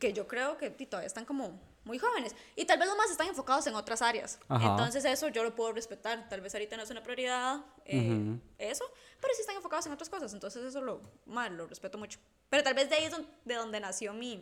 que 0.00 0.12
yo 0.12 0.26
creo 0.26 0.58
que 0.58 0.70
todavía 0.70 1.06
están 1.06 1.24
como 1.24 1.60
muy 1.84 1.96
jóvenes. 1.96 2.34
Y 2.56 2.64
tal 2.64 2.78
vez 2.78 2.88
los 2.88 2.96
más 2.96 3.08
están 3.08 3.28
enfocados 3.28 3.66
en 3.68 3.76
otras 3.76 4.02
áreas. 4.02 4.40
Entonces 4.50 5.04
eso 5.04 5.28
yo 5.28 5.44
lo 5.44 5.54
puedo 5.54 5.72
respetar. 5.72 6.28
Tal 6.28 6.40
vez 6.40 6.52
ahorita 6.54 6.76
no 6.76 6.82
es 6.82 6.90
una 6.90 7.04
prioridad 7.04 7.64
eh, 7.84 8.36
eso, 8.58 8.84
pero 9.20 9.32
sí 9.34 9.42
están 9.42 9.54
enfocados 9.54 9.86
en 9.86 9.92
otras 9.92 10.08
cosas. 10.08 10.32
Entonces 10.32 10.64
eso 10.64 10.80
lo, 10.80 11.02
mal, 11.26 11.56
lo 11.56 11.68
respeto 11.68 11.98
mucho. 11.98 12.18
Pero 12.50 12.64
tal 12.64 12.74
vez 12.74 12.90
de 12.90 12.96
ahí 12.96 13.04
es 13.04 13.12
de 13.44 13.54
donde 13.54 13.78
nació 13.78 14.12
mi, 14.12 14.40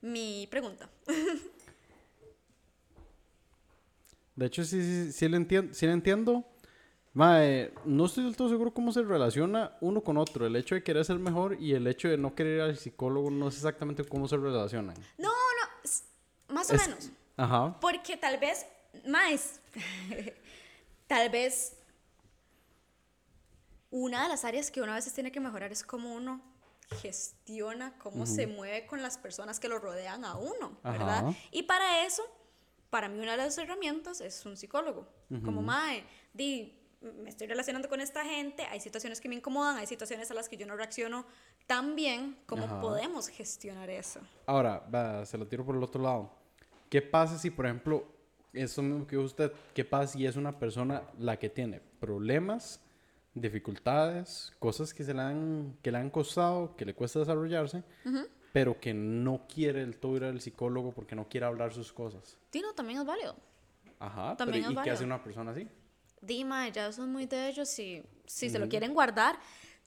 mi 0.00 0.46
pregunta. 0.48 0.88
De 4.36 4.44
hecho, 4.44 4.64
sí, 4.64 4.82
sí, 4.82 5.12
sí, 5.12 5.28
lo 5.28 5.38
entiendo. 5.38 5.72
Sí 5.72 5.86
lo 5.86 5.92
entiendo. 5.92 6.44
No 7.16 8.04
estoy 8.04 8.24
del 8.24 8.36
todo 8.36 8.48
seguro 8.48 8.74
cómo 8.74 8.92
se 8.92 9.02
relaciona 9.02 9.76
uno 9.80 10.02
con 10.02 10.18
otro. 10.18 10.46
El 10.46 10.56
hecho 10.56 10.74
de 10.74 10.82
querer 10.82 11.04
ser 11.04 11.18
mejor 11.18 11.56
y 11.60 11.72
el 11.72 11.86
hecho 11.86 12.08
de 12.08 12.18
no 12.18 12.34
querer 12.34 12.56
ir 12.56 12.60
al 12.62 12.76
psicólogo 12.76 13.30
no 13.30 13.50
sé 13.50 13.58
exactamente 13.58 14.04
cómo 14.04 14.28
se 14.28 14.36
relacionan. 14.36 14.96
No, 15.16 15.30
más 16.48 16.70
o 16.70 16.74
menos. 16.74 17.10
Ajá. 17.36 17.76
Porque 17.80 18.16
tal 18.16 18.38
vez, 18.38 18.66
más, 19.06 19.60
tal 21.06 21.28
vez 21.30 21.76
una 23.90 24.24
de 24.24 24.28
las 24.28 24.44
áreas 24.44 24.70
que 24.70 24.80
uno 24.80 24.92
a 24.92 24.96
veces 24.96 25.12
tiene 25.12 25.32
que 25.32 25.40
mejorar 25.40 25.72
es 25.72 25.82
cómo 25.82 26.14
uno 26.14 26.40
gestiona, 27.00 27.96
cómo 27.98 28.26
se 28.26 28.46
mueve 28.46 28.86
con 28.86 29.02
las 29.02 29.18
personas 29.18 29.58
que 29.58 29.68
lo 29.68 29.78
rodean 29.78 30.24
a 30.24 30.36
uno, 30.36 30.78
¿verdad? 30.84 31.34
Y 31.50 31.64
para 31.64 32.04
eso, 32.04 32.22
para 32.90 33.08
mí 33.08 33.18
una 33.18 33.32
de 33.32 33.38
las 33.38 33.58
herramientas 33.58 34.20
es 34.20 34.44
un 34.46 34.56
psicólogo. 34.56 35.08
Como, 35.44 35.62
mae, 35.62 36.04
di, 36.32 36.78
me 37.14 37.30
estoy 37.30 37.46
relacionando 37.46 37.88
con 37.88 38.00
esta 38.00 38.24
gente, 38.24 38.64
hay 38.64 38.80
situaciones 38.80 39.20
que 39.20 39.28
me 39.28 39.34
incomodan, 39.34 39.76
hay 39.76 39.86
situaciones 39.86 40.30
a 40.30 40.34
las 40.34 40.48
que 40.48 40.56
yo 40.56 40.66
no 40.66 40.76
reacciono 40.76 41.26
tan 41.66 41.96
bien, 41.96 42.36
¿cómo 42.46 42.80
podemos 42.80 43.28
gestionar 43.28 43.90
eso? 43.90 44.20
Ahora, 44.46 45.24
se 45.24 45.38
lo 45.38 45.46
tiro 45.46 45.64
por 45.64 45.76
el 45.76 45.82
otro 45.82 46.02
lado. 46.02 46.30
¿Qué 46.88 47.02
pasa 47.02 47.38
si, 47.38 47.50
por 47.50 47.66
ejemplo, 47.66 48.06
eso 48.52 48.82
mismo 48.82 49.06
que 49.06 49.18
usted, 49.18 49.52
qué 49.74 49.84
pasa 49.84 50.14
si 50.14 50.26
es 50.26 50.36
una 50.36 50.58
persona 50.58 51.02
la 51.18 51.38
que 51.38 51.50
tiene 51.50 51.80
problemas, 52.00 52.80
dificultades, 53.34 54.52
cosas 54.58 54.94
que 54.94 55.04
se 55.04 55.12
le 55.12 55.20
han, 55.20 55.76
que 55.82 55.90
le 55.92 55.98
han 55.98 56.10
costado, 56.10 56.74
que 56.76 56.84
le 56.84 56.94
cuesta 56.94 57.18
desarrollarse, 57.18 57.82
pero 58.52 58.80
que 58.80 58.94
no 58.94 59.46
quiere 59.46 59.82
el 59.82 59.98
todo 59.98 60.16
ir 60.16 60.24
al 60.24 60.40
psicólogo 60.40 60.92
porque 60.92 61.14
no 61.14 61.28
quiere 61.28 61.44
hablar 61.44 61.74
sus 61.74 61.92
cosas? 61.92 62.38
Tino, 62.50 62.72
también 62.72 63.00
es 63.00 63.04
válido. 63.04 63.36
Ajá, 63.98 64.36
también 64.36 64.70
¿y 64.70 64.76
qué 64.76 64.90
hace 64.90 65.04
una 65.04 65.22
persona 65.22 65.50
así? 65.50 65.68
Dima, 66.20 66.68
ya 66.68 66.92
son 66.92 67.12
muy 67.12 67.26
de 67.26 67.48
ellos, 67.48 67.68
si, 67.68 68.02
si 68.26 68.50
se 68.50 68.58
lo 68.58 68.68
quieren 68.68 68.94
guardar, 68.94 69.38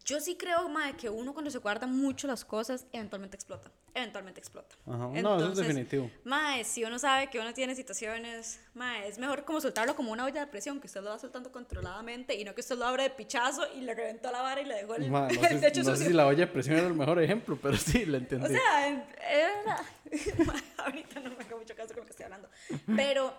yo 0.06 0.20
sí 0.20 0.36
creo, 0.36 0.68
mae, 0.70 0.96
que 0.96 1.10
uno 1.10 1.34
cuando 1.34 1.52
se 1.52 1.60
guarda 1.60 1.86
mucho 1.86 2.26
las 2.28 2.46
cosas, 2.46 2.86
eventualmente 2.92 3.36
explota. 3.36 3.70
Eventualmente 3.94 4.40
explota. 4.40 4.76
Ajá. 4.88 5.08
no, 5.22 5.38
eso 5.38 5.52
es 5.52 5.58
definitivo. 5.58 6.10
Mae, 6.24 6.64
si 6.64 6.84
uno 6.84 6.98
sabe 6.98 7.30
que 7.30 7.40
uno 7.40 7.54
tiene 7.54 7.76
situaciones, 7.76 8.60
mae, 8.74 9.08
es 9.08 9.18
mejor 9.18 9.44
como 9.44 9.60
soltarlo 9.60 9.96
como 9.96 10.12
una 10.12 10.26
olla 10.26 10.42
de 10.42 10.48
presión, 10.48 10.80
que 10.80 10.88
usted 10.88 11.02
lo 11.02 11.10
va 11.10 11.20
soltando 11.20 11.52
controladamente 11.52 12.34
y 12.36 12.44
no 12.44 12.56
que 12.56 12.62
usted 12.62 12.78
lo 12.78 12.86
abre 12.86 13.04
de 13.04 13.10
pichazo 13.10 13.68
y 13.76 13.82
le 13.82 13.94
reventó 13.94 14.32
la 14.32 14.42
vara 14.42 14.62
y 14.62 14.66
le 14.66 14.76
dejó 14.76 14.96
el, 14.96 15.12
no, 15.12 15.30
sé, 15.30 15.84
no 15.84 15.96
sé 15.96 16.06
si 16.06 16.14
la 16.14 16.28
olla 16.28 16.46
de 16.46 16.52
presión 16.52 16.78
era 16.78 16.88
el 16.88 16.94
mejor 16.94 17.22
ejemplo, 17.22 17.58
pero 17.62 17.78
sí, 17.78 18.06
lo 18.06 18.18
entendí. 18.18 18.46
O 18.46 18.50
sea, 18.50 18.88
era... 18.88 19.84
ahorita 20.78 21.20
no 21.20 21.32
me 21.32 21.44
hago 21.44 21.58
mucho 21.58 21.76
caso 21.76 21.90
con 21.90 21.98
lo 21.98 22.06
que 22.06 22.12
estoy 22.12 22.24
hablando. 22.24 22.50
Pero 22.96 23.34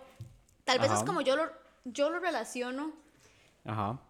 tal 0.64 0.78
vez 0.78 0.92
es 0.92 1.02
como 1.02 1.20
yo 1.20 1.36
lo, 1.36 1.50
yo 1.84 2.10
lo 2.10 2.18
relaciono. 2.18 2.92
Ajá 3.64 4.00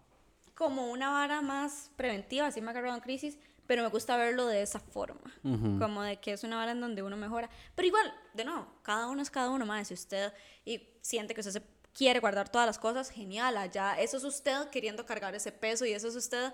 como 0.61 0.91
una 0.91 1.09
vara 1.09 1.41
más 1.41 1.91
preventiva, 1.97 2.49
así 2.49 2.61
me 2.61 2.67
ha 2.67 2.71
agarrado 2.73 2.95
en 2.95 3.01
crisis, 3.01 3.39
pero 3.67 3.83
me 3.83 3.89
gusta 3.89 4.19
verlo 4.19 4.47
de 4.47 4.61
esa 4.61 4.79
forma, 4.79 5.33
como 5.79 6.03
de 6.03 6.21
que 6.21 6.33
es 6.33 6.45
una 6.45 6.57
vara 6.57 6.73
en 6.73 6.83
donde 6.83 7.03
uno 7.03 7.17
mejora. 7.17 7.49
Pero 7.75 7.89
igual, 7.89 8.15
de 8.35 8.45
nuevo, 8.45 8.67
cada 8.83 9.07
uno 9.07 9.23
es 9.23 9.31
cada 9.31 9.49
uno 9.49 9.65
más. 9.65 9.89
Si 9.89 9.95
usted 9.95 10.35
y 10.67 10.87
siente 11.01 11.33
que 11.33 11.41
usted 11.41 11.53
se 11.53 11.63
quiere 11.95 12.21
guardar 12.21 12.51
todas 12.51 12.67
las 12.67 12.79
cosas, 12.79 13.09
genial, 13.09 13.57
allá 13.57 13.99
eso 13.99 14.19
es 14.19 14.25
usted 14.25 14.69
queriendo 14.69 15.07
cargar 15.07 15.35
ese 15.35 15.51
peso 15.51 15.87
y 15.87 15.93
eso 15.93 16.09
es 16.09 16.15
usted, 16.15 16.53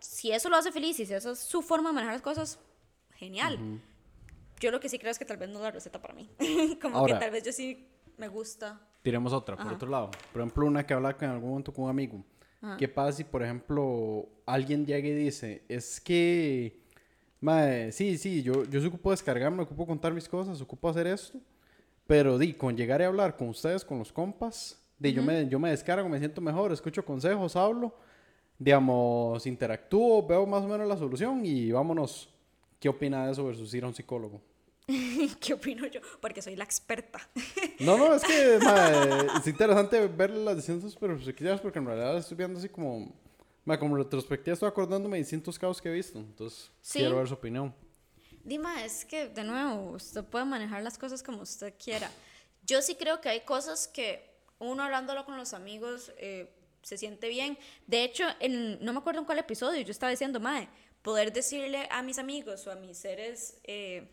si 0.00 0.30
eso 0.30 0.50
lo 0.50 0.56
hace 0.56 0.70
feliz 0.70 1.00
y 1.00 1.06
si 1.06 1.14
esa 1.14 1.30
es 1.30 1.38
su 1.38 1.62
forma 1.62 1.88
de 1.88 1.94
manejar 1.94 2.16
las 2.16 2.22
cosas, 2.22 2.58
genial. 3.14 3.80
Yo 4.60 4.70
lo 4.70 4.80
que 4.80 4.90
sí 4.90 4.98
creo 4.98 5.12
es 5.12 5.18
que 5.18 5.24
tal 5.24 5.38
vez 5.38 5.48
no 5.48 5.60
es 5.60 5.62
la 5.62 5.70
receta 5.70 5.98
para 5.98 6.12
mí. 6.12 6.28
como 6.82 7.06
que 7.06 7.14
tal 7.14 7.30
vez 7.30 7.42
yo 7.42 7.52
sí 7.52 7.88
me 8.18 8.28
gusta. 8.28 8.86
Tiremos 9.04 9.34
otra, 9.34 9.54
por 9.54 9.70
otro 9.70 9.90
lado. 9.90 10.10
Por 10.32 10.40
ejemplo, 10.40 10.66
una 10.66 10.84
que 10.84 10.94
habla 10.94 11.14
en 11.20 11.28
algún 11.28 11.50
momento 11.50 11.74
con 11.74 11.84
un 11.84 11.90
amigo 11.90 12.24
¿Qué 12.78 12.88
pasa 12.88 13.18
si, 13.18 13.24
por 13.24 13.42
ejemplo, 13.42 14.26
alguien 14.46 14.86
llega 14.86 15.06
y 15.06 15.12
dice, 15.12 15.62
es 15.68 16.00
que, 16.00 16.80
madre, 17.38 17.92
sí, 17.92 18.16
sí, 18.16 18.42
yo, 18.42 18.64
yo 18.64 18.80
se 18.80 18.86
ocupo 18.86 19.10
descargarme, 19.10 19.62
ocupo 19.62 19.86
contar 19.86 20.14
mis 20.14 20.26
cosas, 20.26 20.58
ocupo 20.62 20.88
hacer 20.88 21.06
esto, 21.06 21.38
pero 22.06 22.38
di, 22.38 22.54
con 22.54 22.74
llegar 22.74 23.02
a 23.02 23.06
hablar 23.06 23.36
con 23.36 23.50
ustedes, 23.50 23.84
con 23.84 23.98
los 23.98 24.10
compas, 24.10 24.82
di, 24.98 25.12
yo, 25.12 25.22
me, 25.22 25.46
yo 25.46 25.58
me 25.58 25.68
descargo, 25.68 26.08
me 26.08 26.18
siento 26.18 26.40
mejor, 26.40 26.72
escucho 26.72 27.04
consejos, 27.04 27.54
hablo, 27.54 27.94
digamos, 28.58 29.46
interactúo, 29.46 30.26
veo 30.26 30.46
más 30.46 30.62
o 30.62 30.68
menos 30.68 30.88
la 30.88 30.96
solución 30.96 31.44
y 31.44 31.70
vámonos. 31.70 32.30
¿Qué 32.80 32.88
opina 32.88 33.26
de 33.26 33.32
eso 33.32 33.44
versus 33.44 33.74
ir 33.74 33.84
a 33.84 33.88
un 33.88 33.94
psicólogo? 33.94 34.40
¿Qué 35.40 35.54
opino 35.54 35.86
yo? 35.86 36.00
Porque 36.20 36.42
soy 36.42 36.56
la 36.56 36.64
experta. 36.64 37.26
no, 37.80 37.96
no, 37.96 38.14
es 38.14 38.22
que 38.22 38.56
es 39.38 39.46
interesante 39.46 40.06
ver 40.08 40.30
las 40.30 40.56
distintas 40.56 40.94
perspectivas 40.94 41.60
porque 41.60 41.78
en 41.78 41.86
realidad 41.86 42.18
estoy 42.18 42.36
viendo 42.36 42.58
así 42.58 42.68
como, 42.68 43.12
como 43.78 43.96
retrospectiva, 43.96 44.52
estoy 44.54 44.68
acordándome 44.68 45.16
de 45.16 45.22
distintos 45.22 45.58
casos 45.58 45.80
que 45.80 45.88
he 45.88 45.92
visto. 45.92 46.18
Entonces, 46.18 46.70
quiero 46.92 47.16
ver 47.16 47.28
su 47.28 47.34
opinión. 47.34 47.74
Dima, 48.44 48.84
es 48.84 49.06
que 49.06 49.28
de 49.28 49.42
nuevo, 49.42 49.92
usted 49.92 50.22
puede 50.22 50.44
manejar 50.44 50.82
las 50.82 50.98
cosas 50.98 51.22
como 51.22 51.42
usted 51.42 51.72
quiera. 51.82 52.10
Yo 52.66 52.82
sí 52.82 52.94
creo 52.94 53.22
que 53.22 53.30
hay 53.30 53.40
cosas 53.40 53.88
que 53.88 54.34
uno 54.58 54.82
hablándolo 54.82 55.24
con 55.24 55.38
los 55.38 55.54
amigos 55.54 56.12
eh, 56.18 56.54
se 56.82 56.98
siente 56.98 57.28
bien. 57.28 57.56
De 57.86 58.04
hecho, 58.04 58.24
en, 58.40 58.84
no 58.84 58.92
me 58.92 58.98
acuerdo 58.98 59.20
en 59.20 59.26
cuál 59.26 59.38
episodio, 59.38 59.80
yo 59.80 59.90
estaba 59.90 60.10
diciendo, 60.10 60.40
Mae, 60.40 60.68
poder 61.00 61.32
decirle 61.32 61.88
a 61.90 62.02
mis 62.02 62.18
amigos 62.18 62.66
o 62.66 62.70
a 62.70 62.74
mis 62.74 62.98
seres. 62.98 63.58
Eh, 63.64 64.06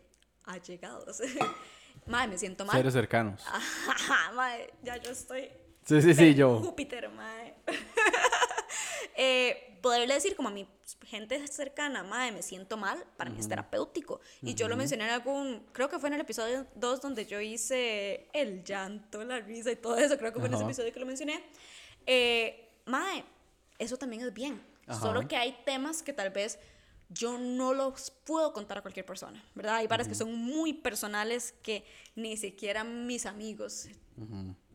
allegados. 0.46 1.22
madre, 2.06 2.28
me 2.30 2.38
siento 2.38 2.66
mal. 2.66 2.78
Seres 2.78 2.94
cercanos. 2.94 3.44
madre, 4.36 4.74
ya 4.84 4.98
yo 4.98 5.12
estoy. 5.12 5.50
Sí, 5.86 6.02
sí, 6.02 6.14
sí, 6.14 6.36
yo. 6.36 6.60
Júpiter, 6.60 7.10
madre. 7.10 7.56
eh, 9.16 9.78
poderle 9.82 10.14
decir 10.14 10.36
como 10.36 10.50
a 10.50 10.52
mi 10.52 10.68
gente 11.06 11.46
cercana, 11.48 12.04
madre, 12.04 12.32
me 12.32 12.44
siento 12.44 12.78
mal, 12.78 13.04
para 13.18 13.30
mí 13.30 13.40
es 13.40 13.48
terapéutico. 13.48 14.22
Y 14.42 14.54
yo 14.54 14.68
lo 14.68 14.78
mencioné 14.78 15.06
en 15.06 15.12
algún, 15.12 15.66
creo 15.72 15.90
que 15.90 15.98
fue 16.00 16.10
en 16.10 16.16
el 16.16 16.22
episodio 16.22 16.68
2 16.76 17.02
donde 17.02 17.26
yo 17.26 17.42
hice 17.42 18.30
el 18.34 18.64
llanto, 18.64 19.24
la 19.24 19.40
risa 19.40 19.72
y 19.72 19.76
todo 19.76 19.98
eso, 19.98 20.18
creo 20.18 20.32
que 20.32 20.40
fue 20.40 20.48
en 20.48 20.54
ese 20.54 20.64
episodio 20.64 20.94
que 20.94 21.00
lo 21.00 21.06
mencioné. 21.06 21.44
Eh, 22.06 22.70
madre, 22.86 23.26
eso 23.80 23.98
también 23.98 24.22
es 24.22 24.34
bien. 24.34 24.62
Solo 25.00 25.28
que 25.28 25.38
hay 25.38 25.58
temas 25.66 26.04
que 26.04 26.12
tal 26.12 26.32
vez 26.32 26.60
yo 27.14 27.38
no 27.38 27.74
los 27.74 28.12
puedo 28.26 28.54
contar 28.54 28.78
a 28.78 28.82
cualquier 28.82 29.06
persona, 29.06 29.44
¿verdad? 29.56 29.76
Hay 29.78 29.88
varias 29.88 30.08
que 30.08 30.16
son 30.16 30.34
muy 30.34 30.74
personales 30.74 31.54
que 31.64 31.86
ni 32.16 32.38
siquiera 32.38 32.84
mis 32.84 33.26
amigos 33.26 33.88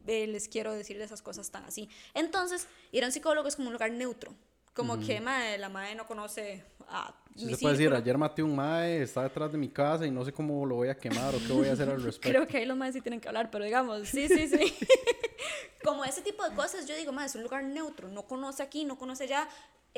eh, 0.07 0.27
les 0.27 0.49
quiero 0.49 0.73
decir 0.73 1.01
esas 1.01 1.23
cosas 1.23 1.51
tan 1.51 1.65
así. 1.65 1.89
Entonces, 2.15 2.69
ir 2.93 3.05
a 3.05 3.07
un 3.07 3.13
psicólogo 3.13 3.49
es 3.49 3.57
como 3.57 3.69
un 3.69 3.73
lugar 3.73 3.91
neutro. 3.91 4.35
Como 4.75 4.99
que 4.99 5.21
mae, 5.23 5.57
la 5.57 5.71
madre 5.71 5.95
no 5.95 6.07
conoce 6.07 6.63
a 6.89 7.15
Sí 7.37 7.51
se 7.51 7.59
puede 7.59 7.77
decir, 7.77 7.93
ayer 7.93 8.17
maté 8.17 8.43
un 8.43 8.57
mae, 8.57 9.03
está 9.03 9.23
detrás 9.23 9.53
de 9.53 9.59
mi 9.59 9.69
casa 9.69 10.07
y 10.07 10.11
no 10.11 10.25
sé 10.25 10.33
cómo 10.33 10.65
lo 10.65 10.77
voy 10.77 10.89
a 10.89 10.97
quemar 10.97 11.35
o 11.35 11.39
qué 11.39 11.53
voy 11.53 11.69
a 11.69 11.75
hacer 11.75 11.89
al 11.89 12.03
respecto. 12.03 12.31
Creo 12.31 12.47
que 12.47 12.57
ahí 12.57 12.65
los 12.65 12.77
más 12.77 12.95
sí 12.95 13.03
tienen 13.03 13.21
que 13.21 13.29
hablar, 13.29 13.51
pero 13.51 13.65
digamos, 13.65 14.09
sí, 14.09 14.27
sí, 14.27 14.49
sí. 14.49 14.75
Como 15.85 16.05
ese 16.05 16.23
tipo 16.23 16.49
de 16.49 16.55
cosas, 16.57 16.87
yo 16.87 16.97
digo, 16.97 17.13
más 17.13 17.31
es 17.31 17.37
un 17.37 17.43
lugar 17.43 17.63
neutro, 17.65 18.09
no 18.09 18.23
conoce 18.27 18.63
aquí, 18.63 18.85
no 18.85 18.97
conoce 18.97 19.25
allá, 19.25 19.49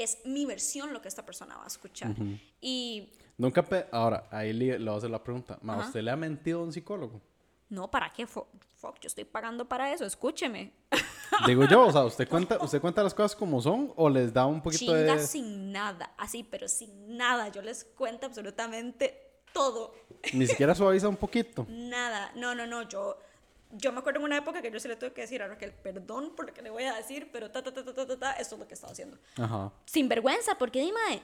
es 0.02 0.18
mi 0.24 0.46
versión 0.46 0.92
lo 0.92 1.02
que 1.02 1.08
esta 1.08 1.24
persona 1.24 1.56
va 1.56 1.64
a 1.64 1.68
escuchar. 1.68 2.14
Y 2.60 3.12
Nunca, 3.36 3.64
ahora, 3.92 4.28
ahí 4.30 4.52
le, 4.52 4.78
le 4.78 4.84
voy 4.84 4.94
a 4.94 4.98
hacer 4.98 5.10
la 5.10 5.22
pregunta. 5.22 5.58
¿usted 5.78 6.02
le 6.02 6.10
ha 6.10 6.16
mentido 6.16 6.60
a 6.60 6.62
un 6.64 6.72
psicólogo? 6.72 7.20
no, 7.70 7.90
¿para 7.90 8.10
qué? 8.10 8.26
Fuck, 8.26 9.00
yo 9.00 9.08
estoy 9.08 9.24
pagando 9.24 9.68
para 9.68 9.92
eso, 9.92 10.04
escúcheme. 10.04 10.72
Digo 11.46 11.64
yo, 11.66 11.86
o 11.86 11.92
sea, 11.92 12.04
¿usted 12.04 12.28
cuenta, 12.28 12.58
¿usted 12.62 12.80
cuenta 12.80 13.02
las 13.02 13.12
cosas 13.12 13.36
como 13.36 13.60
son 13.60 13.92
o 13.96 14.08
les 14.08 14.32
da 14.32 14.46
un 14.46 14.62
poquito 14.62 14.86
Chinga 14.86 15.16
de... 15.16 15.26
sin 15.26 15.72
nada, 15.72 16.14
así, 16.16 16.42
pero 16.44 16.68
sin 16.68 17.16
nada. 17.16 17.48
Yo 17.48 17.60
les 17.60 17.84
cuento 17.84 18.26
absolutamente 18.26 19.42
todo. 19.52 19.92
Ni 20.32 20.46
siquiera 20.46 20.74
suaviza 20.74 21.08
un 21.08 21.16
poquito? 21.16 21.66
Nada. 21.68 22.32
No, 22.34 22.54
no, 22.54 22.66
no. 22.66 22.88
Yo, 22.88 23.18
yo 23.70 23.92
me 23.92 24.00
acuerdo 24.00 24.20
en 24.20 24.26
una 24.26 24.36
época 24.38 24.62
que 24.62 24.70
yo 24.70 24.80
se 24.80 24.88
le 24.88 24.96
tuve 24.96 25.12
que 25.12 25.22
decir 25.22 25.42
a 25.42 25.48
Raquel, 25.48 25.72
perdón 25.72 26.34
por 26.34 26.46
lo 26.46 26.54
que 26.54 26.62
le 26.62 26.70
voy 26.70 26.84
a 26.84 26.94
decir, 26.94 27.30
pero 27.32 27.50
ta, 27.50 27.62
ta, 27.62 27.72
ta, 27.72 27.84
ta, 27.84 27.94
ta, 27.94 28.06
ta, 28.06 28.18
ta, 28.18 28.32
esto 28.32 28.54
es 28.54 28.58
lo 28.60 28.68
que 28.68 28.74
estaba 28.74 28.92
haciendo. 28.92 29.18
Ajá. 29.36 29.72
Sin 29.84 30.08
vergüenza, 30.08 30.56
porque 30.56 30.80
dime, 30.80 31.22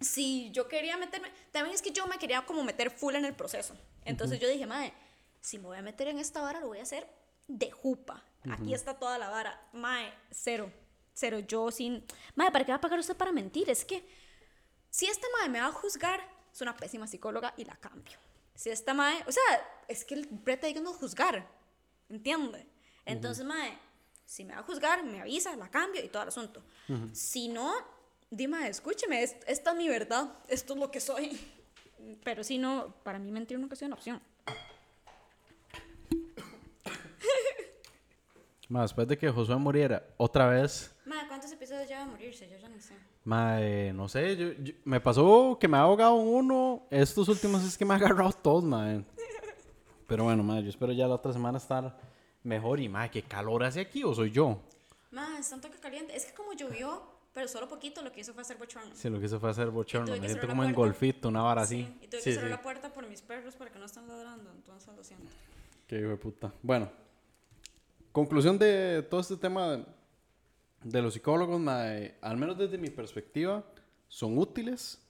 si 0.00 0.50
yo 0.50 0.68
quería 0.68 0.96
meterme, 0.96 1.30
también 1.52 1.74
es 1.74 1.82
que 1.82 1.90
yo 1.90 2.06
me 2.06 2.18
quería 2.18 2.44
como 2.44 2.64
meter 2.64 2.90
full 2.90 3.14
en 3.14 3.24
el 3.24 3.34
proceso. 3.34 3.76
Entonces 4.04 4.38
yo 4.38 4.48
dije, 4.48 4.66
mae, 4.66 4.92
si 5.40 5.58
me 5.58 5.66
voy 5.66 5.78
a 5.78 5.82
meter 5.82 6.08
en 6.08 6.18
esta 6.18 6.40
vara, 6.40 6.60
lo 6.60 6.68
voy 6.68 6.78
a 6.78 6.82
hacer 6.82 7.06
de 7.46 7.70
jupa. 7.70 8.22
Aquí 8.50 8.74
está 8.74 8.98
toda 8.98 9.18
la 9.18 9.28
vara. 9.30 9.68
Mae, 9.72 10.12
cero. 10.30 10.70
Cero. 11.14 11.38
Yo 11.38 11.70
sin. 11.70 12.04
Mae, 12.34 12.50
¿para 12.50 12.64
qué 12.64 12.72
va 12.72 12.76
a 12.76 12.80
pagar 12.80 12.98
usted 12.98 13.16
para 13.16 13.32
mentir? 13.32 13.70
Es 13.70 13.84
que 13.84 14.06
si 14.90 15.06
esta 15.06 15.26
mae 15.38 15.48
me 15.48 15.60
va 15.60 15.68
a 15.68 15.72
juzgar, 15.72 16.20
es 16.52 16.60
una 16.60 16.76
pésima 16.76 17.06
psicóloga 17.06 17.54
y 17.56 17.64
la 17.64 17.76
cambio. 17.76 18.18
Si 18.54 18.70
esta 18.70 18.94
mae. 18.94 19.22
O 19.26 19.32
sea, 19.32 19.42
es 19.88 20.04
que 20.04 20.14
el 20.14 20.26
brete 20.26 20.66
diga 20.66 20.80
no 20.80 20.92
juzgar. 20.92 21.46
¿Entiende? 22.14 22.64
Entonces, 23.04 23.44
mae, 23.44 23.76
si 24.24 24.44
me 24.44 24.54
va 24.54 24.60
a 24.60 24.62
juzgar, 24.62 25.02
me 25.04 25.20
avisa, 25.20 25.56
la 25.56 25.68
cambio 25.68 26.02
y 26.04 26.08
todo 26.08 26.22
el 26.22 26.28
asunto. 26.28 26.62
Si 27.12 27.48
no, 27.48 27.72
dime, 28.30 28.68
escúcheme, 28.68 29.22
es- 29.22 29.36
esta 29.48 29.72
es 29.72 29.76
mi 29.76 29.88
verdad, 29.88 30.32
esto 30.48 30.74
es 30.74 30.78
lo 30.80 30.90
que 30.92 31.00
soy. 31.00 31.38
Pero 32.22 32.44
si 32.44 32.56
no, 32.58 32.94
para 33.02 33.18
mí 33.18 33.30
mentir 33.32 33.58
nunca 33.58 33.72
ha 33.74 33.76
sido 33.76 33.86
una 33.88 33.96
opción. 33.96 34.20
Ma, 38.68 38.82
después 38.82 39.06
de 39.06 39.18
que 39.18 39.28
Josué 39.30 39.56
muriera, 39.56 40.02
otra 40.16 40.48
vez, 40.48 40.94
Mae, 41.04 41.26
¿cuántos 41.28 41.52
episodios 41.52 41.86
lleva 41.86 42.02
a 42.02 42.06
morirse? 42.06 42.48
Yo 42.48 42.56
ya 42.56 42.68
no 42.68 42.80
sé. 42.80 42.94
ma, 43.24 43.60
eh, 43.60 43.92
no 43.94 44.08
sé, 44.08 44.36
yo, 44.36 44.52
yo- 44.52 44.72
me 44.84 45.00
pasó 45.00 45.58
que 45.60 45.68
me 45.68 45.76
ha 45.76 45.80
ahogado 45.80 46.14
uno, 46.14 46.86
estos 46.90 47.28
últimos 47.28 47.62
es 47.64 47.76
que 47.76 47.84
me 47.84 47.92
ha 47.94 47.96
agarrado 47.98 48.32
todos, 48.32 48.64
ma. 48.64 49.02
Pero 50.06 50.24
bueno, 50.24 50.42
ma, 50.42 50.60
yo 50.60 50.68
espero 50.68 50.92
ya 50.92 51.06
la 51.08 51.14
otra 51.14 51.32
semana 51.32 51.58
estar 51.58 51.96
mejor 52.42 52.80
y, 52.80 52.88
ma, 52.88 53.10
¿qué 53.10 53.22
calor 53.22 53.64
hace 53.64 53.80
aquí 53.80 54.04
o 54.04 54.14
soy 54.14 54.30
yo? 54.30 54.60
Mae, 55.10 55.38
es 55.38 55.48
tanto 55.48 55.70
que 55.70 55.78
caliente. 55.78 56.14
Es 56.14 56.26
que 56.26 56.34
como 56.34 56.52
llovió, 56.52 57.02
pero 57.32 57.48
solo 57.48 57.68
poquito, 57.68 58.02
lo 58.02 58.12
que 58.12 58.20
hizo 58.20 58.32
fue 58.32 58.42
hacer 58.42 58.58
bochorno. 58.58 58.90
Sí, 58.94 59.08
lo 59.08 59.18
que 59.20 59.28
se 59.28 59.38
fue 59.38 59.50
hacer 59.50 59.70
bochorno, 59.70 60.16
me 60.16 60.28
siento 60.28 60.46
como 60.46 60.64
en 60.64 60.74
golfito, 60.74 61.28
una 61.28 61.42
vara 61.42 61.62
así. 61.62 61.84
Sí, 61.84 61.98
y 62.02 62.06
tuve 62.08 62.20
Sí, 62.20 62.30
que 62.30 62.34
cerrar 62.34 62.50
sí. 62.50 62.56
la 62.56 62.62
puerta 62.62 62.92
por 62.92 63.08
mis 63.08 63.22
perros 63.22 63.56
para 63.56 63.70
que 63.70 63.78
no 63.78 63.86
estén 63.86 64.06
ladrando, 64.06 64.50
entonces 64.52 64.94
lo 64.94 65.02
siento. 65.02 65.26
Qué 65.86 66.00
hijo 66.00 66.08
de 66.08 66.16
puta. 66.16 66.52
Bueno, 66.62 66.90
conclusión 68.12 68.58
de 68.58 69.02
todo 69.08 69.20
este 69.20 69.36
tema 69.36 69.84
de, 70.82 71.02
los 71.02 71.14
psicólogos, 71.14 71.60
mae, 71.60 72.16
al 72.20 72.36
menos 72.36 72.58
desde 72.58 72.78
mi 72.78 72.90
perspectiva, 72.90 73.64
son 74.08 74.38
útiles, 74.38 75.00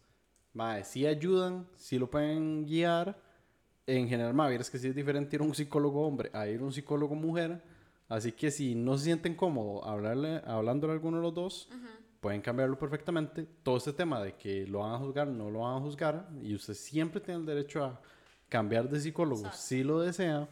mae, 0.52 0.85
sí 0.85 1.07
ayudan, 1.07 1.68
sí 1.76 1.98
lo 1.98 2.09
pueden 2.09 2.64
guiar. 2.64 3.23
En 3.87 4.09
general, 4.09 4.33
mae, 4.33 4.49
vieras 4.49 4.70
que 4.70 4.79
sí 4.79 4.88
es 4.88 4.94
diferente 4.94 5.37
ir 5.37 5.42
a 5.42 5.44
un 5.44 5.55
psicólogo 5.55 6.07
hombre 6.07 6.31
a 6.33 6.49
ir 6.49 6.61
a 6.61 6.64
un 6.64 6.73
psicólogo 6.73 7.14
mujer. 7.14 7.62
Así 8.09 8.33
que 8.33 8.51
si 8.51 8.75
no 8.75 8.97
se 8.97 9.05
sienten 9.05 9.35
cómodos 9.35 9.87
hablarle, 9.87 10.42
hablándole 10.47 10.92
a 10.92 10.97
alguno 10.97 11.18
de 11.18 11.23
los 11.23 11.35
dos, 11.35 11.68
pueden 12.20 12.40
cambiarlo 12.40 12.79
perfectamente. 12.79 13.47
Todo 13.62 13.77
este 13.77 13.92
tema 13.92 14.23
de 14.23 14.35
que 14.35 14.66
lo 14.66 14.81
van 14.81 14.92
a 14.92 14.99
juzgar, 14.99 15.27
no 15.27 15.51
lo 15.51 15.61
van 15.61 15.77
a 15.77 15.81
juzgar, 15.81 16.29
y 16.42 16.55
usted 16.55 16.75
siempre 16.75 17.20
tiene 17.20 17.40
el 17.40 17.47
derecho 17.47 17.85
a 17.85 18.01
cambiar 18.49 18.88
de 18.88 19.01
psicólogo 19.01 19.40
Exacto. 19.40 19.59
si 19.59 19.83
lo 19.83 20.01
desea. 20.01 20.49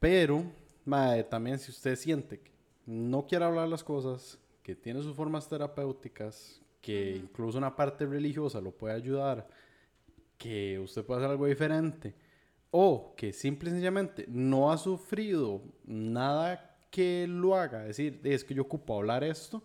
Pero, 0.00 0.44
mae, 0.84 1.24
también 1.24 1.58
si 1.58 1.70
usted 1.70 1.96
siente 1.96 2.40
que 2.40 2.52
no 2.86 3.26
quiere 3.26 3.44
hablar 3.44 3.68
las 3.68 3.84
cosas, 3.84 4.38
que 4.62 4.74
tiene 4.74 5.02
sus 5.02 5.14
formas 5.14 5.48
terapéuticas, 5.48 6.60
que 6.80 7.16
incluso 7.16 7.56
una 7.56 7.74
parte 7.74 8.04
religiosa 8.06 8.60
lo 8.60 8.70
puede 8.70 8.94
ayudar, 8.94 9.48
que 10.38 10.78
usted 10.78 11.04
puede 11.04 11.20
hacer 11.20 11.30
algo 11.30 11.46
diferente, 11.46 12.14
o 12.70 13.14
que 13.16 13.32
simple 13.32 13.68
y 13.68 13.72
sencillamente 13.72 14.24
no 14.28 14.70
ha 14.72 14.78
sufrido 14.78 15.62
nada 15.84 16.76
que 16.90 17.26
lo 17.28 17.54
haga, 17.56 17.80
decir, 17.84 18.20
es 18.24 18.44
que 18.44 18.54
yo 18.54 18.62
ocupo 18.62 18.96
hablar 18.96 19.24
esto, 19.24 19.62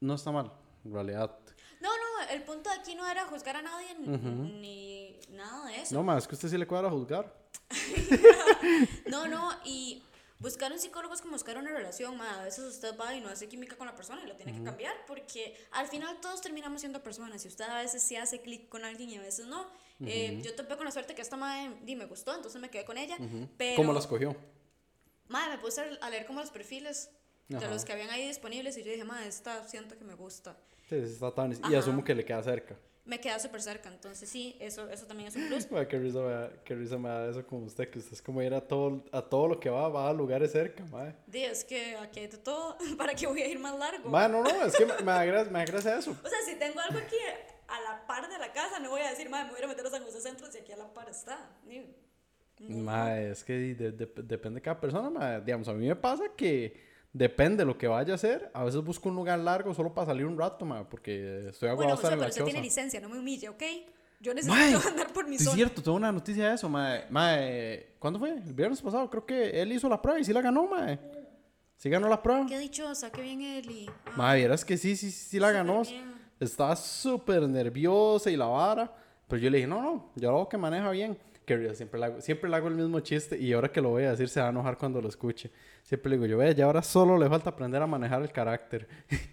no 0.00 0.14
está 0.14 0.30
mal, 0.32 0.52
en 0.84 0.92
realidad. 0.92 1.38
No, 1.80 1.88
no, 1.88 2.30
el 2.34 2.42
punto 2.42 2.70
de 2.70 2.76
aquí 2.76 2.94
no 2.94 3.06
era 3.06 3.24
juzgar 3.26 3.56
a 3.56 3.62
nadie 3.62 3.96
ni- 3.98 4.60
ni 4.60 5.20
nada 5.36 5.66
de 5.68 5.80
eso. 5.82 5.94
No, 5.94 6.02
más 6.02 6.22
es 6.22 6.28
que 6.28 6.34
usted 6.34 6.48
sí 6.48 6.58
le 6.58 6.66
cuadra 6.66 6.90
juzgar. 6.90 7.34
No, 9.08 9.26
no, 9.26 9.50
y 9.64 10.02
buscar 10.42 10.70
un 10.72 10.78
psicólogo 10.78 11.14
es 11.14 11.20
como 11.22 11.32
buscar 11.32 11.56
una 11.56 11.70
relación, 11.70 12.16
ma. 12.16 12.40
A 12.40 12.44
veces 12.44 12.64
usted 12.64 12.94
va 12.98 13.14
y 13.14 13.20
no 13.20 13.28
hace 13.30 13.48
química 13.48 13.76
con 13.76 13.86
la 13.86 13.94
persona 13.94 14.20
y 14.22 14.26
lo 14.26 14.36
tiene 14.36 14.52
que 14.52 14.62
cambiar 14.62 14.94
porque 15.06 15.56
al 15.70 15.86
final 15.86 16.20
todos 16.20 16.40
terminamos 16.42 16.80
siendo 16.80 17.02
personas 17.02 17.44
y 17.44 17.48
usted 17.48 17.64
a 17.64 17.80
veces 17.80 18.02
sí 18.02 18.16
hace 18.16 18.40
clic 18.42 18.68
con 18.68 18.84
alguien 18.84 19.08
y 19.10 19.16
a 19.16 19.22
veces 19.22 19.46
no. 19.46 19.66
Eh, 20.04 20.40
yo 20.42 20.54
topé 20.54 20.76
con 20.76 20.84
la 20.84 20.90
suerte 20.90 21.14
que 21.14 21.22
esta 21.22 21.36
madre 21.36 21.70
me 21.96 22.04
gustó, 22.06 22.34
entonces 22.34 22.60
me 22.60 22.68
quedé 22.68 22.84
con 22.84 22.98
ella. 22.98 23.16
Pero, 23.56 23.76
¿Cómo 23.76 23.92
la 23.92 24.00
escogió? 24.00 24.36
Madre, 25.28 25.56
me 25.56 25.58
puse 25.62 25.80
a 26.00 26.10
leer 26.10 26.26
como 26.26 26.40
los 26.40 26.50
perfiles 26.50 27.08
de 27.48 27.56
Ajá. 27.56 27.68
los 27.68 27.84
que 27.84 27.92
habían 27.92 28.10
ahí 28.10 28.26
disponibles 28.26 28.76
y 28.76 28.82
yo 28.82 28.90
dije, 28.90 29.04
madre, 29.04 29.28
esta 29.28 29.66
siento 29.68 29.96
que 29.96 30.04
me 30.04 30.14
gusta. 30.14 30.56
Sí, 30.88 30.98
sí, 31.06 31.12
está 31.14 31.32
tan- 31.34 31.52
Y 31.70 31.74
asumo 31.74 32.02
que 32.04 32.14
le 32.14 32.24
queda 32.24 32.42
cerca. 32.42 32.76
Me 33.04 33.18
queda 33.20 33.38
súper 33.40 33.60
cerca, 33.60 33.88
entonces 33.88 34.28
sí, 34.28 34.56
eso, 34.60 34.88
eso 34.88 35.06
también 35.06 35.28
es 35.28 35.34
un 35.34 35.48
plus. 35.48 35.68
Mae, 35.72 35.88
qué, 35.88 35.98
risa 35.98 36.20
me 36.20 36.30
da, 36.30 36.52
qué 36.64 36.74
risa 36.76 36.96
me 36.98 37.08
da 37.08 37.28
eso 37.30 37.44
como 37.44 37.64
usted, 37.66 37.88
que 37.90 37.98
usted 37.98 38.12
es 38.12 38.22
como 38.22 38.40
ir 38.42 38.54
a 38.54 38.60
todo, 38.60 39.04
a 39.10 39.20
todo 39.22 39.48
lo 39.48 39.58
que 39.58 39.68
va, 39.68 39.88
va 39.88 40.08
a 40.08 40.12
lugares 40.12 40.52
cerca, 40.52 40.84
mae. 40.84 41.12
Di, 41.26 41.42
es 41.44 41.64
que 41.64 41.96
aquí 41.96 42.20
hay 42.20 42.28
de 42.28 42.38
todo, 42.38 42.76
¿para 42.96 43.12
qué 43.14 43.26
voy 43.26 43.42
a 43.42 43.48
ir 43.48 43.58
más 43.58 43.76
largo? 43.76 44.08
Mae, 44.08 44.28
no, 44.28 44.44
no, 44.44 44.50
es 44.66 44.76
que 44.76 44.86
me, 44.86 44.94
me 44.98 45.02
da 45.12 45.24
gra- 45.26 45.50
me 45.50 45.58
da 45.58 45.64
gracia 45.64 45.98
eso. 45.98 46.12
O 46.22 46.28
sea, 46.28 46.38
si 46.46 46.54
tengo 46.54 46.78
algo 46.78 46.98
aquí 46.98 47.16
a 47.66 47.80
la 47.80 48.06
par 48.06 48.28
de 48.28 48.38
la 48.38 48.52
casa, 48.52 48.78
no 48.78 48.90
voy 48.90 49.00
a 49.00 49.10
decir, 49.10 49.28
madre, 49.28 49.46
me 49.48 49.54
voy 49.56 49.64
a 49.64 49.66
meter 49.66 49.84
a 49.86 49.90
San 49.90 50.04
José 50.04 50.20
Centro 50.20 50.46
si 50.52 50.58
aquí 50.58 50.70
a 50.70 50.76
la 50.76 50.92
par 50.94 51.08
está. 51.08 51.50
Ni- 51.66 51.84
Mae, 52.60 53.30
es 53.32 53.42
que 53.42 53.54
de- 53.74 53.90
de- 53.90 54.22
depende 54.22 54.60
de 54.60 54.62
cada 54.62 54.78
persona, 54.80 55.10
mae. 55.10 55.40
Digamos, 55.40 55.66
a 55.66 55.72
mí 55.72 55.88
me 55.88 55.96
pasa 55.96 56.24
que 56.36 56.91
depende 57.12 57.58
de 57.58 57.64
lo 57.66 57.76
que 57.78 57.86
vaya 57.88 58.12
a 58.12 58.16
hacer. 58.16 58.50
A 58.54 58.64
veces 58.64 58.82
busco 58.82 59.08
un 59.08 59.16
lugar 59.16 59.38
largo 59.38 59.74
solo 59.74 59.92
para 59.92 60.06
salir 60.06 60.26
un 60.26 60.38
rato, 60.38 60.64
mae, 60.64 60.84
porque 60.84 61.48
estoy 61.50 61.68
Bueno, 61.70 61.92
aguado 61.92 61.98
o 61.98 62.00
sea, 62.00 62.10
pero 62.16 62.28
usted 62.28 62.44
tiene 62.44 62.62
licencia, 62.62 63.00
no 63.00 63.08
me 63.08 63.18
humille, 63.18 63.48
¿ok? 63.48 63.62
Yo 64.20 64.32
necesito 64.34 64.54
Mae, 64.56 64.74
andar 64.88 65.12
por 65.12 65.24
mi 65.26 65.36
sí 65.36 65.42
es 65.42 65.44
zona. 65.44 65.56
cierto, 65.56 65.82
tengo 65.82 65.96
una 65.96 66.12
noticia 66.12 66.48
de 66.50 66.54
eso, 66.54 66.68
mae. 66.68 67.06
Mae, 67.10 67.94
¿cuándo 67.98 68.18
fue? 68.20 68.30
El 68.30 68.54
viernes 68.54 68.80
pasado, 68.80 69.10
creo 69.10 69.26
que 69.26 69.60
él 69.60 69.72
hizo 69.72 69.88
la 69.88 70.00
prueba 70.00 70.20
y 70.20 70.24
sí 70.24 70.32
la 70.32 70.40
ganó, 70.40 70.66
mae. 70.68 70.98
Sí 71.76 71.90
ganó 71.90 72.08
la 72.08 72.22
prueba. 72.22 72.46
Qué 72.46 72.58
dichosa, 72.58 73.10
qué 73.10 73.20
bien 73.22 73.40
Eli. 73.42 73.90
Ah, 74.06 74.12
Mae, 74.16 74.38
vieras 74.38 74.64
que 74.64 74.76
sí, 74.76 74.94
sí, 74.94 75.10
sí 75.10 75.40
la 75.40 75.50
ganó. 75.50 75.82
bien. 75.82 76.14
Estaba 76.38 76.76
súper 76.76 77.42
nerviosa 77.48 78.30
y 78.30 78.36
la 78.36 78.46
vara. 78.46 78.94
Pero 79.26 79.42
yo 79.42 79.50
le 79.50 79.56
dije, 79.58 79.66
no, 79.66 79.82
no, 79.82 80.10
yo 80.14 80.30
lo 80.30 80.48
que 80.48 80.56
maneja 80.56 80.90
bien. 80.90 81.18
Que 81.44 81.74
siempre 81.74 81.98
le, 81.98 82.06
hago, 82.06 82.20
siempre 82.20 82.48
le 82.48 82.56
hago 82.56 82.68
el 82.68 82.74
mismo 82.74 83.00
chiste 83.00 83.36
y 83.36 83.52
ahora 83.52 83.70
que 83.72 83.80
lo 83.80 83.88
voy 83.90 84.04
a 84.04 84.12
decir 84.12 84.28
se 84.28 84.40
va 84.40 84.46
a 84.46 84.50
enojar 84.50 84.78
cuando 84.78 85.00
lo 85.00 85.08
escuche. 85.08 85.50
Siempre 85.82 86.10
le 86.10 86.16
digo, 86.16 86.26
yo 86.26 86.38
ve, 86.38 86.54
ya 86.54 86.66
ahora 86.66 86.82
solo 86.82 87.18
le 87.18 87.28
falta 87.28 87.50
aprender 87.50 87.82
a 87.82 87.86
manejar 87.86 88.22
el 88.22 88.30
carácter. 88.30 88.86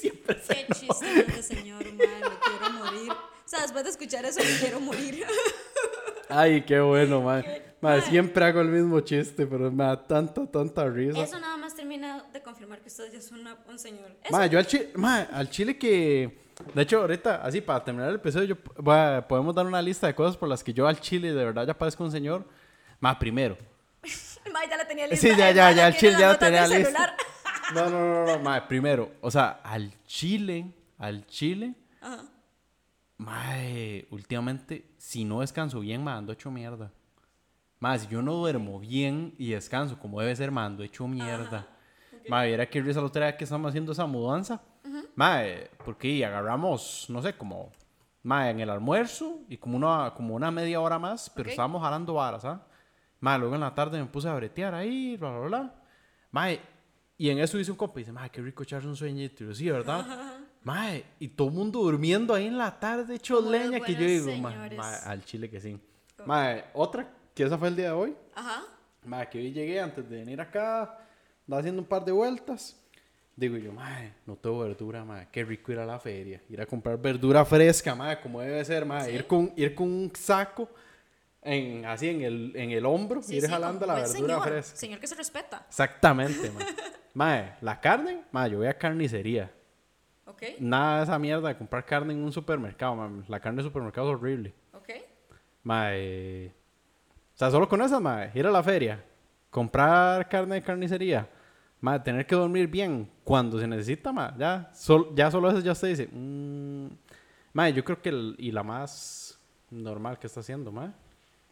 siempre 0.00 0.38
se 0.42 0.54
Qué 0.54 0.66
chiste 0.74 0.86
más 0.88 1.36
de 1.36 1.42
señor, 1.42 1.84
madre, 1.84 1.94
me 1.96 2.38
quiero 2.58 2.70
morir. 2.78 3.12
O 3.12 3.48
sea, 3.48 3.62
después 3.62 3.84
de 3.84 3.90
escuchar 3.90 4.24
eso, 4.24 4.40
me 4.40 4.58
quiero 4.58 4.80
morir. 4.80 5.24
Ay, 6.28 6.62
qué 6.64 6.80
bueno. 6.80 7.20
Mae, 7.22 7.62
Mae. 7.80 8.02
siempre 8.02 8.44
hago 8.44 8.60
el 8.60 8.68
mismo 8.68 9.00
chiste, 9.00 9.46
pero 9.46 9.70
me 9.70 9.84
da 9.84 10.06
tanta, 10.06 10.46
tanta 10.46 10.88
risa. 10.88 11.20
Eso 11.22 11.40
nada 11.40 11.56
más 11.56 11.74
termina 11.74 12.24
de 12.32 12.40
confirmar 12.42 12.80
que 12.80 12.88
usted 12.88 13.10
ya 13.12 13.18
es 13.18 13.30
una- 13.32 13.58
un 13.68 13.78
señor. 13.78 14.10
Eso, 14.22 14.32
Mae, 14.36 14.48
yo 14.48 14.58
al 14.58 14.66
chile, 14.66 14.90
mae, 14.94 15.26
al 15.32 15.48
chile 15.50 15.76
que... 15.76 16.49
De 16.74 16.82
hecho, 16.82 17.00
ahorita, 17.00 17.42
así, 17.44 17.60
para 17.60 17.82
terminar 17.84 18.08
el 18.10 18.16
episodio, 18.16 18.56
yo, 18.56 18.92
a- 18.92 19.26
podemos 19.26 19.54
dar 19.54 19.66
una 19.66 19.82
lista 19.82 20.06
de 20.06 20.14
cosas 20.14 20.36
por 20.36 20.48
las 20.48 20.62
que 20.62 20.72
yo 20.72 20.86
al 20.86 21.00
chile 21.00 21.32
de 21.32 21.44
verdad 21.44 21.66
ya 21.66 21.76
parezco 21.76 22.04
un 22.04 22.10
señor. 22.12 22.46
Mae, 23.00 23.16
primero. 23.16 23.56
Mae, 24.52 24.68
ya 24.68 24.76
la 24.76 24.86
tenía 24.86 25.06
lista. 25.06 25.28
Sí, 25.28 25.34
ya, 25.36 25.50
ya, 25.50 25.64
mae 25.66 25.74
ya, 25.74 25.86
al 25.86 25.96
chile 25.96 26.12
ya 26.18 26.26
notas 26.32 26.38
tenía 26.38 26.66
celular. 26.66 27.14
No, 27.74 27.88
no, 27.88 28.00
no, 28.00 28.26
no, 28.26 28.38
mae, 28.42 28.62
primero. 28.62 29.12
O 29.20 29.30
sea, 29.30 29.60
al 29.62 29.92
chile, 30.04 30.72
al 30.98 31.24
chile, 31.26 31.74
Ajá. 32.00 32.24
mae, 33.16 34.06
últimamente, 34.10 34.86
si 34.98 35.24
no 35.24 35.40
descanso 35.40 35.78
bien, 35.80 36.02
mae, 36.02 36.16
ando 36.18 36.32
hecho 36.32 36.50
mierda. 36.50 36.90
Más, 37.78 38.02
si 38.02 38.08
yo 38.08 38.22
no 38.22 38.34
duermo 38.34 38.80
bien 38.80 39.34
y 39.38 39.50
descanso 39.50 39.98
como 39.98 40.20
debe 40.20 40.34
ser, 40.36 40.50
mando 40.50 40.82
hecho 40.82 41.06
mierda. 41.06 41.66
Madre, 42.28 42.48
viera 42.48 42.68
que 42.68 42.82
risa 42.82 43.00
la 43.00 43.06
otra 43.06 43.26
vez 43.26 43.36
que 43.36 43.44
estamos 43.44 43.68
haciendo 43.68 43.92
esa 43.92 44.04
mudanza. 44.06 44.60
Madre, 45.14 45.70
porque 45.84 46.24
agarramos, 46.24 47.06
no 47.08 47.20
sé, 47.22 47.34
como, 47.36 47.70
madre, 48.22 48.50
en 48.50 48.60
el 48.60 48.70
almuerzo 48.70 49.40
y 49.48 49.56
como 49.56 49.76
una, 49.76 50.12
como 50.14 50.34
una 50.34 50.50
media 50.50 50.80
hora 50.80 50.98
más, 50.98 51.30
pero 51.30 51.48
Ok. 51.48 51.50
estábamos 51.50 51.82
jalando 51.82 52.14
varas, 52.14 52.44
¿ah? 52.44 52.66
Madre, 53.20 53.40
luego 53.40 53.54
en 53.54 53.60
la 53.60 53.74
tarde 53.74 53.98
me 53.98 54.06
puse 54.06 54.28
a 54.28 54.34
bretear 54.34 54.74
ahí, 54.74 55.16
bla, 55.16 55.30
bla, 55.30 55.46
bla. 55.46 55.74
Madre, 56.30 56.60
y 57.18 57.28
en 57.28 57.38
eso 57.38 57.58
hice 57.58 57.70
un 57.70 57.76
compa 57.76 58.00
y 58.00 58.02
dice, 58.02 58.12
madre, 58.12 58.30
qué 58.30 58.40
rico 58.40 58.62
echarse 58.62 58.86
un 58.88 58.96
sueñito. 58.96 59.44
Y 59.44 59.48
yo, 59.48 59.54
sí, 59.54 59.68
¿verdad? 59.70 60.06
Madre, 60.62 61.04
y 61.18 61.28
todo 61.28 61.48
el 61.48 61.54
mundo 61.54 61.80
durmiendo 61.80 62.34
ahí 62.34 62.46
en 62.46 62.56
la 62.58 62.78
tarde, 62.78 63.14
hecho 63.16 63.40
leña, 63.40 63.80
que 63.80 63.94
yo 63.94 64.00
digo, 64.00 64.36
"Ma- 64.42 64.50
señores". 64.52 64.78
ma, 64.78 64.96
al 64.98 65.24
chile 65.24 65.48
que 65.50 65.58
sí. 65.60 65.78
Madre, 66.26 66.66
otra, 66.74 67.10
que 67.34 67.42
esa 67.44 67.56
fue 67.56 67.68
el 67.68 67.76
día 67.76 67.86
de 67.86 67.92
hoy. 67.92 68.16
Ajá. 68.34 68.62
Madre, 69.06 69.28
que 69.30 69.38
hoy 69.38 69.52
llegué 69.52 69.80
antes 69.80 70.08
de 70.08 70.16
venir 70.18 70.38
acá, 70.40 70.98
andaba 71.46 71.60
haciendo 71.60 71.80
un 71.80 71.88
par 71.88 72.04
de 72.04 72.12
vueltas. 72.12 72.78
Digo 73.36 73.56
yo, 73.56 73.72
madre, 73.72 74.12
no 74.26 74.36
tengo 74.36 74.58
verdura, 74.60 75.04
madre, 75.04 75.28
qué 75.32 75.44
rico 75.44 75.72
ir 75.72 75.78
a 75.78 75.86
la 75.86 75.98
feria. 75.98 76.42
Ir 76.48 76.60
a 76.60 76.66
comprar 76.66 76.98
verdura 76.98 77.44
fresca, 77.44 77.94
madre, 77.94 78.20
como 78.20 78.40
debe 78.40 78.62
ser, 78.64 78.84
madre. 78.84 79.12
Ir, 79.12 79.26
con, 79.26 79.52
ir 79.56 79.74
con 79.74 79.86
un 79.88 80.12
saco 80.14 80.68
en, 81.42 81.86
así 81.86 82.08
en 82.08 82.20
el, 82.22 82.52
en 82.54 82.70
el 82.70 82.84
hombro, 82.84 83.22
Sí, 83.22 83.36
ir 83.36 83.42
sí, 83.44 83.48
jalando 83.48 83.86
la 83.86 83.94
verdura 83.94 84.12
señor, 84.12 84.42
fresca. 84.42 84.76
Señor 84.76 85.00
que 85.00 85.06
se 85.06 85.14
respeta. 85.14 85.64
Exactamente, 85.68 86.50
madre. 86.54 86.66
Madre, 87.14 87.52
la 87.62 87.80
carne, 87.80 88.24
madre, 88.30 88.52
yo 88.52 88.58
voy 88.58 88.66
a 88.66 88.76
carnicería. 88.76 89.50
¿Ok? 90.26 90.42
Nada 90.60 90.98
de 90.98 91.04
esa 91.04 91.18
mierda 91.18 91.48
de 91.48 91.56
comprar 91.56 91.84
carne 91.84 92.12
en 92.12 92.22
un 92.22 92.32
supermercado, 92.32 92.94
madre. 92.94 93.24
La 93.28 93.40
carne 93.40 93.62
de 93.62 93.68
supermercado 93.68 94.10
es 94.10 94.16
horrible. 94.16 94.54
¿Ok? 94.74 94.90
Mae. 95.62 96.48
O 97.34 97.38
sea, 97.40 97.50
solo 97.50 97.68
con 97.68 97.80
esa, 97.82 97.98
mae. 98.00 98.30
Ir 98.34 98.46
a 98.46 98.50
la 98.50 98.62
feria. 98.62 99.02
Comprar 99.50 100.28
carne 100.28 100.56
de 100.56 100.62
carnicería. 100.62 101.28
Mae, 101.80 101.98
tener 102.00 102.26
que 102.26 102.34
dormir 102.34 102.66
bien 102.68 103.10
cuando 103.24 103.58
se 103.58 103.66
necesita, 103.66 104.12
mae. 104.12 104.32
Ya, 104.38 104.70
sol- 104.74 105.12
ya 105.14 105.30
solo 105.30 105.50
eso 105.50 105.60
ya 105.60 105.72
usted 105.72 105.88
dice. 105.88 106.08
Mm, 106.12 106.88
mae, 107.54 107.72
yo 107.72 107.82
creo 107.84 108.00
que 108.02 108.10
el- 108.10 108.36
y 108.38 108.52
la 108.52 108.62
más 108.62 109.38
normal 109.70 110.18
que 110.18 110.26
está 110.26 110.40
haciendo, 110.40 110.70
mae. 110.70 110.90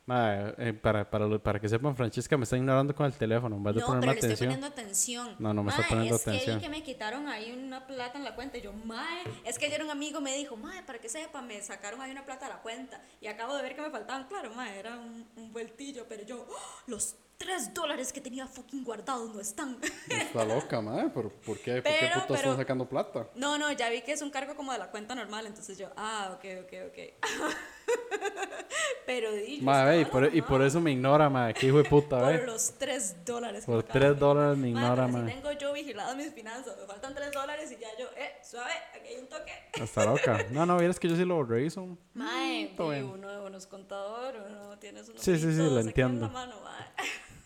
Mae, 0.05 0.55
eh, 0.57 0.73
para, 0.73 1.09
para, 1.11 1.39
para 1.39 1.61
que 1.61 1.69
sepan, 1.69 1.95
Francesca 1.95 2.35
me 2.39 2.45
está 2.45 2.57
ignorando 2.57 2.95
con 2.95 3.05
el 3.05 3.13
teléfono. 3.13 3.57
En 3.57 3.63
vez 3.63 3.75
de 3.75 3.81
No, 3.83 3.87
pero 3.89 4.01
le 4.01 4.19
estoy 4.19 4.37
poniendo 4.37 4.67
atención. 4.67 5.37
No, 5.39 5.53
no 5.53 5.63
me 5.63 5.71
está 5.71 5.87
poniendo 5.87 6.17
es 6.17 6.23
atención. 6.23 6.61
que 6.61 6.67
vi 6.67 6.73
que 6.73 6.79
me 6.81 6.83
quitaron 6.83 7.29
ahí 7.29 7.53
una 7.53 7.87
plata 7.87 8.17
en 8.19 8.25
la 8.25 8.35
cuenta. 8.35 8.57
Y 8.57 8.63
yo, 8.63 8.73
mae, 8.73 9.25
es 9.45 9.59
que 9.59 9.67
ayer 9.67 9.83
un 9.85 9.91
amigo 9.91 10.23
me 10.23 10.35
dijo, 10.35 10.57
mae, 10.57 10.83
para 10.83 10.99
que 10.99 11.11
sepa, 11.11 11.43
me 11.43 11.61
sacaron 11.61 12.01
ahí 12.01 12.11
una 12.11 12.25
plata 12.25 12.47
a 12.47 12.49
la 12.49 12.63
cuenta. 12.63 13.03
Y 13.21 13.27
acabo 13.27 13.55
de 13.55 13.63
ver 13.63 13.75
que 13.77 13.83
me 13.83 13.91
faltaban, 13.91 14.27
claro, 14.29 14.51
mae, 14.55 14.79
era 14.79 14.97
un, 14.99 15.27
un 15.37 15.53
vueltillo. 15.53 16.07
Pero 16.09 16.25
yo, 16.25 16.47
¡oh! 16.49 16.81
los 16.87 17.15
tres 17.39 17.73
dólares 17.73 18.13
que 18.13 18.21
tenía 18.21 18.47
fucking 18.47 18.85
guardados 18.85 19.33
no 19.35 19.41
están. 19.41 19.79
Está 20.09 20.45
loca, 20.45 20.81
mae. 20.81 21.09
¿Por, 21.09 21.31
por 21.33 21.59
qué? 21.59 21.75
¿Por 21.81 21.83
qué 21.85 21.97
Pero- 22.01 22.15
puta 22.15 22.27
pero- 22.27 22.39
están 22.39 22.57
sacando 22.57 22.89
plata? 22.89 23.29
No, 23.37 23.57
no, 23.59 23.71
ya 23.73 23.89
vi 23.91 24.03
que 24.03 24.13
es 24.13 24.23
un 24.23 24.31
cargo 24.31 24.55
como 24.57 24.73
de 24.73 24.79
la 24.79 24.91
cuenta 24.91 25.15
normal. 25.15 25.47
Entonces 25.47 25.79
yo, 25.79 25.89
ah, 25.97 26.33
ok, 26.37 26.45
ok, 26.65 26.73
ok. 26.89 26.99
pero 29.07 29.31
Mae, 29.63 29.85
ve, 29.87 30.01
y 30.01 30.05
por, 30.05 30.35
y 30.35 30.43
por 30.43 30.63
eso 30.63 30.81
me 30.81 30.91
ignora, 30.93 31.31
mae. 31.31 31.55
Qué 31.55 31.67
hijo 31.69 31.79
de 31.79 31.85
puta, 31.89 32.19
Por 32.19 32.45
los 32.47 32.73
tres 32.79 33.25
dólares. 33.25 33.61
que 33.65 33.67
Por 33.67 33.77
me 33.77 33.81
acaban 33.81 34.01
tres 34.01 34.13
de- 34.15 34.21
dólares 34.21 34.59
me 34.59 34.69
ignora, 34.69 35.07
pero 35.07 35.27
si 35.27 35.33
tengo 35.35 35.53
yo 35.53 35.73
vigiladas 35.73 36.17
mis 36.17 36.33
finanzas, 36.35 36.77
me 36.79 36.87
faltan 36.87 37.15
tres 37.15 37.33
dólares 37.33 37.71
y 37.73 37.77
ya 37.81 37.89
yo, 37.99 38.07
eh, 38.17 38.33
suave, 38.43 38.73
aquí 38.95 39.09
hay 39.15 39.17
un 39.21 39.29
toque. 39.29 39.53
Está 39.75 40.05
loca. 40.05 40.45
No, 40.51 40.67
no, 40.67 40.77
vieras 40.77 40.99
que 40.99 41.09
yo 41.09 41.17
sí 41.17 41.25
lo 41.25 41.43
reviso. 41.45 41.97
Y 42.15 42.91
bien. 42.91 43.05
uno, 43.05 43.45
uno 43.45 43.57
es 43.57 43.67
contador, 43.67 44.35
uno 44.49 44.77
tiene 44.79 45.05
sus 45.05 45.15
Sí, 45.21 45.39
sí, 45.39 45.53
sí, 45.53 45.59
lo 45.59 45.67
aquí 45.67 45.75
en 45.81 45.87
entiendo. 45.89 46.27
la 46.27 46.33
mano. 46.33 46.57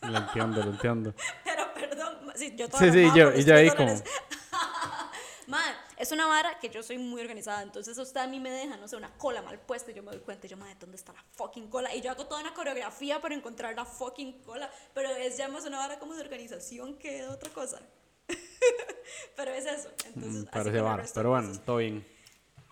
Lo 0.02 0.18
entiendo, 0.18 0.62
lo 0.62 0.70
entiendo. 0.70 1.14
Pero 1.44 1.74
perdón, 1.74 2.32
sí, 2.34 2.54
yo 2.56 2.66
Sí, 2.78 2.90
sí, 2.90 3.08
yo, 3.14 3.32
y 3.32 3.44
yo 3.44 3.54
ahí 3.54 3.70
como. 3.70 3.94
Mae, 5.48 5.74
es 5.96 6.12
una 6.12 6.26
vara 6.26 6.58
que 6.60 6.70
yo 6.70 6.82
soy 6.82 6.98
muy 6.98 7.20
organizada, 7.20 7.62
entonces 7.62 7.98
usted 7.98 8.20
a 8.20 8.26
mí 8.26 8.40
me 8.40 8.50
deja, 8.50 8.76
no 8.76 8.88
sé, 8.88 8.96
una 8.96 9.12
cola 9.18 9.42
mal 9.42 9.58
puesta 9.58 9.90
y 9.90 9.94
yo 9.94 10.02
me 10.02 10.12
doy 10.12 10.20
cuenta, 10.20 10.46
y 10.46 10.50
yo, 10.50 10.56
madre, 10.56 10.76
¿dónde 10.78 10.96
está 10.96 11.12
la 11.12 11.22
fucking 11.32 11.68
cola? 11.68 11.94
Y 11.94 12.00
yo 12.00 12.10
hago 12.10 12.26
toda 12.26 12.40
una 12.40 12.54
coreografía 12.54 13.20
para 13.20 13.34
encontrar 13.34 13.74
la 13.74 13.84
fucking 13.84 14.40
cola, 14.42 14.70
pero 14.94 15.10
es 15.10 15.36
ya 15.36 15.48
más 15.48 15.66
una 15.66 15.78
vara 15.78 15.98
como 15.98 16.14
de 16.14 16.22
organización 16.22 16.94
que 16.94 17.22
de 17.22 17.28
otra 17.28 17.50
cosa. 17.50 17.82
pero 19.36 19.50
es 19.50 19.66
eso, 19.66 19.90
entonces... 20.06 20.44
Mm, 20.44 20.46
Parece 20.46 20.80
vara, 20.80 21.04
pero 21.12 21.30
bueno, 21.30 21.48
cosas. 21.48 21.64
todo 21.64 21.76
bien. 21.78 22.06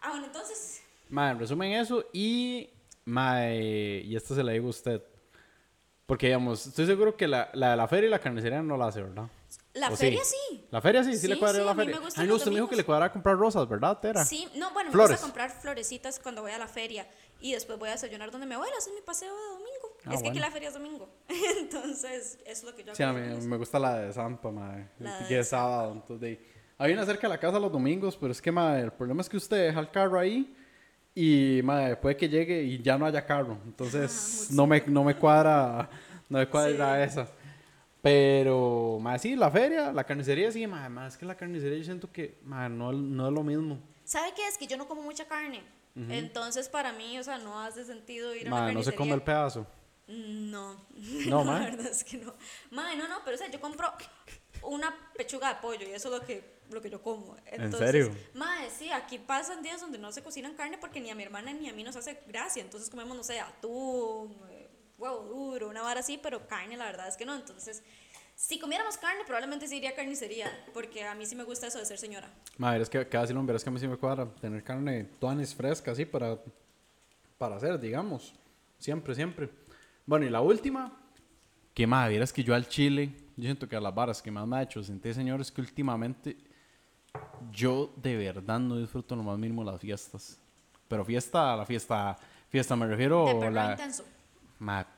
Ah, 0.00 0.10
bueno, 0.10 0.26
entonces... 0.26 0.80
En 1.10 1.38
resumen 1.38 1.72
eso 1.72 2.04
y. 2.12 2.70
Mae, 3.04 4.02
y 4.04 4.14
esto 4.14 4.34
se 4.34 4.44
la 4.44 4.52
digo 4.52 4.68
a 4.68 4.70
usted. 4.70 5.02
Porque, 6.10 6.26
digamos, 6.26 6.66
estoy 6.66 6.86
seguro 6.86 7.16
que 7.16 7.28
la, 7.28 7.50
la 7.54 7.70
de 7.70 7.76
la 7.76 7.86
feria 7.86 8.08
y 8.08 8.10
la 8.10 8.18
carnicería 8.18 8.60
no 8.62 8.76
la 8.76 8.88
hace, 8.88 9.00
¿verdad? 9.00 9.28
La 9.74 9.90
¿O 9.90 9.96
feria 9.96 10.20
sí. 10.24 10.66
La 10.72 10.80
feria 10.80 11.04
sí, 11.04 11.12
sí, 11.12 11.18
Sí, 11.20 11.28
le 11.28 11.38
cuadra 11.38 11.60
sí, 11.60 11.64
la 11.64 11.70
a 11.70 11.74
mí 11.74 11.78
feria. 11.84 11.96
me 12.00 12.04
gustan 12.04 12.22
Ay, 12.22 12.28
no, 12.28 12.34
usted 12.34 12.50
me 12.50 12.56
dijo 12.56 12.68
que 12.68 12.74
le 12.74 12.84
cuadra 12.84 13.12
comprar 13.12 13.36
rosas, 13.36 13.68
¿verdad, 13.68 13.96
Tera? 14.00 14.24
Sí, 14.24 14.48
no, 14.56 14.72
bueno, 14.72 14.88
me 14.90 14.94
Flores. 14.94 15.12
gusta 15.12 15.22
comprar 15.24 15.50
florecitas 15.52 16.18
cuando 16.18 16.42
voy 16.42 16.50
a 16.50 16.58
la 16.58 16.66
feria 16.66 17.06
y 17.40 17.52
después 17.52 17.78
voy 17.78 17.88
a 17.90 17.92
desayunar 17.92 18.32
donde 18.32 18.48
mi 18.48 18.54
abuela, 18.54 18.74
ese 18.76 18.90
es 18.90 18.96
mi 18.96 19.02
paseo 19.02 19.32
de 19.32 19.42
domingo. 19.52 19.96
Ah, 20.06 20.14
es 20.14 20.22
que 20.22 20.28
aquí 20.30 20.38
bueno. 20.38 20.40
la 20.40 20.50
feria 20.50 20.68
es 20.68 20.74
domingo. 20.74 21.08
Entonces, 21.60 22.38
es 22.44 22.64
lo 22.64 22.74
que 22.74 22.82
yo. 22.82 22.94
Sí, 22.94 23.02
a 23.04 23.12
mí 23.12 23.20
domingos. 23.20 23.44
me 23.44 23.56
gusta 23.56 23.78
la 23.78 23.98
de 24.00 24.12
Zampa, 24.12 24.50
mae. 24.50 24.88
La 24.98 25.26
que 25.28 25.38
es 25.38 25.48
sábado, 25.48 25.92
entonces. 25.92 26.20
de- 26.20 26.44
Hay 26.78 26.92
una 26.92 27.06
cerca 27.06 27.22
de 27.28 27.34
la 27.34 27.38
casa 27.38 27.60
los 27.60 27.70
domingos, 27.70 28.16
pero 28.16 28.32
es 28.32 28.42
que, 28.42 28.50
mae, 28.50 28.80
el 28.82 28.92
problema 28.92 29.20
es 29.20 29.28
que 29.28 29.36
usted 29.36 29.66
deja 29.66 29.78
el 29.78 29.90
carro 29.92 30.18
ahí 30.18 30.52
y, 31.14 31.60
mae, 31.64 31.96
puede 31.96 32.16
que 32.16 32.28
llegue 32.28 32.62
y 32.62 32.80
ya 32.82 32.96
no 32.98 33.06
haya 33.06 33.24
carro. 33.24 33.58
Entonces, 33.64 34.48
no, 34.50 34.66
me, 34.66 34.82
no 34.86 35.04
me 35.04 35.14
cuadra, 35.16 35.88
no 36.28 36.38
me 36.38 36.46
cuadra 36.48 37.02
esa. 37.02 37.28
Pero, 38.02 38.98
mae, 39.00 39.18
sí, 39.18 39.36
la 39.36 39.50
feria, 39.50 39.92
la 39.92 40.04
carnicería, 40.04 40.50
sí, 40.50 40.66
mae, 40.66 40.88
mae, 40.88 41.08
es 41.08 41.16
que 41.18 41.26
la 41.26 41.36
carnicería 41.36 41.76
yo 41.78 41.84
siento 41.84 42.10
que, 42.10 42.38
mae, 42.44 42.68
no, 42.70 42.92
no 42.92 43.28
es 43.28 43.32
lo 43.34 43.42
mismo. 43.42 43.78
¿Sabe 44.04 44.32
qué 44.34 44.46
es? 44.48 44.56
Que 44.56 44.66
yo 44.66 44.76
no 44.76 44.88
como 44.88 45.02
mucha 45.02 45.26
carne. 45.26 45.62
Entonces, 46.08 46.68
para 46.68 46.92
mí, 46.92 47.18
o 47.18 47.22
sea, 47.22 47.36
no 47.38 47.60
hace 47.60 47.84
sentido 47.84 48.34
ir 48.34 48.46
a 48.46 48.50
una 48.52 48.60
Mae, 48.62 48.74
no 48.74 48.82
se 48.82 48.92
carnicería. 48.92 48.98
come 48.98 49.14
el 49.14 49.22
pedazo. 49.22 49.66
No, 50.08 50.76
No, 51.28 51.44
la 51.52 51.58
verdad 51.60 51.86
es 51.86 52.04
que 52.04 52.16
no. 52.16 52.32
Mae, 52.70 52.96
no, 52.96 53.06
no, 53.06 53.16
pero 53.24 53.34
o 53.34 53.38
sea, 53.38 53.50
yo 53.50 53.60
compro 53.60 53.92
una 54.62 54.94
pechuga 55.16 55.54
de 55.54 55.60
pollo 55.60 55.86
y 55.86 55.92
eso 55.92 56.12
es 56.12 56.20
lo 56.20 56.26
que, 56.26 56.60
lo 56.70 56.80
que 56.80 56.90
yo 56.90 57.02
como. 57.02 57.36
Entonces, 57.46 57.90
serio? 57.90 58.16
Mae, 58.34 58.70
sí, 58.70 58.90
aquí 58.90 59.18
pasan 59.18 59.62
días 59.62 59.80
donde 59.80 59.98
no 59.98 60.12
se 60.12 60.22
cocinan 60.22 60.54
carne 60.54 60.78
porque 60.78 61.00
ni 61.00 61.10
a 61.10 61.14
mi 61.14 61.22
hermana 61.22 61.52
ni 61.52 61.68
a 61.68 61.72
mí 61.72 61.82
nos 61.82 61.96
hace 61.96 62.20
gracia. 62.26 62.62
Entonces 62.62 62.90
comemos, 62.90 63.16
no 63.16 63.24
sé, 63.24 63.40
atún, 63.40 64.36
eh, 64.50 64.68
huevo 64.98 65.24
duro, 65.24 65.68
una 65.68 65.82
vara 65.82 66.00
así, 66.00 66.18
pero 66.22 66.46
carne 66.46 66.76
la 66.76 66.84
verdad 66.84 67.08
es 67.08 67.16
que 67.16 67.24
no. 67.24 67.34
Entonces, 67.34 67.82
si 68.36 68.58
comiéramos 68.58 68.96
carne, 68.96 69.22
probablemente 69.26 69.68
sí 69.68 69.76
iría 69.76 69.90
a 69.90 69.94
carnicería 69.94 70.50
porque 70.72 71.04
a 71.04 71.14
mí 71.14 71.26
sí 71.26 71.36
me 71.36 71.44
gusta 71.44 71.66
eso 71.66 71.78
de 71.78 71.84
ser 71.84 71.98
señora. 71.98 72.28
Madre, 72.56 72.82
es 72.82 72.88
que 72.88 73.06
casi 73.06 73.34
lo 73.34 73.42
verás 73.44 73.62
que 73.62 73.68
a 73.68 73.72
mí 73.72 73.78
sí 73.78 73.86
me 73.86 73.96
cuadra 73.96 74.26
tener 74.40 74.64
carne 74.64 75.04
tuanis 75.18 75.54
fresca 75.54 75.90
así 75.92 76.04
para, 76.04 76.38
para 77.36 77.56
hacer, 77.56 77.78
digamos. 77.78 78.34
Siempre, 78.78 79.14
siempre. 79.14 79.50
Bueno, 80.06 80.24
y 80.24 80.30
la 80.30 80.40
última, 80.40 80.98
que 81.74 81.86
madre, 81.86 82.10
vieras 82.10 82.32
que 82.32 82.42
yo 82.42 82.54
al 82.54 82.66
chile, 82.66 83.12
yo 83.40 83.46
siento 83.46 83.68
que 83.68 83.76
a 83.76 83.80
las 83.80 83.94
varas 83.94 84.20
que 84.20 84.30
más 84.30 84.46
me 84.46 84.56
ha 84.56 84.62
hecho 84.62 84.82
sentir, 84.82 85.14
señores, 85.14 85.50
que 85.50 85.60
últimamente 85.60 86.36
yo 87.50 87.92
de 87.96 88.16
verdad 88.16 88.60
no 88.60 88.76
disfruto 88.76 89.16
lo 89.16 89.22
más 89.22 89.38
mínimo 89.38 89.64
las 89.64 89.80
fiestas. 89.80 90.38
Pero 90.86 91.04
fiesta, 91.04 91.56
la 91.56 91.64
fiesta, 91.64 92.18
fiesta 92.48 92.76
me 92.76 92.86
refiero 92.86 93.26
de 93.26 93.34
perro 93.34 93.50
la... 93.50 93.72
intenso. 93.72 94.04
Madre, 94.58 94.88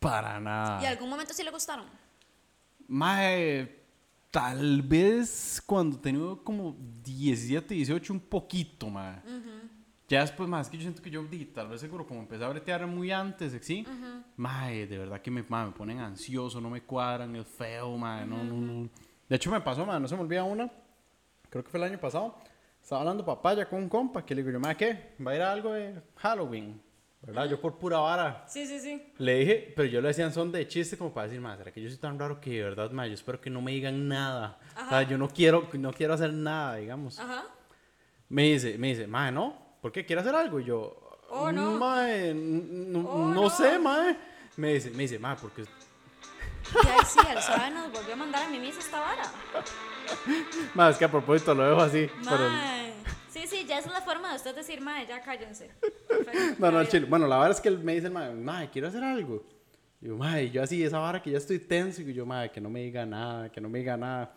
para 0.00 0.40
nada. 0.40 0.82
¿Y 0.82 0.86
algún 0.86 1.08
momento 1.08 1.32
sí 1.32 1.44
le 1.44 1.50
gustaron? 1.50 1.86
Mae, 2.88 3.82
tal 4.30 4.82
vez 4.82 5.62
cuando 5.64 5.98
tenía 5.98 6.36
como 6.42 6.76
17, 7.04 7.74
18, 7.74 8.12
un 8.12 8.20
poquito, 8.20 8.90
mae. 8.90 9.20
Ya 10.12 10.20
después, 10.20 10.46
más 10.46 10.68
que 10.68 10.76
yo 10.76 10.82
siento 10.82 11.00
que 11.00 11.08
yo, 11.08 11.24
di, 11.24 11.46
tal 11.46 11.68
vez 11.68 11.80
seguro, 11.80 12.06
como 12.06 12.20
empecé 12.20 12.44
a 12.44 12.48
bretear 12.50 12.86
muy 12.86 13.10
antes, 13.10 13.58
¿sí? 13.62 13.86
Mae, 14.36 14.86
de 14.86 14.98
verdad 14.98 15.22
que 15.22 15.30
me, 15.30 15.42
mae, 15.42 15.64
me 15.64 15.72
ponen 15.72 16.00
ansioso, 16.00 16.60
no 16.60 16.68
me 16.68 16.82
cuadran, 16.82 17.34
es 17.34 17.46
feo, 17.46 17.96
mae, 17.96 18.26
no, 18.26 18.44
no, 18.44 18.54
no. 18.56 18.90
De 19.26 19.36
hecho, 19.36 19.50
me 19.50 19.58
pasó, 19.62 19.86
mae, 19.86 19.98
no 19.98 20.06
se 20.06 20.14
me 20.14 20.20
olvida 20.20 20.44
una, 20.44 20.70
creo 21.48 21.64
que 21.64 21.70
fue 21.70 21.80
el 21.80 21.84
año 21.84 21.98
pasado. 21.98 22.36
Estaba 22.82 23.00
hablando 23.00 23.24
papaya 23.24 23.66
con 23.66 23.78
un 23.78 23.88
compa, 23.88 24.22
que 24.22 24.34
le 24.34 24.42
digo 24.42 24.52
yo, 24.52 24.60
mae, 24.60 24.76
¿qué? 24.76 25.14
¿Va 25.26 25.30
a 25.30 25.34
ir 25.34 25.40
a 25.40 25.50
algo 25.50 25.72
de 25.72 26.02
Halloween? 26.16 26.78
¿Verdad? 27.22 27.48
Yo 27.48 27.58
por 27.58 27.78
pura 27.78 28.00
vara. 28.00 28.44
Sí, 28.46 28.66
sí, 28.66 28.80
sí. 28.80 29.14
Le 29.16 29.38
dije, 29.38 29.72
pero 29.74 29.88
yo 29.88 30.02
le 30.02 30.08
decía 30.08 30.26
en 30.26 30.32
son 30.34 30.52
de 30.52 30.68
chiste 30.68 30.98
como 30.98 31.14
para 31.14 31.28
decir, 31.28 31.40
más, 31.40 31.56
¿será 31.56 31.72
que 31.72 31.80
yo 31.80 31.88
soy 31.88 31.98
tan 31.98 32.18
raro 32.18 32.38
que 32.38 32.50
de 32.50 32.64
verdad, 32.64 32.90
ma, 32.90 33.06
yo 33.06 33.14
espero 33.14 33.40
que 33.40 33.48
no 33.48 33.62
me 33.62 33.72
digan 33.72 34.08
nada? 34.08 34.58
O 34.76 34.88
sea, 34.90 35.04
yo 35.04 35.16
no 35.16 35.30
quiero, 35.30 35.70
no 35.72 35.90
quiero 35.90 36.12
hacer 36.12 36.34
nada, 36.34 36.76
digamos. 36.76 37.18
Ajá. 37.18 37.44
Me 38.28 38.52
dice, 38.52 38.76
me 38.76 38.88
dice, 38.88 39.06
ma, 39.06 39.30
¿no? 39.30 39.61
¿Por 39.82 39.92
qué? 39.92 40.06
¿Quieres 40.06 40.24
hacer 40.24 40.34
algo? 40.34 40.58
Y 40.60 40.64
yo, 40.64 40.96
Oh, 41.28 41.50
no. 41.52 41.72
"Ma, 41.72 42.06
no, 42.34 43.00
Oh, 43.08 43.26
no 43.28 43.34
no. 43.42 43.50
sé, 43.50 43.78
ma. 43.78 44.16
Me 44.56 44.74
dice, 44.74 44.90
me 44.90 45.02
dice, 45.02 45.18
ma, 45.18 45.34
porque... 45.36 45.62
Y 45.62 46.86
ahí 46.86 46.98
sí, 47.06 47.18
el 47.28 47.42
suave 47.42 47.70
nos 47.70 47.90
volvió 47.92 48.12
a 48.14 48.16
mandar 48.16 48.44
a 48.44 48.48
mi 48.50 48.58
misa 48.58 48.78
esta 48.78 49.00
vara. 49.00 49.22
Ma, 50.74 50.88
es 50.90 50.96
que 50.96 51.04
a 51.04 51.10
propósito 51.10 51.54
lo 51.54 51.68
dejo 51.68 51.80
así. 51.82 52.08
Mae. 52.24 52.92
Sí, 53.30 53.46
sí, 53.46 53.64
ya 53.66 53.78
esa 53.78 53.88
es 53.88 53.94
la 53.94 54.00
forma 54.02 54.30
de 54.30 54.36
usted 54.36 54.54
decir, 54.54 54.80
mae, 54.80 55.06
ya 55.06 55.20
cállense. 55.22 55.70
Perfecto, 56.08 56.54
No, 56.58 56.70
no, 56.70 56.82
ya 56.82 56.88
chile. 56.88 57.06
Bueno, 57.08 57.26
la 57.26 57.36
verdad 57.38 57.52
es 57.52 57.60
que 57.60 57.68
él 57.68 57.78
me 57.80 57.94
dice, 57.94 58.08
ma, 58.10 58.30
ma, 58.30 58.70
quiero 58.70 58.88
hacer 58.88 59.02
algo. 59.02 59.42
Y 60.00 60.08
yo, 60.08 60.16
madre, 60.16 60.50
yo 60.50 60.62
así, 60.62 60.82
esa 60.84 60.98
vara 60.98 61.20
que 61.22 61.30
ya 61.30 61.38
estoy 61.38 61.58
tenso, 61.58 62.02
y 62.02 62.12
yo, 62.12 62.24
madre, 62.26 62.52
que 62.52 62.60
no 62.60 62.68
me 62.70 62.80
diga 62.80 63.04
nada, 63.06 63.50
que 63.50 63.60
no 63.60 63.68
me 63.68 63.78
diga 63.80 63.96
nada. 63.96 64.32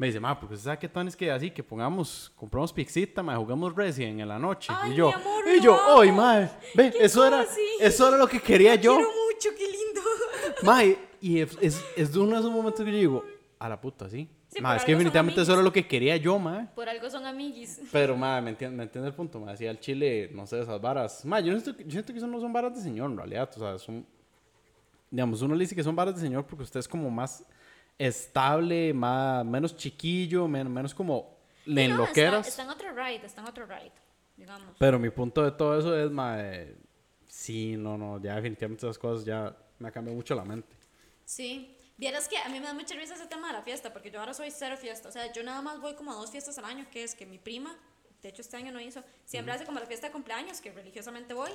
Me 0.00 0.06
dice, 0.06 0.18
madre, 0.18 0.38
porque 0.40 0.54
usted 0.54 0.64
sabe 0.64 0.78
qué 0.78 0.88
tan 0.88 1.08
es 1.08 1.14
que 1.14 1.30
así, 1.30 1.50
que 1.50 1.62
pongamos, 1.62 2.32
compramos 2.34 2.72
pixita, 2.72 3.22
madre, 3.22 3.38
jugamos 3.38 3.76
Resident 3.76 4.18
en 4.18 4.28
la 4.28 4.38
noche. 4.38 4.72
Ay, 4.74 4.92
y 4.92 4.94
yo, 4.94 5.08
mi 5.08 5.12
amor, 5.12 5.44
y 5.54 5.60
yo, 5.60 5.76
no. 5.76 6.00
¡ay, 6.00 6.10
madre! 6.10 6.50
Ve, 6.74 6.94
eso 6.98 7.26
era, 7.26 7.44
eso 7.78 8.08
era 8.08 8.16
lo 8.16 8.26
que 8.26 8.40
quería 8.40 8.76
yo. 8.76 8.94
Quiero 8.94 9.10
mucho, 9.10 9.50
qué 9.58 9.66
lindo. 9.66 10.00
Mae, 10.62 10.98
y 11.20 11.40
es, 11.40 11.58
es, 11.60 11.84
es 11.94 12.14
de 12.14 12.18
uno 12.18 12.30
de 12.30 12.38
esos 12.38 12.50
momentos 12.50 12.82
que 12.82 12.90
yo 12.90 12.96
digo, 12.96 13.24
a 13.58 13.68
la 13.68 13.78
puta, 13.78 14.08
sí. 14.08 14.26
Sí, 14.48 14.62
por 14.62 14.74
es 14.74 14.84
que 14.84 14.92
definitivamente 14.92 15.42
eso 15.42 15.52
era 15.52 15.60
lo 15.60 15.70
que 15.70 15.86
quería 15.86 16.16
yo, 16.16 16.38
mae. 16.38 16.66
Por 16.74 16.88
algo 16.88 17.10
son 17.10 17.26
amiguis. 17.26 17.82
Pero, 17.92 18.16
mae, 18.16 18.40
me 18.40 18.50
entiende, 18.52 18.74
me 18.78 18.84
entiende 18.84 19.06
el 19.06 19.14
punto, 19.14 19.38
mae. 19.38 19.50
Decía 19.50 19.70
el 19.70 19.80
chile, 19.80 20.30
no 20.32 20.46
sé, 20.46 20.60
esas 20.60 20.80
varas. 20.80 21.26
Mae, 21.26 21.44
yo, 21.44 21.60
siento, 21.60 21.78
yo 21.82 21.90
siento 21.90 22.14
que 22.14 22.18
eso 22.20 22.26
no 22.26 22.40
son 22.40 22.54
varas 22.54 22.74
de 22.74 22.80
señor, 22.80 23.10
en 23.10 23.18
realidad. 23.18 23.50
O 23.54 23.58
sea, 23.58 23.78
son. 23.78 24.06
Digamos, 25.10 25.42
uno 25.42 25.54
le 25.54 25.60
dice 25.60 25.74
que 25.74 25.82
son 25.82 25.94
varas 25.94 26.14
de 26.14 26.22
señor 26.22 26.46
porque 26.46 26.62
usted 26.62 26.80
es 26.80 26.88
como 26.88 27.10
más 27.10 27.44
estable, 28.06 28.92
más, 28.94 29.44
menos 29.44 29.76
chiquillo, 29.76 30.48
men- 30.48 30.72
menos 30.72 30.94
como 30.94 31.36
le 31.66 31.86
No, 31.88 31.94
enloqueras. 31.94 32.48
Está, 32.48 32.62
está 32.62 32.62
en 32.62 32.70
otro 32.70 32.92
ride, 32.94 33.26
está 33.26 33.42
en 33.42 33.46
otro 33.48 33.66
ride, 33.66 33.92
digamos. 34.36 34.74
Pero 34.78 34.98
mi 34.98 35.10
punto 35.10 35.42
de 35.44 35.52
todo 35.52 35.78
eso 35.78 35.96
es, 35.98 36.10
mae. 36.10 36.74
Sí, 37.28 37.76
no, 37.76 37.96
no, 37.98 38.20
ya 38.20 38.34
definitivamente 38.36 38.86
esas 38.86 38.98
cosas 38.98 39.24
ya 39.24 39.54
me 39.78 39.88
ha 39.88 39.90
cambiado 39.92 40.16
mucho 40.16 40.34
la 40.34 40.44
mente. 40.44 40.74
Sí. 41.24 41.76
Vieras 41.96 42.28
que 42.28 42.38
a 42.38 42.48
mí 42.48 42.58
me 42.58 42.66
da 42.66 42.72
mucha 42.72 42.94
risa 42.94 43.12
ese 43.14 43.26
tema 43.26 43.48
de 43.48 43.52
la 43.52 43.62
fiesta, 43.62 43.92
porque 43.92 44.10
yo 44.10 44.18
ahora 44.20 44.32
soy 44.32 44.50
cero 44.50 44.76
fiesta. 44.80 45.10
O 45.10 45.12
sea, 45.12 45.30
yo 45.34 45.42
nada 45.44 45.60
más 45.60 45.80
voy 45.82 45.94
como 45.94 46.10
a 46.12 46.14
dos 46.14 46.30
fiestas 46.30 46.56
al 46.56 46.64
año, 46.64 46.86
que 46.90 47.04
es 47.04 47.14
que 47.14 47.26
mi 47.26 47.36
prima, 47.38 47.76
de 48.22 48.30
hecho 48.30 48.40
este 48.40 48.56
año 48.56 48.72
no 48.72 48.80
hizo, 48.80 49.02
siempre 49.26 49.52
hace 49.52 49.66
como 49.66 49.78
la 49.78 49.84
fiesta 49.86 50.06
de 50.06 50.12
cumpleaños, 50.14 50.62
que 50.62 50.72
religiosamente 50.72 51.34
voy, 51.34 51.50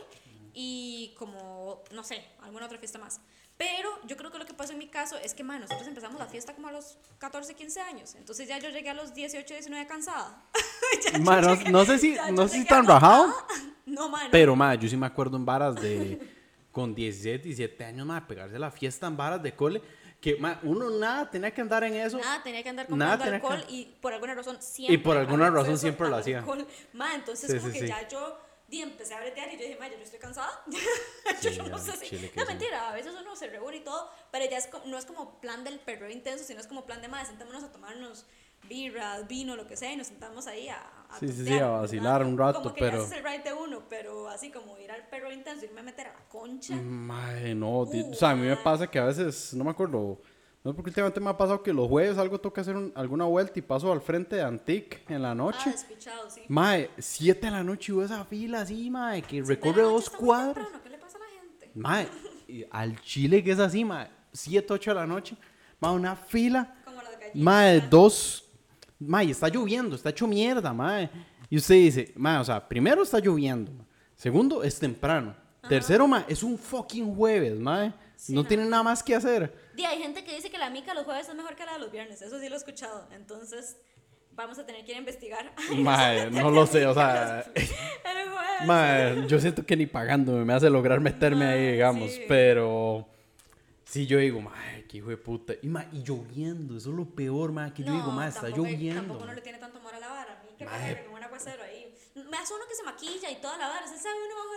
y 0.53 1.15
como, 1.17 1.83
no 1.91 2.03
sé, 2.03 2.23
alguna 2.43 2.67
otra 2.67 2.77
fiesta 2.77 2.99
más. 2.99 3.19
Pero 3.57 3.89
yo 4.05 4.17
creo 4.17 4.31
que 4.31 4.37
lo 4.37 4.45
que 4.45 4.53
pasó 4.53 4.73
en 4.73 4.79
mi 4.79 4.87
caso 4.87 5.17
es 5.17 5.33
que, 5.33 5.43
man, 5.43 5.61
nosotros 5.61 5.87
empezamos 5.87 6.19
la 6.19 6.25
fiesta 6.25 6.53
como 6.53 6.67
a 6.67 6.71
los 6.73 6.97
14, 7.19 7.53
15 7.53 7.79
años. 7.79 8.15
Entonces 8.15 8.47
ya 8.49 8.57
yo 8.59 8.69
llegué 8.69 8.89
a 8.89 8.93
los 8.93 9.13
18, 9.13 9.53
19 9.53 9.87
cansada. 9.87 10.43
No- 11.19 11.39
llegué- 11.41 11.71
no 11.71 11.85
sé 11.85 11.97
si- 11.99 12.17
no 12.33 12.47
sé 12.47 12.59
si 12.59 12.65
tan 12.65 12.85
rajado, 12.85 13.33
No, 13.85 14.09
man. 14.09 14.29
Pero, 14.31 14.55
ma, 14.55 14.73
yo 14.75 14.89
sí 14.89 14.97
me 14.97 15.05
acuerdo 15.05 15.37
en 15.37 15.45
varas 15.45 15.75
de. 15.75 16.19
Con 16.71 16.93
16, 16.93 17.41
17 17.43 17.85
años, 17.85 18.05
ma, 18.05 18.27
pegarse 18.27 18.59
la 18.59 18.69
fiesta 18.71 19.07
en 19.07 19.15
varas 19.15 19.41
de 19.41 19.55
cole. 19.55 19.81
Que, 20.19 20.35
ma, 20.37 20.59
uno 20.63 20.89
nada 20.89 21.29
tenía 21.29 21.51
que 21.53 21.61
andar 21.61 21.83
en 21.85 21.93
eso. 21.93 22.17
Nada, 22.17 22.41
tenía 22.43 22.63
que 22.63 22.69
andar 22.69 22.89
Nada 22.89 23.17
comprando 23.17 23.25
tenía 23.25 23.39
que- 23.39 23.47
alcohol 23.63 23.65
y 23.73 23.85
por 24.01 24.11
alguna 24.13 24.33
razón 24.33 24.57
siempre. 24.61 24.95
Y 24.95 24.97
por 24.97 25.15
alguna 25.15 25.49
razón 25.49 25.77
siempre 25.77 26.09
lo 26.09 26.15
hacía. 26.17 26.39
alcohol. 26.39 26.67
Ma, 26.93 27.13
entonces 27.15 27.49
Sí, 27.51 27.57
como 27.59 27.67
sí, 27.71 27.73
que 27.73 27.85
sí. 27.85 27.87
ya 27.87 28.07
yo 28.09 28.37
di, 28.67 28.81
empecé 28.81 29.13
a 29.13 29.19
bretear 29.19 29.49
y 29.49 29.57
yo 29.57 29.63
dije, 29.67 29.77
yo 29.79 30.03
estoy 30.03 30.19
cansada. 30.19 30.63
Sí, 31.41 31.51
yo 31.55 31.63
no 31.67 31.75
al 31.75 31.81
sé 31.81 31.91
si. 31.97 32.15
No, 32.35 32.43
sí. 32.43 32.47
mentira, 32.47 32.89
a 32.89 32.93
veces 32.93 33.13
uno 33.19 33.35
se 33.35 33.47
reúne 33.47 33.77
y 33.77 33.83
todo, 33.83 34.09
pero 34.31 34.45
ya 34.49 34.57
es 34.57 34.69
no 34.85 34.97
es 34.97 35.05
como 35.05 35.39
plan 35.41 35.63
del 35.63 35.79
perreo 35.79 36.09
intenso, 36.09 36.43
sino 36.43 36.59
es 36.59 36.67
como 36.67 36.85
plan 36.85 37.01
de, 37.01 37.07
ma, 37.07 37.23
sentémonos 37.25 37.63
a 37.63 37.71
tomarnos 37.71 38.25
birras, 38.67 39.27
vino, 39.27 39.55
lo 39.55 39.67
que 39.67 39.75
sea, 39.77 39.91
y 39.91 39.95
nos 39.97 40.07
sentamos 40.07 40.47
ahí 40.47 40.69
a. 40.69 40.77
a 41.09 41.19
Sí, 41.19 41.27
sí, 41.27 41.33
sí, 41.33 41.37
tontear, 41.37 41.61
a 41.63 41.65
¿verdad? 41.67 41.81
vacilar 41.81 42.23
un 42.25 42.37
rato, 42.37 42.61
como 42.63 42.73
que 42.73 42.79
pero- 42.79 42.97
Ya 42.97 43.03
ese 43.03 43.05
es 43.05 43.17
el 43.19 43.23
ride 43.31 43.43
de 43.43 43.53
uno, 43.53 43.83
pero 43.89 44.27
así 44.29 44.49
como 44.51 44.77
ir 44.79 44.91
al 44.91 45.07
perro 45.07 45.31
intenso, 45.31 45.65
irme 45.65 45.81
a 45.81 45.83
meter 45.83 46.07
a 46.07 46.13
la 46.13 46.27
concha. 46.29 46.75
Mae, 46.75 47.53
no. 47.53 47.85
di- 47.85 48.01
o 48.01 48.13
sea, 48.15 48.31
a 48.31 48.35
mí 48.35 48.47
me 48.47 48.57
pasa 48.57 48.87
que 48.87 48.97
a 48.99 49.05
veces, 49.05 49.53
no 49.53 49.63
me 49.63 49.71
acuerdo. 49.71 50.19
No 50.65 50.71
sé 50.71 50.75
por 50.75 50.83
qué 50.83 50.89
últimamente 50.89 51.19
me 51.19 51.29
ha 51.29 51.37
pasado 51.37 51.61
que 51.61 51.71
los 51.71 51.87
jueves 51.87 52.17
algo 52.17 52.39
toca 52.39 52.61
hacer 52.61 52.75
un- 52.75 52.91
alguna 52.95 53.25
vuelta 53.25 53.59
y 53.59 53.61
paso 53.61 53.91
al 53.91 54.01
frente 54.01 54.35
de 54.37 54.41
Antic 54.41 55.07
en 55.11 55.21
la 55.21 55.31
Ah, 55.31 55.35
noche. 55.35 55.69
despichado, 55.69 56.27
sí. 56.27 56.41
Mae, 56.47 56.89
7 56.97 57.45
de 57.45 57.51
la 57.51 57.63
noche 57.63 57.93
y 57.93 58.01
esa 58.01 58.25
fila 58.25 58.61
así, 58.61 58.89
mae, 58.89 59.21
que 59.21 59.43
recorre 59.43 59.83
dos 59.83 60.09
cuadras. 60.09 60.67
¿Qué 60.83 60.89
le 60.89 60.97
pasa 60.97 61.17
a 61.17 61.21
la 61.21 61.25
gente? 61.39 61.71
Mae, 61.75 62.07
al 62.71 62.99
chile 63.01 63.43
que 63.43 63.51
es 63.51 63.59
así, 63.59 63.85
mae, 63.85 64.09
7, 64.33 64.73
8 64.73 64.89
de 64.89 64.95
la 64.95 65.05
noche, 65.05 65.37
mae, 65.79 65.91
una 65.93 66.15
fila, 66.15 66.75
Como 66.83 66.97
mae, 67.35 67.79
dos, 67.81 68.43
mae, 68.99 69.29
está 69.29 69.47
lloviendo, 69.49 69.95
está 69.95 70.09
hecho 70.09 70.25
mierda, 70.25 70.73
mae. 70.73 71.11
Y 71.47 71.57
usted 71.57 71.75
dice, 71.75 72.11
mae, 72.15 72.39
o 72.39 72.43
sea, 72.43 72.67
primero 72.67 73.03
está 73.03 73.19
lloviendo, 73.19 73.71
mae. 73.71 73.85
segundo 74.15 74.63
es 74.63 74.79
temprano, 74.79 75.35
tercero, 75.69 76.07
mae, 76.07 76.25
es 76.27 76.41
un 76.41 76.57
fucking 76.57 77.13
jueves, 77.15 77.59
mae, 77.59 77.89
no 78.29 78.41
no. 78.41 78.47
tiene 78.47 78.65
nada 78.65 78.81
más 78.81 79.03
que 79.03 79.13
hacer. 79.13 79.63
Di, 79.75 79.85
hay 79.85 79.99
gente 79.99 80.23
que 80.23 80.35
dice 80.35 80.49
que 80.49 80.57
la 80.57 80.69
mica 80.69 80.93
los 80.93 81.05
jueves 81.05 81.27
es 81.27 81.35
mejor 81.35 81.55
que 81.55 81.65
la 81.65 81.73
de 81.73 81.79
los 81.79 81.91
viernes. 81.91 82.21
Eso 82.21 82.39
sí 82.39 82.47
lo 82.47 82.55
he 82.55 82.57
escuchado. 82.57 83.07
Entonces, 83.11 83.77
vamos 84.35 84.59
a 84.59 84.65
tener 84.65 84.83
que 84.85 84.91
ir 84.91 84.97
a 84.97 84.99
investigar. 84.99 85.53
Mae, 85.77 86.29
no 86.31 86.51
lo 86.51 86.65
sé, 86.67 86.85
o 86.85 86.93
sea, 86.93 87.45
jueves. 87.53 88.65
mae, 88.65 89.27
yo 89.27 89.39
siento 89.39 89.65
que 89.65 89.75
ni 89.75 89.85
pagándome 89.85 90.45
me 90.45 90.53
hace 90.53 90.69
lograr 90.69 90.99
meterme 90.99 91.45
ahí, 91.45 91.71
digamos, 91.73 92.11
sí. 92.11 92.21
pero... 92.27 93.07
Sí, 93.85 94.07
yo 94.07 94.17
digo, 94.17 94.41
mae, 94.41 94.83
qué 94.87 94.97
hijo 94.97 95.09
de 95.09 95.17
puta. 95.17 95.53
Y, 95.61 95.67
mae, 95.67 95.87
y 95.93 96.01
lloviendo, 96.03 96.75
eso 96.75 96.89
es 96.89 96.95
lo 96.95 97.05
peor, 97.05 97.51
mae, 97.51 97.71
que 97.71 97.83
yo 97.83 97.93
digo, 97.93 98.11
mae, 98.11 98.29
está 98.29 98.49
lloviendo. 98.49 99.01
Tampoco 99.01 99.25
no 99.25 99.33
le 99.33 99.41
tiene 99.41 99.59
tanto 99.59 99.77
amor 99.77 99.93
a 99.93 99.99
la 99.99 100.07
vara. 100.07 100.39
A 100.41 100.43
mí 100.43 100.49
que 100.57 100.65
me 100.65 100.71
Mae. 100.71 101.03
como 101.03 101.17
un 101.17 101.23
aguacero 101.23 101.63
ahí. 101.63 101.74
Me 102.35 102.41
hace 102.41 102.53
uno 102.53 102.65
que 102.67 102.75
se 102.75 102.83
maquilla 102.83 103.31
y 103.31 103.35
toda 103.37 103.57
la 103.57 103.69
vara. 103.69 103.87
¿Se 103.87 103.97
sabe 103.97 104.15
uno 104.25 104.35
bajo 104.35 104.55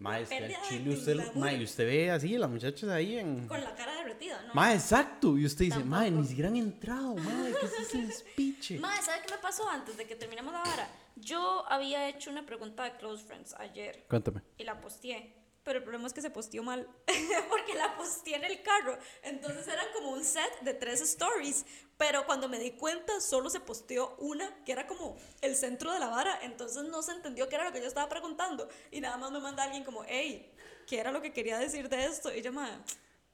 Mae, 0.00 0.12
la 0.12 0.18
al 0.18 0.26
pérdida 0.26 0.60
de 0.60 0.68
chile 0.68 0.94
usted, 0.94 1.34
mae, 1.34 1.64
usted 1.64 1.86
ve 1.86 2.10
así, 2.10 2.36
las 2.36 2.50
muchachas 2.50 2.90
ahí 2.90 3.18
en... 3.18 3.48
Con 3.48 3.64
la 3.64 3.74
cara 3.74 3.94
derretida, 3.94 4.42
¿no? 4.42 4.52
Mae, 4.52 4.74
exacto. 4.74 5.38
Y 5.38 5.46
usted 5.46 5.64
dice, 5.64 5.78
mae, 5.78 6.08
Tampoco. 6.08 6.22
ni 6.22 6.28
siquiera 6.28 6.48
han 6.50 6.56
entrado, 6.56 7.14
mae, 7.14 7.54
¿qué 7.58 7.66
es 7.66 7.78
ese 7.80 8.02
despiche? 8.02 8.78
Mae, 8.80 9.00
¿sabe 9.00 9.22
qué 9.26 9.32
me 9.32 9.40
pasó 9.40 9.66
antes 9.66 9.96
de 9.96 10.06
que 10.06 10.14
terminemos 10.14 10.52
la 10.52 10.60
vara? 10.60 10.88
Yo 11.16 11.64
había 11.70 12.06
hecho 12.06 12.28
una 12.30 12.44
pregunta 12.44 12.84
de 12.84 12.98
Close 12.98 13.24
Friends 13.24 13.54
ayer. 13.54 14.04
Cuéntame. 14.06 14.42
y 14.58 14.64
la 14.64 14.78
posteé. 14.78 15.43
Pero 15.64 15.78
el 15.78 15.82
problema 15.82 16.06
es 16.06 16.12
que 16.12 16.20
se 16.20 16.30
posteó 16.30 16.62
mal, 16.62 16.86
porque 17.48 17.74
la 17.74 17.96
posteé 17.96 18.36
en 18.36 18.44
el 18.44 18.62
carro. 18.62 18.98
Entonces 19.22 19.66
eran 19.66 19.86
como 19.94 20.10
un 20.10 20.22
set 20.22 20.60
de 20.60 20.74
tres 20.74 21.00
stories, 21.00 21.64
pero 21.96 22.26
cuando 22.26 22.48
me 22.48 22.58
di 22.58 22.72
cuenta 22.72 23.20
solo 23.20 23.48
se 23.48 23.60
posteó 23.60 24.14
una, 24.18 24.62
que 24.64 24.72
era 24.72 24.86
como 24.86 25.16
el 25.40 25.56
centro 25.56 25.92
de 25.92 25.98
la 25.98 26.08
vara, 26.08 26.38
entonces 26.42 26.84
no 26.84 27.02
se 27.02 27.12
entendió 27.12 27.48
qué 27.48 27.56
era 27.56 27.64
lo 27.64 27.72
que 27.72 27.80
yo 27.80 27.86
estaba 27.86 28.08
preguntando. 28.08 28.68
Y 28.90 29.00
nada 29.00 29.16
más 29.16 29.32
me 29.32 29.40
manda 29.40 29.64
alguien 29.64 29.84
como, 29.84 30.04
hey, 30.06 30.52
¿qué 30.86 31.00
era 31.00 31.10
lo 31.10 31.22
que 31.22 31.32
quería 31.32 31.58
decir 31.58 31.88
de 31.88 32.04
esto? 32.04 32.34
Y 32.34 32.42
yo, 32.42 32.52
madre, 32.52 32.76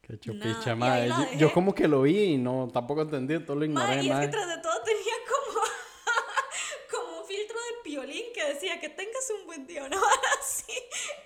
Qué 0.03 0.19
chupicha, 0.19 0.73
ahí 0.73 1.09
la 1.09 1.33
Yo, 1.35 1.53
como 1.53 1.75
que 1.75 1.87
lo 1.87 2.03
vi 2.03 2.35
y 2.35 2.39
no, 2.39 2.69
tampoco 2.73 3.03
entendí, 3.03 3.39
todo 3.41 3.57
lo 3.57 3.65
ignoré, 3.65 4.03
y 4.03 4.11
es 4.11 4.19
que 4.19 4.29
tras 4.29 4.49
de 4.49 4.59
todo 4.59 4.83
tenía 4.83 5.15
como, 5.29 5.61
como 6.91 7.21
un 7.21 7.27
filtro 7.27 7.57
de 7.57 7.83
piolín 7.85 8.25
que 8.35 8.40
decía 8.53 8.81
que 8.81 8.89
tengas 8.89 9.31
un 9.39 9.47
buen 9.47 9.67
día, 9.67 9.85
una 9.87 10.01
vara 10.01 10.29
así. 10.41 10.73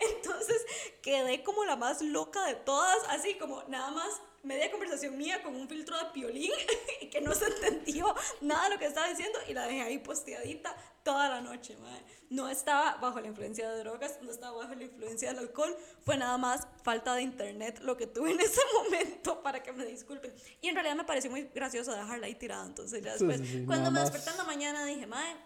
Entonces 0.00 0.64
quedé 1.02 1.42
como 1.42 1.64
la 1.64 1.76
más 1.76 2.02
loca 2.02 2.44
de 2.46 2.54
todas, 2.54 2.98
así 3.08 3.34
como 3.34 3.62
nada 3.64 3.90
más 3.90 4.20
media 4.42 4.70
conversación 4.70 5.16
mía 5.16 5.42
con 5.42 5.56
un 5.56 5.68
filtro 5.68 5.96
de 5.98 6.04
piolín 6.12 6.52
y 7.00 7.06
que 7.08 7.20
no 7.20 7.34
se 7.34 7.46
entendió 7.46 8.14
nada 8.42 8.64
de 8.64 8.74
lo 8.74 8.78
que 8.78 8.86
estaba 8.86 9.08
diciendo 9.08 9.38
y 9.48 9.54
la 9.54 9.66
dejé 9.66 9.82
ahí 9.82 9.98
posteadita 9.98 10.76
toda 11.02 11.28
la 11.28 11.40
noche, 11.40 11.76
mae. 11.78 12.02
No 12.30 12.48
estaba 12.48 12.96
bajo 12.96 13.20
la 13.20 13.28
influencia 13.28 13.70
de 13.70 13.78
drogas, 13.78 14.18
no 14.22 14.30
estaba 14.30 14.56
bajo 14.56 14.74
la 14.74 14.84
influencia 14.84 15.28
del 15.28 15.38
alcohol, 15.38 15.76
fue 16.04 16.16
nada 16.16 16.38
más 16.38 16.66
falta 16.82 17.14
de 17.14 17.22
internet 17.22 17.80
lo 17.82 17.96
que 17.96 18.06
tuve 18.06 18.32
en 18.32 18.40
ese 18.40 18.60
momento 18.74 19.42
para 19.42 19.62
que 19.62 19.72
me 19.72 19.84
disculpen. 19.84 20.34
Y 20.60 20.68
en 20.68 20.74
realidad 20.74 20.96
me 20.96 21.04
pareció 21.04 21.30
muy 21.30 21.42
gracioso 21.54 21.92
dejarla 21.92 22.26
ahí 22.26 22.34
tirada, 22.34 22.64
entonces 22.66 23.02
ya 23.02 23.16
Sí, 23.16 23.26
después, 23.26 23.48
sí, 23.48 23.58
sí, 23.60 23.66
cuando 23.66 23.90
nada 23.90 23.92
me 23.92 24.00
desperté 24.00 24.30
en 24.30 24.36
la 24.36 24.44
mañana 24.44 24.84
dije, 24.84 25.06
mae, 25.06 25.36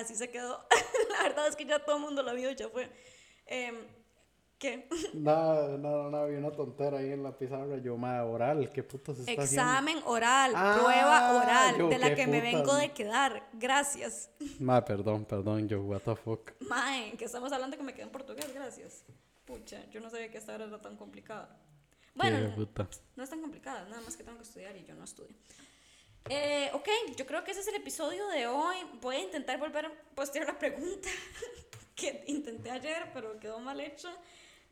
así 0.00 0.14
se 0.14 0.30
quedó. 0.30 0.64
la 1.10 1.22
verdad 1.24 1.48
es 1.48 1.56
que 1.56 1.64
ya 1.64 1.78
todo 1.84 1.96
el 1.96 2.02
mundo 2.02 2.22
la 2.22 2.32
vio, 2.32 2.50
ya 2.52 2.68
fue. 2.68 2.90
Em, 3.46 3.76
¿Qué? 4.58 4.88
Nada, 5.12 5.76
nada, 5.76 6.08
nada, 6.10 6.26
vi 6.26 6.36
una 6.36 6.50
tontera 6.50 6.98
ahí 6.98 7.12
en 7.12 7.22
la 7.22 7.36
pizarra. 7.36 7.76
Yo, 7.76 7.98
mae, 7.98 8.20
oral, 8.20 8.72
¿qué 8.72 8.82
puta 8.82 9.14
se 9.14 9.20
está 9.20 9.32
Examen 9.32 9.98
oral, 10.06 10.52
Ah, 10.56 10.78
prueba 10.80 11.36
oral, 11.42 11.76
yo, 11.76 11.88
de 11.90 11.98
la 11.98 12.14
que 12.14 12.26
me 12.26 12.38
putas. 12.40 12.54
vengo 12.54 12.74
de 12.76 12.92
quedar. 12.92 13.46
Gracias. 13.52 14.30
haciendo? 14.40 14.64
Mae, 14.64 14.80
perdón, 14.82 15.26
perdón, 15.26 15.68
yo, 15.68 15.82
what 15.82 16.00
the 16.00 16.16
fuck. 16.16 16.52
Mae, 16.60 17.12
que 17.18 17.26
estamos 17.26 17.52
hablando 17.52 17.76
que 17.76 17.82
me 17.82 17.92
quedé 17.92 18.04
en 18.04 18.10
portugués, 18.10 18.50
gracias. 18.54 19.04
Pucha, 19.44 19.84
yo 19.90 20.00
no 20.00 20.08
sabía 20.08 20.30
que 20.30 20.38
esta 20.38 20.54
hora 20.54 20.64
era 20.64 20.80
tan 20.80 20.96
complicada. 20.96 21.54
Bueno, 22.14 22.40
no, 22.48 22.54
puta. 22.54 22.88
no 23.14 23.24
es 23.24 23.28
tan 23.28 23.42
complicada, 23.42 23.84
nada 23.90 24.00
más 24.00 24.16
que 24.16 24.24
tengo 24.24 24.38
que 24.38 24.44
estudiar 24.44 24.74
y 24.74 24.84
yo 24.86 24.94
no 24.94 25.04
estudio. 25.04 25.36
Eh, 26.28 26.70
ok, 26.72 26.88
yo 27.16 27.26
creo 27.26 27.44
que 27.44 27.52
ese 27.52 27.60
es 27.60 27.68
el 27.68 27.76
episodio 27.76 28.26
de 28.28 28.46
hoy. 28.46 28.76
Voy 29.00 29.16
a 29.16 29.20
intentar 29.20 29.58
volver 29.58 29.86
a 29.86 29.92
postear 30.14 30.46
la 30.46 30.58
pregunta 30.58 31.08
que 31.94 32.24
intenté 32.26 32.70
ayer, 32.70 33.10
pero 33.14 33.38
quedó 33.38 33.58
mal 33.60 33.80
hecha. 33.80 34.10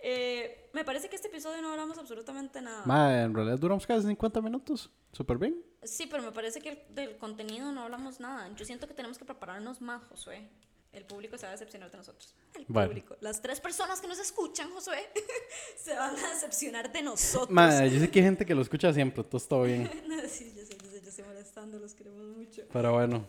Eh, 0.07 0.69
me 0.75 0.85
parece 0.85 1.09
que 1.09 1.17
este 1.17 1.29
episodio 1.29 1.63
no 1.63 1.71
hablamos 1.71 1.97
absolutamente 1.97 2.61
nada. 2.61 2.83
Mae, 2.85 3.23
en 3.23 3.35
realidad 3.35 3.59
duramos 3.59 3.87
casi 3.87 4.07
50 4.07 4.41
minutos. 4.43 4.91
Súper 5.13 5.39
bien. 5.39 5.65
Sí, 5.83 6.07
pero 6.07 6.23
me 6.23 6.33
parece 6.33 6.61
que 6.61 6.69
el- 6.71 6.95
del 6.95 7.17
contenido 7.17 7.73
no 7.73 7.83
hablamos 7.85 8.21
nada. 8.21 8.51
Yo 8.55 8.65
siento 8.65 8.87
que 8.87 8.95
tenemos 8.95 9.17
que 9.17 9.25
prepararnos 9.25 9.81
más, 9.81 10.03
Josué. 10.09 10.49
El 10.93 11.05
público 11.07 11.37
se 11.39 11.45
va 11.47 11.49
a 11.51 11.53
decepcionar 11.53 11.91
de 11.91 11.97
nosotros. 11.97 12.35
El 12.55 12.67
Bueno. 12.69 12.89
público. 12.89 13.17
Las 13.21 13.41
tres 13.43 13.61
personas 13.61 14.01
que 14.01 14.07
nos 14.07 14.19
escuchan, 14.19 14.71
Josué, 14.71 14.99
se 15.77 15.95
van 15.95 16.15
a 16.17 16.31
decepcionar 16.35 16.93
de 16.93 17.03
nosotros. 17.03 17.51
Mae, 17.51 17.91
yo 17.91 17.99
sé 17.99 18.11
que 18.11 18.19
hay 18.21 18.25
gente 18.27 18.45
que 18.45 18.55
lo 18.55 18.63
escucha 18.63 18.93
siempre, 18.93 19.25
todo 19.25 19.39
está 19.39 19.61
bien. 19.63 19.91
No, 20.07 20.21
sí, 20.29 20.53
yo 20.57 20.65
sé, 20.65 20.77
yo 20.77 20.91
sé, 20.91 20.94
esté 21.15 21.23
molestando, 21.23 21.79
los 21.79 21.95
queremos 21.95 22.27
mucho. 22.27 22.63
Pero 22.73 22.93
bueno, 22.93 23.25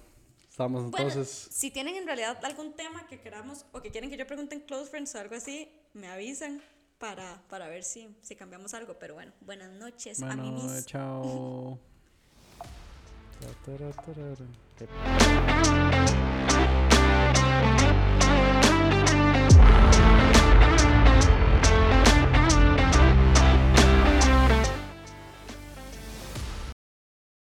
estamos 0.49 0.86
entonces. 0.86 1.13
Bueno, 1.13 1.55
si 1.55 1.69
tienen 1.71 1.95
en 1.95 2.05
realidad 2.07 2.43
algún 2.43 2.73
tema 2.73 3.05
que 3.07 3.19
queramos 3.19 3.65
o 3.71 3.81
que 3.81 3.91
quieren 3.91 4.09
que 4.09 4.17
yo 4.17 4.25
pregunte 4.25 4.55
en 4.55 4.61
Close 4.61 4.89
Friends 4.89 5.13
o 5.13 5.19
algo 5.19 5.36
así, 5.36 5.69
me 5.93 6.07
avisan 6.07 6.61
para, 6.97 7.43
para 7.47 7.67
ver 7.67 7.83
si, 7.83 8.15
si 8.21 8.36
cambiamos 8.36 8.73
algo. 8.73 8.95
Pero 8.97 9.13
bueno, 9.13 9.31
buenas 9.41 9.71
noches 9.71 10.19
bueno, 10.19 10.33
a 10.33 10.36
mí 10.38 10.51
mis... 10.51 10.86
Chao. 10.88 11.77